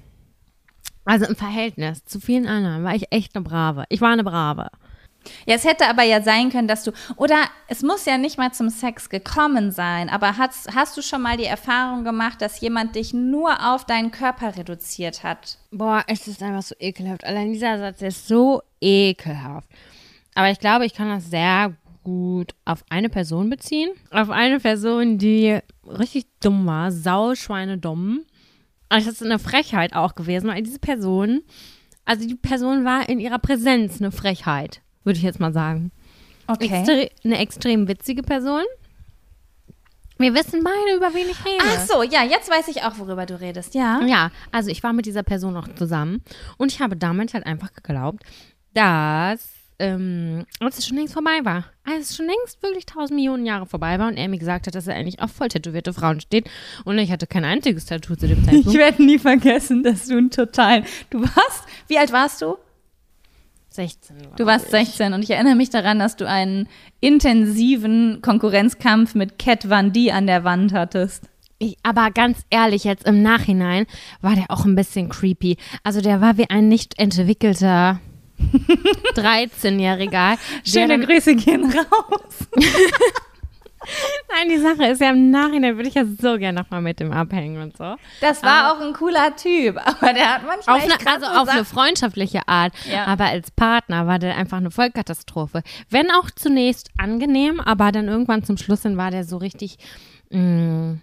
[1.04, 3.84] Also im Verhältnis zu vielen anderen war ich echt eine Brave.
[3.88, 4.68] Ich war eine Brave.
[5.46, 7.36] Ja, es hätte aber ja sein können, dass du, oder
[7.68, 11.36] es muss ja nicht mal zum Sex gekommen sein, aber hast, hast du schon mal
[11.36, 15.58] die Erfahrung gemacht, dass jemand dich nur auf deinen Körper reduziert hat?
[15.70, 17.24] Boah, es ist einfach so ekelhaft.
[17.24, 19.68] Allein dieser Satz ist so ekelhaft.
[20.34, 23.90] Aber ich glaube, ich kann das sehr gut auf eine Person beziehen.
[24.10, 28.24] Auf eine Person, die richtig dumm war, sauschweine dumm.
[28.88, 31.42] Also das ist eine Frechheit auch gewesen, weil diese Person,
[32.04, 35.90] also die Person war in ihrer Präsenz eine Frechheit, würde ich jetzt mal sagen.
[36.60, 38.62] Extre eine extrem witzige Person.
[40.18, 41.64] Wir wissen beide, über wen ich rede.
[41.66, 44.00] Ach so, ja, jetzt weiß ich auch, worüber du redest, ja.
[44.06, 46.22] Ja, also ich war mit dieser Person noch zusammen
[46.56, 48.22] und ich habe damals halt einfach geglaubt,
[48.74, 49.48] dass
[49.80, 51.64] ähm, als es schon längst vorbei war.
[51.84, 54.74] Als es schon längst wirklich tausend Millionen Jahre vorbei war und er mir gesagt hat,
[54.76, 56.48] dass er eigentlich auf voll tätowierte Frauen steht
[56.84, 58.78] und ich hatte kein einziges Tattoo zu dem Ich Zeitpunkt.
[58.78, 60.84] werde nie vergessen, dass du einen totalen.
[61.10, 61.64] Du warst.
[61.88, 62.56] Wie alt warst du?
[63.74, 64.16] 16.
[64.36, 66.68] Du warst 16 und ich erinnere mich daran, dass du einen
[67.00, 71.24] intensiven Konkurrenzkampf mit Cat Van D an der Wand hattest.
[71.58, 73.86] Ich, aber ganz ehrlich, jetzt im Nachhinein
[74.20, 75.56] war der auch ein bisschen creepy.
[75.82, 78.00] Also der war wie ein nicht entwickelter
[79.14, 80.36] 13-Jähriger.
[80.36, 82.48] der Schöne Grüße gehen raus.
[84.30, 87.12] Nein, die Sache ist ja im Nachhinein würde ich ja so gerne nochmal mit dem
[87.12, 87.96] abhängen und so.
[88.20, 91.64] Das war auch ein cooler Typ, aber der hat manchmal Auf eine, also auf eine
[91.64, 91.64] Sachen.
[91.64, 92.72] freundschaftliche Art.
[92.90, 93.06] Ja.
[93.06, 95.62] Aber als Partner war der einfach eine Vollkatastrophe.
[95.90, 99.78] Wenn auch zunächst angenehm, aber dann irgendwann zum Schluss hin war der so richtig,
[100.30, 100.98] mh,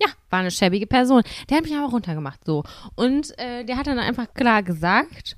[0.00, 1.22] ja, war eine schäbige Person.
[1.48, 2.62] Der hat mich aber runtergemacht, so.
[2.94, 5.36] Und äh, der hat dann einfach klar gesagt,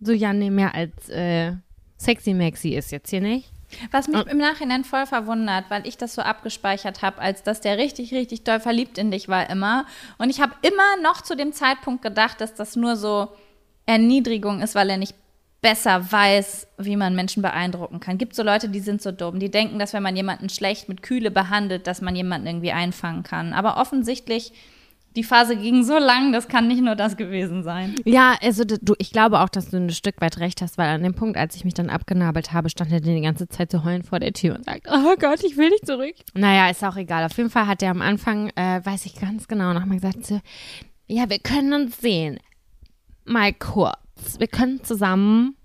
[0.00, 1.52] so, ja, nee, mehr als äh,
[1.98, 3.52] Sexy Maxi ist jetzt hier nicht.
[3.90, 7.78] Was mich im Nachhinein voll verwundert, weil ich das so abgespeichert habe, als dass der
[7.78, 9.86] richtig, richtig doll verliebt in dich war immer.
[10.18, 13.28] Und ich habe immer noch zu dem Zeitpunkt gedacht, dass das nur so
[13.86, 15.14] Erniedrigung ist, weil er nicht
[15.62, 18.18] besser weiß, wie man Menschen beeindrucken kann.
[18.18, 21.02] Gibt so Leute, die sind so dumm, die denken, dass wenn man jemanden schlecht mit
[21.02, 23.52] Kühle behandelt, dass man jemanden irgendwie einfangen kann.
[23.52, 24.52] Aber offensichtlich,
[25.16, 27.96] die Phase ging so lang, das kann nicht nur das gewesen sein.
[28.04, 31.02] Ja, also du, ich glaube auch, dass du ein Stück weit recht hast, weil an
[31.02, 34.06] dem Punkt, als ich mich dann abgenabelt habe, stand er die ganze Zeit so heulend
[34.06, 36.14] vor der Tür und sagt, oh Gott, ich will nicht zurück.
[36.34, 37.24] Naja, ist auch egal.
[37.24, 40.40] Auf jeden Fall hat er am Anfang, äh, weiß ich ganz genau, nochmal gesagt, so,
[41.08, 42.38] ja, wir können uns sehen.
[43.24, 44.38] Mal kurz.
[44.38, 45.56] Wir können zusammen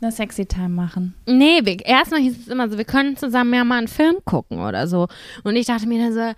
[0.00, 1.14] Eine sexy Time machen.
[1.26, 4.58] Nee, wir, erstmal hieß es immer so, wir können zusammen ja mal einen Film gucken
[4.58, 5.06] oder so.
[5.44, 6.34] Und ich dachte mir dann so,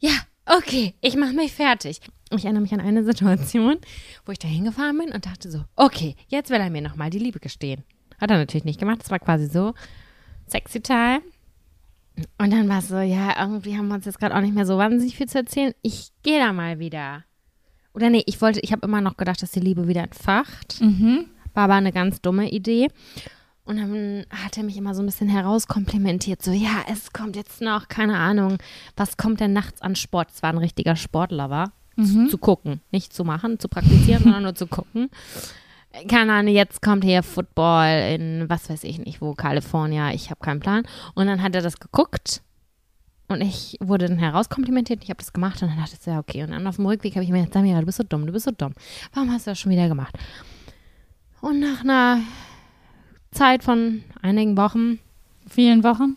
[0.00, 0.12] ja,
[0.56, 2.00] okay, ich mache mich fertig.
[2.30, 3.76] Ich erinnere mich an eine Situation,
[4.26, 7.18] wo ich da hingefahren bin und dachte so, okay, jetzt will er mir nochmal die
[7.18, 7.84] Liebe gestehen.
[8.20, 9.74] Hat er natürlich nicht gemacht, das war quasi so
[10.46, 11.22] sexy time.
[12.36, 14.66] Und dann war es so, ja, irgendwie haben wir uns jetzt gerade auch nicht mehr
[14.66, 15.72] so wahnsinnig viel zu erzählen.
[15.82, 17.24] Ich gehe da mal wieder.
[17.94, 20.80] Oder nee, ich wollte, ich habe immer noch gedacht, dass die Liebe wieder entfacht.
[21.54, 22.88] War aber eine ganz dumme Idee.
[23.68, 26.40] Und dann hat er mich immer so ein bisschen herauskomplimentiert.
[26.40, 28.56] So, ja, es kommt jetzt noch, keine Ahnung,
[28.96, 30.30] was kommt denn nachts an Sport?
[30.34, 31.72] Es war ein richtiger Sportlover.
[31.96, 32.80] Zu, zu gucken.
[32.92, 35.10] Nicht zu machen, zu praktizieren, sondern nur zu gucken.
[36.08, 40.12] Keine Ahnung, jetzt kommt hier Football in, was weiß ich nicht wo, California.
[40.12, 40.84] Ich habe keinen Plan.
[41.14, 42.40] Und dann hat er das geguckt.
[43.26, 45.04] Und ich wurde dann herauskomplimentiert.
[45.04, 46.42] Ich habe das gemacht und dann dachte ich so, ja, okay.
[46.42, 48.32] Und dann auf dem Rückweg habe ich mir gedacht, Samira, du bist so dumm, du
[48.32, 48.72] bist so dumm.
[49.12, 50.16] Warum hast du das schon wieder gemacht?
[51.42, 52.20] Und nach einer
[53.30, 54.98] Zeit von einigen Wochen
[55.48, 56.16] Vielen Wochen.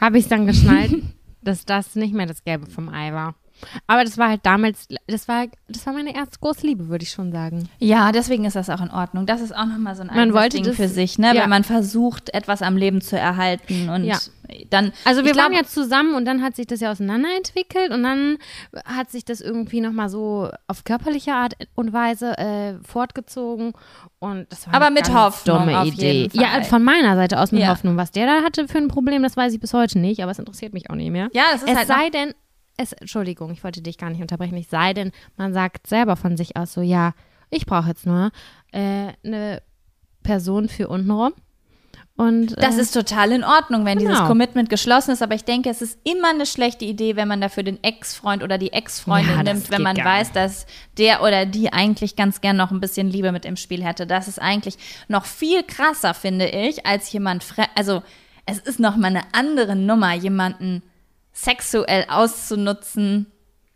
[0.00, 1.02] habe ich dann geschnallt,
[1.42, 3.34] dass das nicht mehr das Gelbe vom Ei war.
[3.86, 7.10] Aber das war halt damals, das war, das war meine erste große Liebe, würde ich
[7.10, 7.68] schon sagen.
[7.78, 9.26] Ja, deswegen ist das auch in Ordnung.
[9.26, 11.34] Das ist auch nochmal so ein Man wollte Ding das- für sich, ne?
[11.34, 11.42] ja.
[11.42, 14.18] Weil man versucht, etwas am Leben zu erhalten und Ja.
[14.70, 14.92] dann.
[15.04, 18.02] Also wir ich waren glaub, ja zusammen und dann hat sich das ja auseinanderentwickelt und
[18.02, 18.38] dann
[18.84, 23.72] hat sich das irgendwie nochmal so auf körperliche Art und Weise äh, fortgezogen
[24.18, 26.12] und das war Aber eine mit Hoffnung dumme auf Idee.
[26.22, 26.42] jeden Fall.
[26.58, 27.68] Ja, von meiner Seite aus mit Ja.
[27.68, 27.96] Hoffnung.
[27.96, 30.38] Was der da hatte für ein Problem, das weiß ich bis heute nicht, aber es
[30.38, 31.28] interessiert mich auch nicht mehr.
[31.32, 32.34] Ja, es ist es halt sei denn,
[32.76, 36.36] es, Entschuldigung, ich wollte dich gar nicht unterbrechen, es sei denn, man sagt selber von
[36.36, 37.14] sich aus so, ja,
[37.50, 38.30] ich brauche jetzt nur
[38.72, 39.62] äh, eine
[40.22, 41.32] Person für untenrum.
[42.14, 44.28] Und, Das äh, ist total in Ordnung, wenn dieses Genau.
[44.28, 47.62] Commitment geschlossen ist, aber ich denke, es ist immer eine schlechte Idee, wenn man dafür
[47.62, 50.66] den Ex-Freund oder die Ex-Freundin Ja, das nimmt, wenn man weiß, dass
[50.98, 54.06] der oder die eigentlich ganz gern noch ein bisschen Liebe mit im Spiel hätte.
[54.06, 54.76] Das ist eigentlich
[55.08, 58.02] noch viel krasser, finde ich, als jemand fre also
[58.44, 60.82] es ist noch mal eine andere Nummer, jemanden
[61.32, 63.26] sexuell auszunutzen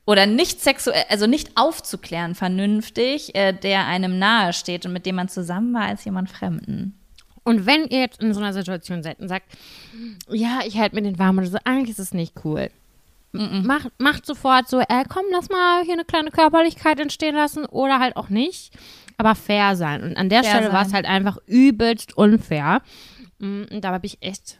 [0.06, 5.16] oder nicht sexuell, also nicht aufzuklären vernünftig, äh, der einem nahe steht und mit dem
[5.16, 6.98] man zusammen war als jemand Fremden.
[7.42, 9.46] Und wenn ihr jetzt in so einer Situation seid und sagt,
[10.28, 12.70] ja, ich halte mir den warm oder so, eigentlich ist es nicht cool.
[13.32, 17.98] Macht, macht sofort so, äh, komm, lass mal hier eine kleine Körperlichkeit entstehen lassen oder
[17.98, 18.72] halt auch nicht.
[19.18, 20.02] Aber fair sein.
[20.02, 22.82] Und an der Fair Stelle war es halt einfach übelst unfair.
[23.38, 24.58] Mm, Und da habe ich echt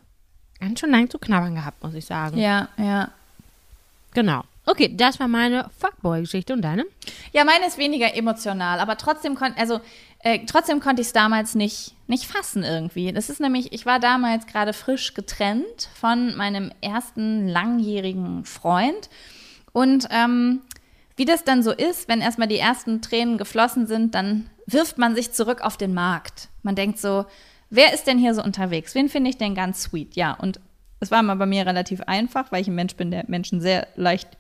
[0.60, 2.38] ganz schön lang zu knabbern gehabt, muss ich sagen.
[2.38, 3.10] Ja, ja.
[4.14, 4.44] Genau.
[4.64, 6.84] Okay, das war meine Fuckboy-Geschichte und deine?
[7.32, 9.80] Ja, meine ist weniger emotional, aber trotzdem konnte, also
[10.20, 13.12] äh, trotzdem konnte ich es damals nicht, nicht fassen irgendwie.
[13.12, 19.08] Das ist nämlich, ich war damals gerade frisch getrennt von meinem ersten langjährigen Freund
[19.72, 20.62] und ähm,
[21.16, 25.14] wie das dann so ist, wenn erstmal die ersten Tränen geflossen sind, dann wirft man
[25.14, 26.48] sich zurück auf den Markt.
[26.62, 27.24] Man denkt so,
[27.70, 28.94] wer ist denn hier so unterwegs?
[28.94, 30.16] Wen finde ich denn ganz sweet?
[30.16, 30.60] Ja, und
[31.01, 33.86] es war mal bei mir relativ einfach, weil ich ein Mensch bin, der Menschen sehr
[33.97, 34.38] leicht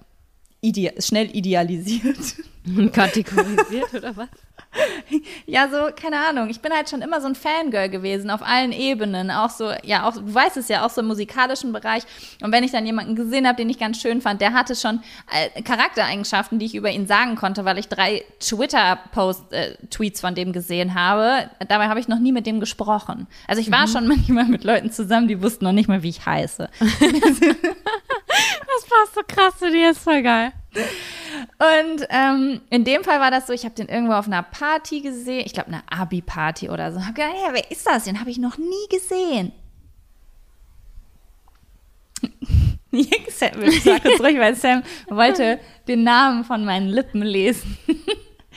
[0.60, 2.36] ide schnell idealisiert.
[2.92, 4.28] Kategorisiert oder was?
[5.46, 6.48] Ja, so, keine Ahnung.
[6.50, 9.30] Ich bin halt schon immer so ein Fangirl gewesen, auf allen Ebenen.
[9.30, 12.02] Auch so, ja, auch, du weißt es ja, auch so im musikalischen Bereich.
[12.42, 15.00] Und wenn ich dann jemanden gesehen habe, den ich ganz schön fand, der hatte schon
[15.32, 20.94] äh, Charaktereigenschaften, die ich über ihn sagen konnte, weil ich drei Twitter-Post-Tweets von dem gesehen
[20.94, 21.48] habe.
[21.68, 23.26] Dabei habe ich noch nie mit dem gesprochen.
[23.46, 26.26] Also ich war schon manchmal mit Leuten zusammen, die wussten noch nicht mal, wie ich
[26.26, 26.68] heiße.
[28.76, 30.52] Das passt so krass zu dir, ist voll geil.
[30.74, 35.00] Und ähm, in dem Fall war das so, ich habe den irgendwo auf einer Party
[35.00, 37.00] gesehen, ich glaube eine Abi-Party oder so.
[37.04, 38.04] Hab gedacht, ja, wer ist das?
[38.04, 39.52] Den habe ich noch nie gesehen.
[43.28, 45.58] Sam, ich sag jetzt ruhig, weil Sam wollte
[45.88, 47.76] den Namen von meinen Lippen lesen.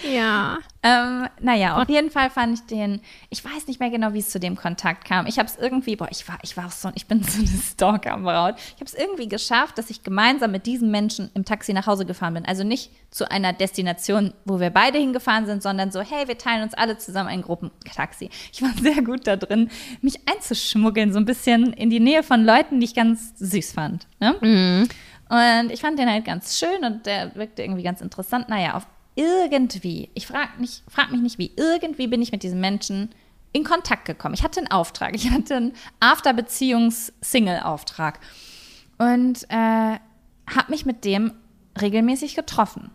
[0.04, 0.60] Ja.
[0.82, 4.30] Ähm, naja, auf jeden Fall fand ich den, ich weiß nicht mehr genau, wie es
[4.30, 5.28] zu dem Kontakt kam.
[5.28, 7.48] Ich habe es irgendwie, boah, ich war, ich war auch so, ich bin so eine
[7.48, 8.56] Stalker-Braut.
[8.58, 12.06] Ich habe es irgendwie geschafft, dass ich gemeinsam mit diesem Menschen im Taxi nach Hause
[12.06, 12.46] gefahren bin.
[12.46, 16.64] Also nicht zu einer Destination, wo wir beide hingefahren sind, sondern so, hey, wir teilen
[16.64, 18.30] uns alle zusammen ein Gruppentaxi.
[18.54, 19.70] Ich war sehr gut da drin,
[20.02, 24.08] mich einzuschmuggeln, so ein bisschen in die Nähe von Leuten, die ich ganz süß fand.
[24.22, 24.36] Ne?
[25.30, 28.50] Und ich fand den halt ganz schön und der wirkte irgendwie ganz interessant.
[28.50, 28.88] Naja, auf
[29.20, 33.10] irgendwie, ich frage nicht, frag mich nicht wie, irgendwie bin ich mit diesem Menschen
[33.52, 34.34] in Kontakt gekommen.
[34.34, 38.22] Ich hatte einen Auftrag, ich hatte einen After-Beziehungs-Single-Auftrag
[38.98, 40.00] und äh,
[40.48, 41.34] habe mich mit dem
[41.82, 42.92] regelmäßig getroffen.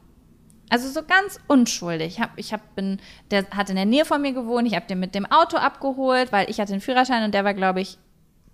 [0.71, 2.15] Also so ganz unschuldig.
[2.15, 2.99] Ich hab, ich hab, bin,
[3.31, 6.33] der hat in der Nähe von mir gewohnt, ich habe den mit dem Auto abgeholt,
[6.33, 7.99] weil ich hatte den Führerschein und der war, glaube ich,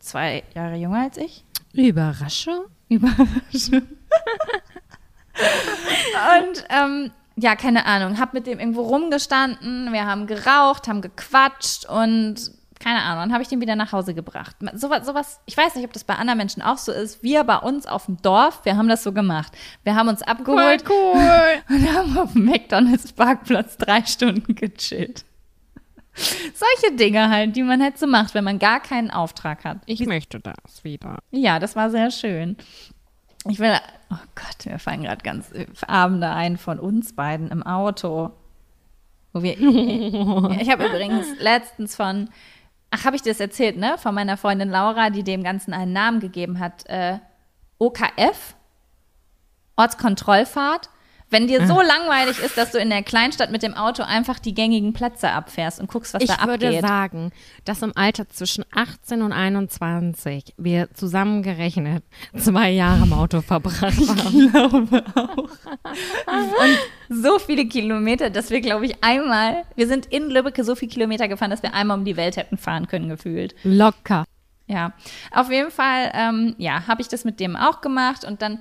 [0.01, 1.45] zwei Jahre jünger als ich.
[1.73, 2.65] Überraschung?
[2.89, 3.83] Überraschung.
[6.41, 11.87] und ähm, ja, keine Ahnung, hab mit dem irgendwo rumgestanden, wir haben geraucht, haben gequatscht
[11.87, 14.57] und keine Ahnung, dann habe ich den wieder nach Hause gebracht.
[14.75, 17.23] Sowas, sowas, ich weiß nicht, ob das bei anderen Menschen auch so ist.
[17.23, 19.53] Wir bei uns auf dem Dorf, wir haben das so gemacht.
[19.85, 21.63] Wir haben uns abgeholt cool.
[21.69, 25.25] und haben auf dem McDonalds Parkplatz drei Stunden gechillt.
[26.15, 29.79] Solche Dinge halt, die man halt so macht, wenn man gar keinen Auftrag hat.
[29.85, 31.19] Ich möchte das wieder.
[31.31, 32.57] Ja, das war sehr schön.
[33.49, 33.73] Ich will,
[34.11, 35.51] oh Gott, mir fallen gerade ganz
[35.87, 38.31] Abende ein von uns beiden im Auto.
[39.33, 39.59] Wo wir,
[40.61, 42.29] ich habe übrigens letztens von,
[42.91, 43.97] ach, habe ich das erzählt, ne?
[43.99, 46.87] Von meiner Freundin Laura, die dem Ganzen einen Namen gegeben hat.
[46.87, 47.19] Äh,
[47.79, 48.57] OKF,
[49.77, 50.91] Ortskontrollfahrt.
[51.31, 54.53] Wenn dir so langweilig ist, dass du in der Kleinstadt mit dem Auto einfach die
[54.53, 56.81] gängigen Plätze abfährst und guckst, was Ich da würde abgeht.
[56.83, 57.33] sagen,
[57.65, 62.03] dass im Alter zwischen 18 und 21 wir zusammengerechnet
[62.37, 64.91] zwei Jahre im Auto verbracht haben.
[67.09, 71.29] so viele Kilometer, dass wir, glaube ich, einmal, wir sind in Lübbecke so viele Kilometer
[71.29, 73.55] gefahren, dass wir einmal um die Welt hätten fahren können, gefühlt.
[73.63, 74.25] Locker.
[74.67, 74.93] Ja,
[75.33, 78.61] auf jeden Fall, ähm, ja, habe ich das mit dem auch gemacht und dann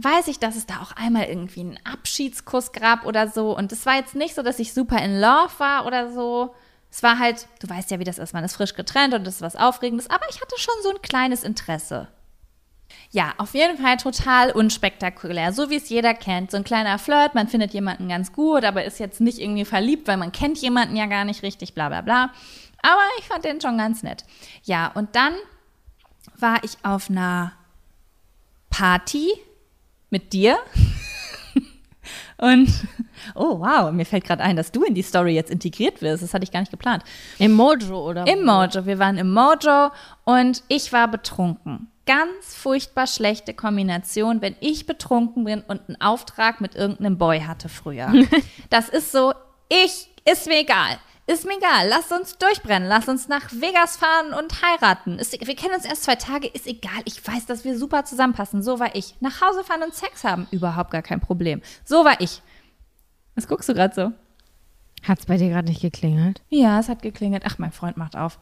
[0.00, 3.86] weiß ich, dass es da auch einmal irgendwie einen Abschiedskuss gab oder so und es
[3.86, 6.54] war jetzt nicht so, dass ich super in Love war oder so.
[6.90, 9.36] Es war halt, du weißt ja, wie das ist, man ist frisch getrennt und das
[9.36, 12.08] ist was Aufregendes, aber ich hatte schon so ein kleines Interesse.
[13.10, 16.50] Ja, auf jeden Fall total unspektakulär, so wie es jeder kennt.
[16.50, 20.08] So ein kleiner Flirt, man findet jemanden ganz gut, aber ist jetzt nicht irgendwie verliebt,
[20.08, 22.32] weil man kennt jemanden ja gar nicht richtig, bla bla bla.
[22.82, 24.24] Aber ich fand den schon ganz nett.
[24.62, 25.34] Ja, und dann
[26.36, 27.52] war ich auf einer
[28.70, 29.32] Party
[30.10, 30.58] mit dir.
[32.38, 32.68] Und,
[33.34, 36.22] oh wow, mir fällt gerade ein, dass du in die Story jetzt integriert wirst.
[36.22, 37.02] Das hatte ich gar nicht geplant.
[37.38, 38.26] Im Mojo, oder?
[38.26, 38.86] Im Mojo.
[38.86, 39.90] Wir waren im Mojo
[40.24, 41.88] und ich war betrunken.
[42.06, 47.68] Ganz furchtbar schlechte Kombination, wenn ich betrunken bin und einen Auftrag mit irgendeinem Boy hatte
[47.68, 48.12] früher.
[48.70, 49.34] das ist so,
[49.68, 50.98] ich, ist mir egal.
[51.30, 55.18] Ist mir egal, lass uns durchbrennen, lass uns nach Vegas fahren und heiraten.
[55.18, 57.02] Ist, wir kennen uns erst zwei Tage, ist egal.
[57.04, 58.62] Ich weiß, dass wir super zusammenpassen.
[58.62, 59.14] So war ich.
[59.20, 61.60] Nach Hause fahren und Sex haben, überhaupt gar kein Problem.
[61.84, 62.40] So war ich.
[63.34, 64.12] Was guckst du gerade so?
[65.06, 66.40] Hat's bei dir gerade nicht geklingelt?
[66.48, 67.42] Ja, es hat geklingelt.
[67.46, 68.38] Ach, mein Freund macht auf.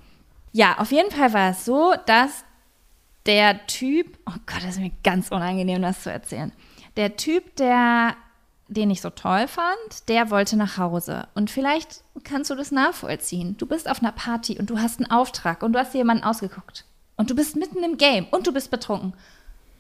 [0.53, 2.45] Ja, auf jeden Fall war es so, dass
[3.27, 6.53] der Typ, oh Gott, das ist mir ganz unangenehm, das zu erzählen.
[6.97, 8.15] Der Typ, der
[8.69, 11.29] den ich so toll fand, der wollte nach Hause.
[11.35, 13.57] Und vielleicht kannst du das nachvollziehen.
[13.57, 16.25] Du bist auf einer Party und du hast einen Auftrag und du hast dir jemanden
[16.25, 16.85] ausgeguckt.
[17.17, 19.15] Und du bist mitten im Game und du bist betrunken.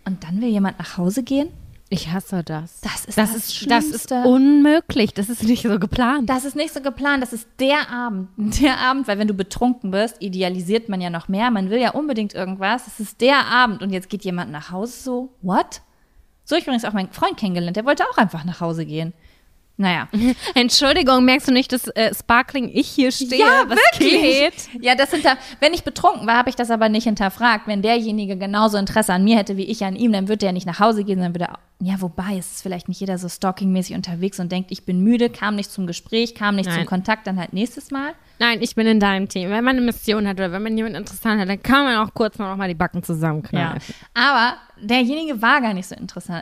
[0.05, 1.51] Und dann will jemand nach Hause gehen?
[1.89, 2.81] Ich hasse das.
[2.81, 3.93] Das ist das, das ist, Schlimmste.
[3.93, 5.15] das ist unmöglich.
[5.15, 6.29] Das ist nicht so geplant.
[6.29, 7.23] Das ist nicht so geplant.
[7.23, 8.29] Das ist der Abend.
[8.61, 11.51] Der Abend, weil wenn du betrunken bist, idealisiert man ja noch mehr.
[11.53, 12.89] Man will ja unbedingt irgendwas.
[12.89, 15.35] Es ist der Abend und jetzt geht jemand nach Hause so.
[15.43, 15.83] What?
[16.47, 17.77] So habe ich übrigens auch meinen Freund kennengelernt.
[17.77, 19.13] Der wollte auch einfach nach Hause gehen.
[19.77, 20.09] Naja.
[20.55, 23.41] Entschuldigung, merkst du nicht, dass äh, Sparkling ich hier stehe?
[23.41, 24.23] Ja, was wirklich.
[24.23, 24.69] geht?
[24.81, 27.67] Ja, das hinter, wenn ich betrunken war, habe ich das aber nicht hinterfragt.
[27.67, 30.67] Wenn derjenige genauso Interesse an mir hätte wie ich an ihm, dann würde er nicht
[30.67, 33.97] nach Hause gehen, sondern würde er, ja, wobei, es ist vielleicht nicht jeder so stalkingmäßig
[33.97, 36.79] unterwegs und denkt, ich bin müde, kam nicht zum Gespräch, kam nicht Nein.
[36.79, 38.15] zum Kontakt, dann halt nächstes Mal.
[38.39, 39.51] Nein, ich bin in deinem Team.
[39.51, 42.15] Wenn man eine Mission hat oder wenn man jemanden interessant hat, dann kann man auch
[42.15, 43.81] kurz noch mal die Backen zusammenknallen.
[44.15, 45.95] Aber derjenige war gar nicht so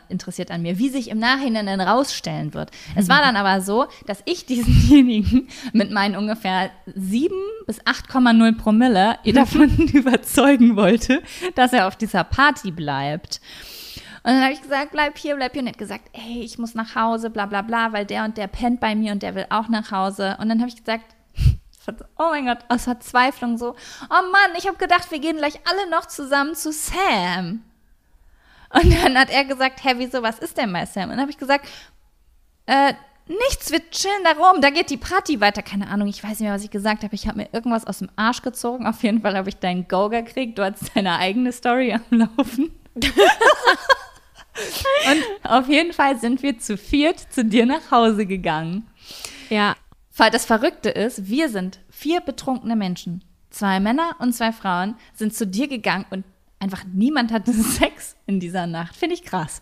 [0.09, 2.70] interessiert an mir, wie sich im Nachhinein dann rausstellen wird.
[2.94, 7.35] Es war dann aber so, dass ich diesenjenigen mit meinen ungefähr 7
[7.66, 11.23] bis 8,0 Promille davon überzeugen wollte,
[11.56, 13.40] dass er auf dieser Party bleibt.
[14.26, 15.60] Und dann habe ich gesagt, bleib hier, bleib hier.
[15.60, 18.38] Und er hat gesagt, ey, ich muss nach Hause, bla bla bla, weil der und
[18.38, 20.38] der pennt bei mir und der will auch nach Hause.
[20.40, 21.05] Und dann habe ich gesagt,
[22.18, 23.76] oh mein Gott, aus Verzweiflung so,
[24.09, 27.64] oh Mann, ich habe gedacht, wir gehen gleich alle noch zusammen zu Sam.
[28.70, 31.05] Und dann hat er gesagt, hä, wieso, was ist denn bei Sam?
[31.05, 31.68] Und dann habe ich gesagt,
[32.64, 32.94] äh,
[33.26, 35.60] nichts, wir chillen da rum, da geht die Party weiter.
[35.62, 37.14] Keine Ahnung, ich weiß nicht mehr, was ich gesagt habe.
[37.14, 38.86] Ich habe mir irgendwas aus dem Arsch gezogen.
[38.86, 40.59] Auf jeden Fall habe ich deinen Go gekriegt.
[40.59, 42.72] Du hattest deine eigene Story am Laufen.
[45.10, 48.86] Und auf jeden Fall sind wir zu viert zu dir nach Hause gegangen.
[49.51, 49.74] Ja.
[50.16, 53.24] Weil das Verrückte ist, wir sind vier betrunkene Menschen.
[53.51, 56.24] Zwei Männer und zwei Frauen sind zu dir gegangen und
[56.60, 58.94] einfach niemand hatte Sex in dieser Nacht.
[58.97, 59.60] Finde ich krass.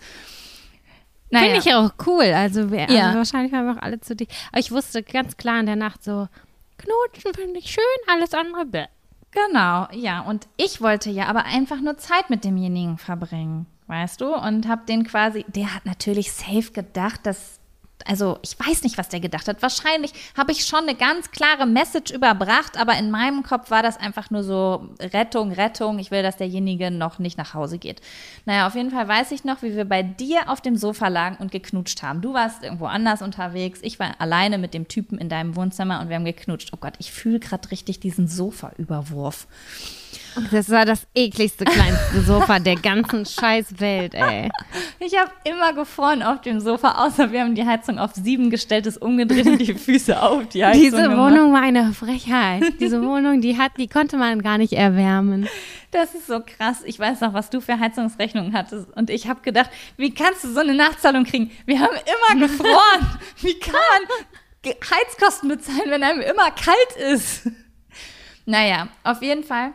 [1.31, 2.24] Finde ich auch cool.
[2.35, 3.06] Also, wir, Ja.
[3.06, 4.28] also wahrscheinlich waren wir auch alle zu dick.
[4.51, 6.28] Aber ich wusste ganz klar in der Nacht so,
[6.77, 8.86] knutschen finde ich schön, alles andere bäh.
[9.31, 10.20] Genau, ja.
[10.20, 14.35] Und ich wollte ja aber einfach nur Zeit mit demjenigen verbringen, weißt du?
[14.35, 17.60] Und hab den quasi, der hat natürlich safe gedacht, dass,
[18.06, 19.60] also ich weiß nicht, was der gedacht hat.
[19.60, 23.98] Wahrscheinlich habe ich schon eine ganz klare Message überbracht, aber in meinem Kopf war das
[23.98, 25.98] einfach nur so Rettung, Rettung.
[25.98, 28.01] Ich will, dass derjenige noch nicht nach Hause geht.
[28.47, 31.36] Naja, auf jeden Fall weiß ich noch, wie wir bei dir auf dem Sofa lagen
[31.36, 32.23] und geknutscht haben.
[32.23, 33.81] Du warst irgendwo anders unterwegs.
[33.82, 36.70] Ich war alleine mit dem Typen in deinem Wohnzimmer und wir haben geknutscht.
[36.73, 39.47] Oh Gott, ich fühle gerade richtig diesen Sofa-Überwurf.
[40.51, 44.51] Das war das ekligste, kleinste Sofa der ganzen scheiß Welt, ey.
[44.99, 48.87] Ich habe immer gefroren auf dem Sofa, außer wir haben die Heizung auf sieben gestellt,
[48.87, 51.33] ist umgedreht und die Füße auf die Heizung Diese gemacht.
[51.33, 52.63] Wohnung war eine Frechheit.
[52.81, 55.49] Diese Wohnung, die hat, die konnte man gar nicht erwärmen.
[55.91, 56.83] Das ist so krass.
[56.87, 58.91] Ich weiß noch, was du für Heizungsrechnungen hattest.
[58.97, 61.51] Und ich habe gedacht, wie kannst du so eine Nachzahlung kriegen?
[61.67, 63.19] Wir haben immer gefroren.
[63.41, 67.49] wie kann man Heizkosten bezahlen, wenn einem immer kalt ist?
[68.47, 69.73] Naja, auf jeden Fall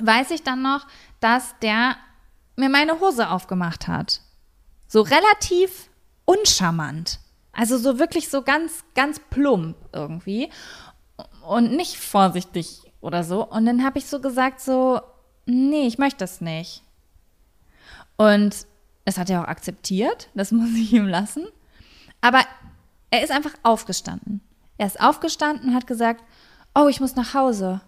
[0.00, 0.86] weiß ich dann noch,
[1.20, 1.96] dass der
[2.56, 4.20] mir meine Hose aufgemacht hat.
[4.86, 5.90] So relativ
[6.24, 7.20] uncharmant.
[7.52, 10.50] Also so wirklich so ganz, ganz plump irgendwie.
[11.46, 13.46] Und nicht vorsichtig oder so.
[13.46, 15.00] Und dann habe ich so gesagt, so,
[15.46, 16.82] nee, ich möchte das nicht.
[18.16, 18.66] Und
[19.04, 21.46] es hat er auch akzeptiert, das muss ich ihm lassen.
[22.20, 22.44] Aber
[23.10, 24.40] er ist einfach aufgestanden.
[24.78, 26.22] Er ist aufgestanden und hat gesagt,
[26.74, 27.80] oh, ich muss nach Hause.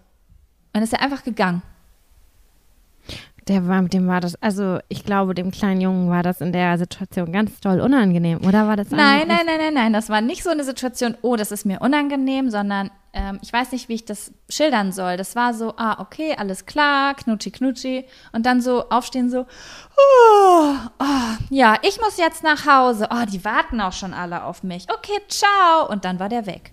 [0.73, 1.61] Und ist er einfach gegangen.
[3.47, 6.77] Der war, dem war das, also ich glaube, dem kleinen Jungen war das in der
[6.77, 9.93] Situation ganz toll unangenehm, oder war das Nein, nein, nein, nein, nein.
[9.93, 13.71] Das war nicht so eine Situation, oh, das ist mir unangenehm, sondern ähm, ich weiß
[13.73, 15.17] nicht, wie ich das schildern soll.
[15.17, 18.05] Das war so, ah, okay, alles klar, knutschi, knutschi.
[18.31, 23.07] Und dann so aufstehen, so, oh, oh, ja, ich muss jetzt nach Hause.
[23.11, 24.87] Oh, die warten auch schon alle auf mich.
[24.89, 25.89] Okay, ciao.
[25.89, 26.71] Und dann war der weg.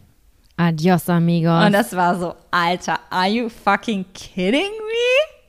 [0.57, 1.67] Adios, amigos.
[1.67, 5.40] Und das war so, Alter, are you fucking kidding me?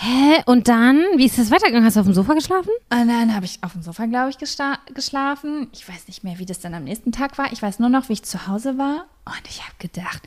[0.00, 0.42] Hä?
[0.46, 1.84] Und dann, wie ist das weitergegangen?
[1.84, 2.70] Hast du auf dem Sofa geschlafen?
[2.90, 5.68] Und dann habe ich auf dem Sofa, glaube ich, geschlafen.
[5.72, 7.52] Ich weiß nicht mehr, wie das dann am nächsten Tag war.
[7.52, 9.06] Ich weiß nur noch, wie ich zu Hause war.
[9.24, 10.22] Und ich habe gedacht,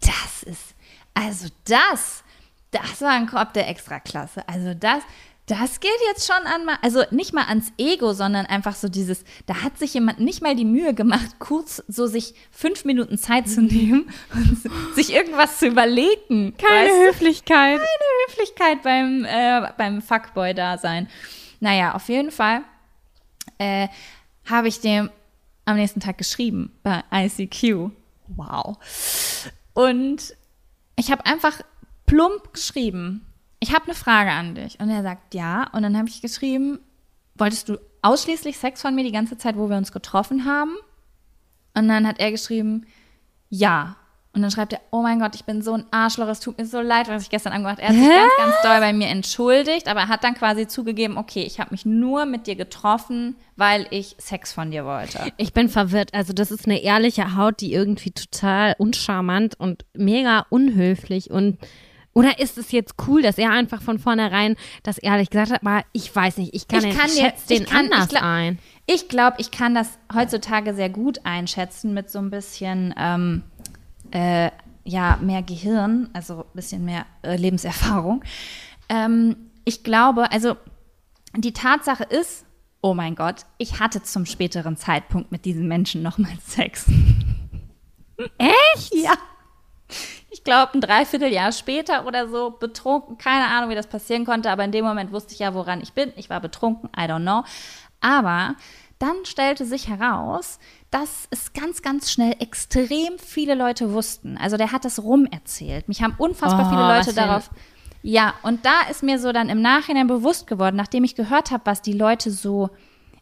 [0.00, 0.74] das ist,
[1.14, 2.24] also das,
[2.72, 4.48] das war ein Korb der Extraklasse.
[4.48, 5.02] Also das,
[5.50, 9.24] das geht jetzt schon an, mal, also nicht mal ans Ego, sondern einfach so dieses,
[9.46, 13.48] da hat sich jemand nicht mal die Mühe gemacht, kurz so sich fünf Minuten Zeit
[13.48, 16.54] zu nehmen und sich irgendwas zu überlegen.
[16.56, 17.08] weißt du?
[17.08, 17.78] Höflichkeit.
[17.78, 21.08] keine Höflichkeit beim, äh, beim Fuckboy-Dasein.
[21.58, 22.62] Naja, auf jeden Fall
[23.58, 23.88] äh,
[24.48, 25.10] habe ich dem
[25.64, 27.90] am nächsten Tag geschrieben bei ICQ.
[28.28, 28.76] Wow.
[29.74, 30.34] Und
[30.96, 31.60] ich habe einfach
[32.06, 33.26] plump geschrieben,
[33.60, 34.80] ich habe eine Frage an dich.
[34.80, 35.68] Und er sagt ja.
[35.72, 36.80] Und dann habe ich geschrieben,
[37.34, 40.74] wolltest du ausschließlich Sex von mir die ganze Zeit, wo wir uns getroffen haben?
[41.74, 42.86] Und dann hat er geschrieben,
[43.50, 43.96] ja.
[44.32, 46.64] Und dann schreibt er, oh mein Gott, ich bin so ein Arschloch, es tut mir
[46.64, 47.82] so leid, was ich gestern angemacht habe.
[47.82, 48.16] Er hat sich Hä?
[48.16, 51.72] ganz, ganz doll bei mir entschuldigt, aber er hat dann quasi zugegeben, okay, ich habe
[51.72, 55.32] mich nur mit dir getroffen, weil ich Sex von dir wollte.
[55.36, 56.14] Ich bin verwirrt.
[56.14, 61.58] Also, das ist eine ehrliche Haut, die irgendwie total uncharmant und mega unhöflich und.
[62.12, 65.62] Oder ist es jetzt cool, dass er einfach von vornherein das ehrlich gesagt hat?
[65.64, 68.08] Aber ich weiß nicht, ich kann, Ich den, kann schätze den ich kann- ich anders
[68.08, 68.58] glaub- ein.
[68.86, 73.42] Ich glaube, ich kann das heutzutage sehr gut einschätzen mit so ein bisschen ähm,
[74.10, 74.50] äh,
[74.82, 78.24] ja, mehr Gehirn, also ein bisschen mehr äh, Lebenserfahrung.
[78.88, 80.56] Ähm, ich glaube, also
[81.36, 82.44] die Tatsache ist,
[82.80, 86.86] oh mein Gott, ich hatte zum späteren Zeitpunkt mit diesen Menschen nochmal Sex.
[88.38, 88.94] Echt?
[88.94, 89.12] Ja.
[90.40, 94.64] Ich glaube, ein Dreivierteljahr später oder so, betrunken, keine Ahnung, wie das passieren konnte, aber
[94.64, 96.14] in dem Moment wusste ich ja, woran ich bin.
[96.16, 97.44] Ich war betrunken, I don't know.
[98.00, 98.54] Aber
[98.98, 100.58] dann stellte sich heraus,
[100.90, 104.38] dass es ganz, ganz schnell extrem viele Leute wussten.
[104.38, 105.88] Also der hat das rumerzählt.
[105.88, 107.50] Mich haben unfassbar Oh, viele Leute darauf.
[108.00, 111.66] Ja, und da ist mir so dann im Nachhinein bewusst geworden, nachdem ich gehört habe,
[111.66, 112.70] was die Leute so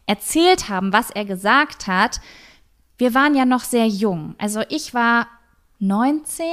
[0.05, 2.21] erzählt haben, was er gesagt hat.
[2.97, 4.35] Wir waren ja noch sehr jung.
[4.37, 5.27] Also ich war
[5.79, 6.45] 19,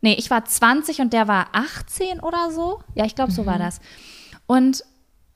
[0.00, 2.80] nee, ich war 20 und der war 18 oder so.
[2.94, 3.80] Ja, ich glaube, so war das.
[4.46, 4.84] Und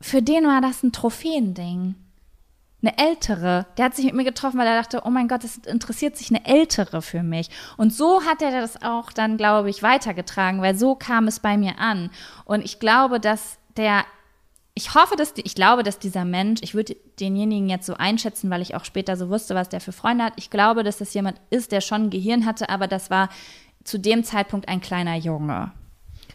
[0.01, 1.94] für den war das ein Trophäending.
[2.84, 3.66] Eine ältere.
[3.76, 6.30] Der hat sich mit mir getroffen, weil er dachte, oh mein Gott, es interessiert sich
[6.30, 7.48] eine ältere für mich.
[7.76, 11.56] Und so hat er das auch dann, glaube ich, weitergetragen, weil so kam es bei
[11.56, 12.10] mir an.
[12.44, 14.05] Und ich glaube, dass der,
[14.74, 18.51] ich hoffe, dass, die, ich glaube, dass dieser Mensch, ich würde denjenigen jetzt so einschätzen,
[18.51, 20.32] weil ich auch später so wusste, was der für Freunde hat.
[20.34, 23.28] Ich glaube, dass das jemand ist, der schon ein Gehirn hatte, aber das war
[23.85, 25.73] zu dem Zeitpunkt ein kleiner Junge.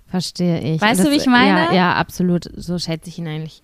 [0.07, 0.82] Verstehe ich.
[0.82, 1.65] Weißt Und du, wie ich meine?
[1.68, 2.49] Ja, ja, absolut.
[2.56, 3.61] So schätze ich ihn eigentlich.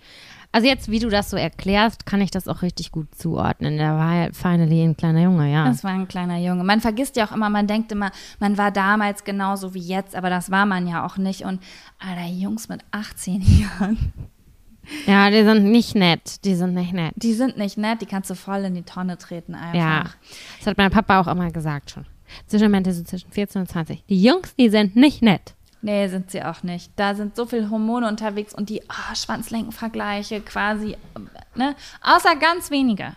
[0.52, 3.78] Also jetzt, wie du das so erklärst, kann ich das auch richtig gut zuordnen.
[3.78, 5.66] Der war ja finally ein kleiner Junge, ja.
[5.66, 6.64] Das war ein kleiner Junge.
[6.64, 10.30] Man vergisst ja auch immer, man denkt immer, man war damals genauso wie jetzt, aber
[10.30, 11.42] das war man ja auch nicht.
[11.42, 11.60] Und
[11.98, 13.42] Alter, Jungs mit 18
[13.80, 14.14] Jahren,
[15.08, 16.44] Ja, die sind nicht nett.
[16.46, 17.14] Die sind nicht nett.
[17.16, 19.74] die sind nicht nett, die kannst du voll in die Tonne treten einfach.
[19.80, 20.04] Ja.
[20.60, 22.06] Das hat mein Papa auch immer gesagt schon.
[22.48, 24.04] Zwischen, meinte so zwischen 14 und 20.
[24.08, 25.54] Die Jungs, die sind nicht nett.
[25.82, 26.92] Nee, sind sie auch nicht.
[26.96, 30.96] Da sind so viele Hormone unterwegs und die oh, Schwanzlenkenvergleiche quasi,
[31.56, 31.76] ne?
[32.02, 33.16] Außer ganz wenige.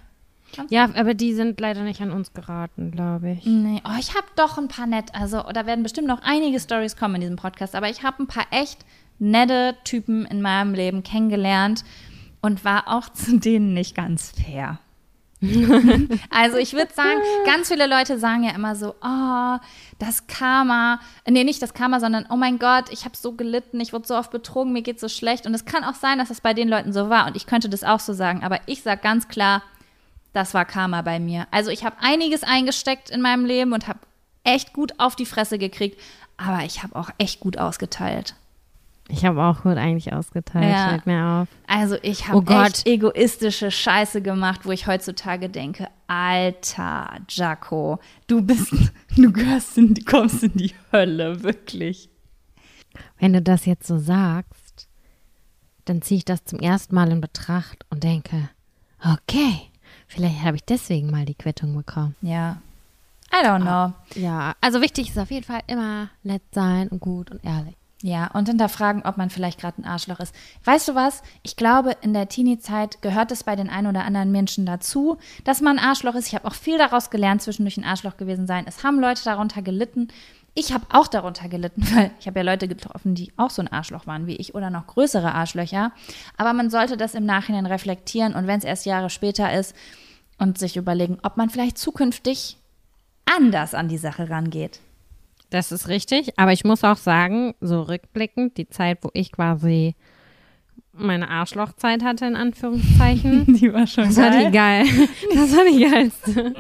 [0.69, 3.47] Ja, aber die sind leider nicht an uns geraten, glaube ich.
[3.47, 6.97] Nee, oh, ich habe doch ein paar nett, also da werden bestimmt noch einige Stories
[6.97, 8.85] kommen in diesem Podcast, aber ich habe ein paar echt
[9.19, 11.85] nette Typen in meinem Leben kennengelernt
[12.41, 14.79] und war auch zu denen nicht ganz fair.
[16.31, 19.59] also ich würde sagen, ganz viele Leute sagen ja immer so, oh,
[19.99, 23.93] das Karma, nee, nicht das Karma, sondern oh mein Gott, ich habe so gelitten, ich
[23.93, 26.41] wurde so oft betrogen, mir geht so schlecht und es kann auch sein, dass das
[26.41, 29.03] bei den Leuten so war und ich könnte das auch so sagen, aber ich sage
[29.03, 29.63] ganz klar,
[30.33, 31.47] das war Karma bei mir.
[31.51, 34.01] Also ich habe einiges eingesteckt in meinem Leben und habe
[34.45, 36.01] echt gut auf die Fresse gekriegt,
[36.37, 38.35] aber ich habe auch echt gut ausgeteilt.
[39.09, 40.69] Ich habe auch gut eigentlich ausgeteilt.
[40.71, 40.89] Ja.
[40.89, 41.49] Fällt mir auf.
[41.69, 42.67] Also ich Oh habe Gott.
[42.67, 48.73] echt egoistische Scheiße gemacht, wo ich heutzutage denke, Alter, Jaco, du bist,
[49.17, 52.09] du gehörst in, kommst in die Hölle, wirklich.
[53.19, 54.89] Wenn du das jetzt so sagst,
[55.85, 58.49] dann ziehe ich das zum ersten Mal in Betracht und denke,
[59.05, 59.55] okay,
[60.09, 62.17] vielleicht habe ich deswegen mal die Quittung bekommen.
[62.23, 62.61] Ja.
[63.33, 63.93] I don't know.
[64.21, 67.77] Ja, also wichtig ist auf jeden Fall immer nett sein und gut und ehrlich.
[68.07, 70.33] Ja, und hinterfragen, ob man vielleicht gerade ein Arschloch ist.
[70.63, 71.25] Weißt du was?
[71.43, 75.61] Ich glaube, in der Teenie-Zeit gehört es bei den ein oder anderen Menschen dazu, dass
[75.61, 76.29] man ein Arschloch ist.
[76.29, 78.65] Ich habe auch viel daraus gelernt, zwischendurch ein Arschloch gewesen sein.
[78.69, 80.07] Es haben Leute darunter gelitten.
[80.55, 83.73] Ich habe auch darunter gelitten, weil ich habe ja Leute getroffen, die auch so ein
[83.73, 85.91] Arschloch waren wie ich oder noch größere Arschlöcher.
[86.37, 89.75] Aber man sollte das im Nachhinein reflektieren und wenn es erst Jahre später ist
[90.39, 92.57] und sich überlegen, ob man vielleicht zukünftig
[93.25, 94.79] anders an die Sache rangeht.
[95.51, 99.95] Das ist richtig, aber ich muss auch sagen, so rückblickend, die Zeit, wo ich quasi
[100.99, 103.45] meine Arschlochzeit hatte, in Anführungszeichen.
[103.61, 104.33] Die war schon das geil.
[104.33, 104.85] war die geil.
[105.35, 106.55] Das war die geilste.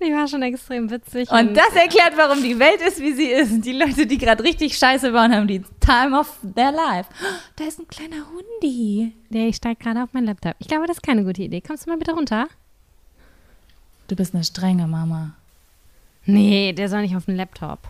[0.00, 1.28] Die war schon extrem witzig.
[1.30, 3.62] Und das erklärt, warum die Welt ist, wie sie ist.
[3.64, 7.10] Die Leute, die gerade richtig scheiße bauen, haben die Time of their life.
[7.56, 9.12] Da ist ein kleiner Hundi.
[9.30, 10.54] Der ich steigt gerade auf meinen Laptop.
[10.60, 11.60] Ich glaube, das ist keine gute Idee.
[11.60, 12.46] Kommst du mal bitte runter?
[14.08, 15.34] Du bist eine strenge Mama.
[16.26, 17.80] Nee, der soll nicht auf den Laptop.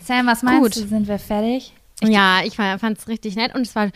[0.00, 0.76] Sam, was meinst Gut.
[0.76, 0.88] du?
[0.88, 1.72] Sind wir fertig?
[2.02, 3.90] Ja, ich fand es richtig nett und es war,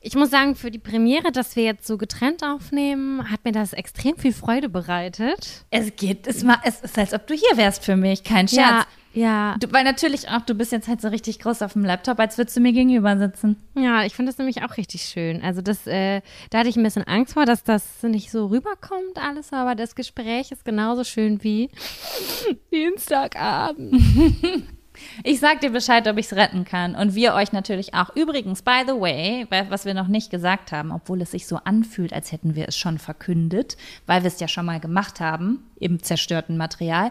[0.00, 3.72] ich muss sagen, für die Premiere, dass wir jetzt so getrennt aufnehmen, hat mir das
[3.72, 5.64] extrem viel Freude bereitet.
[5.70, 8.24] Es geht, es, es ist, als ob du hier wärst für mich.
[8.24, 8.58] Kein Scherz.
[8.58, 11.84] Ja, ja, Du, weil natürlich auch, du bist jetzt halt so richtig groß auf dem
[11.84, 13.56] Laptop, als würdest du mir gegenüber sitzen.
[13.74, 15.42] ja, ich finde das nämlich auch richtig schön.
[15.42, 19.18] Also das, äh, da hatte ich ein bisschen Angst vor, dass das nicht so rüberkommt
[19.20, 21.70] alles, aber das Gespräch ist genauso schön wie
[22.72, 24.00] Dienstagabend.
[25.24, 26.94] Ich sag dir Bescheid, ob ich es retten kann.
[26.94, 28.14] Und wir euch natürlich auch.
[28.16, 32.12] Übrigens, by the way, was wir noch nicht gesagt haben, obwohl es sich so anfühlt,
[32.12, 36.02] als hätten wir es schon verkündet, weil wir es ja schon mal gemacht haben, im
[36.02, 37.10] zerstörten Material.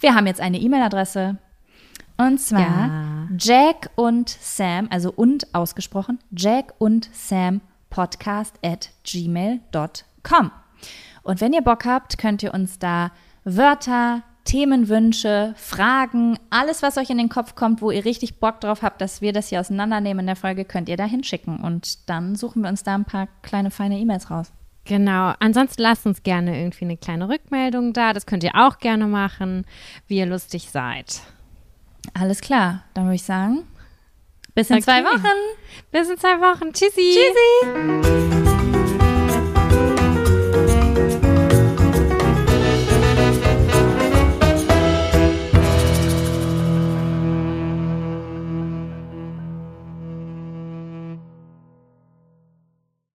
[0.00, 1.36] Wir haben jetzt eine E-Mail-Adresse.
[2.16, 3.28] Und zwar Ja.
[3.38, 7.60] Jack und Sam, also und ausgesprochen, Jack und Sam
[7.90, 10.50] Podcast at gmail.com.
[11.22, 13.12] Und wenn ihr Bock habt, könnt ihr uns da
[13.44, 18.80] Wörter, Themenwünsche, Fragen, alles, was euch in den Kopf kommt, wo ihr richtig Bock drauf
[18.80, 21.58] habt, dass wir das hier auseinandernehmen in der Folge, könnt ihr da hinschicken.
[21.60, 24.50] Und dann suchen wir uns da ein paar kleine, feine E-Mails raus.
[24.84, 25.34] Genau.
[25.38, 28.14] Ansonsten lasst uns gerne irgendwie eine kleine Rückmeldung da.
[28.14, 29.66] Das könnt ihr auch gerne machen,
[30.06, 31.20] wie ihr lustig seid.
[32.14, 33.64] Alles klar, dann würde ich sagen,
[34.54, 35.10] bis in zwei Okay.
[35.10, 35.56] Wochen.
[35.92, 36.72] Bis in zwei Wochen.
[36.72, 37.14] Tschüssi.
[37.14, 38.47] Tschüssi.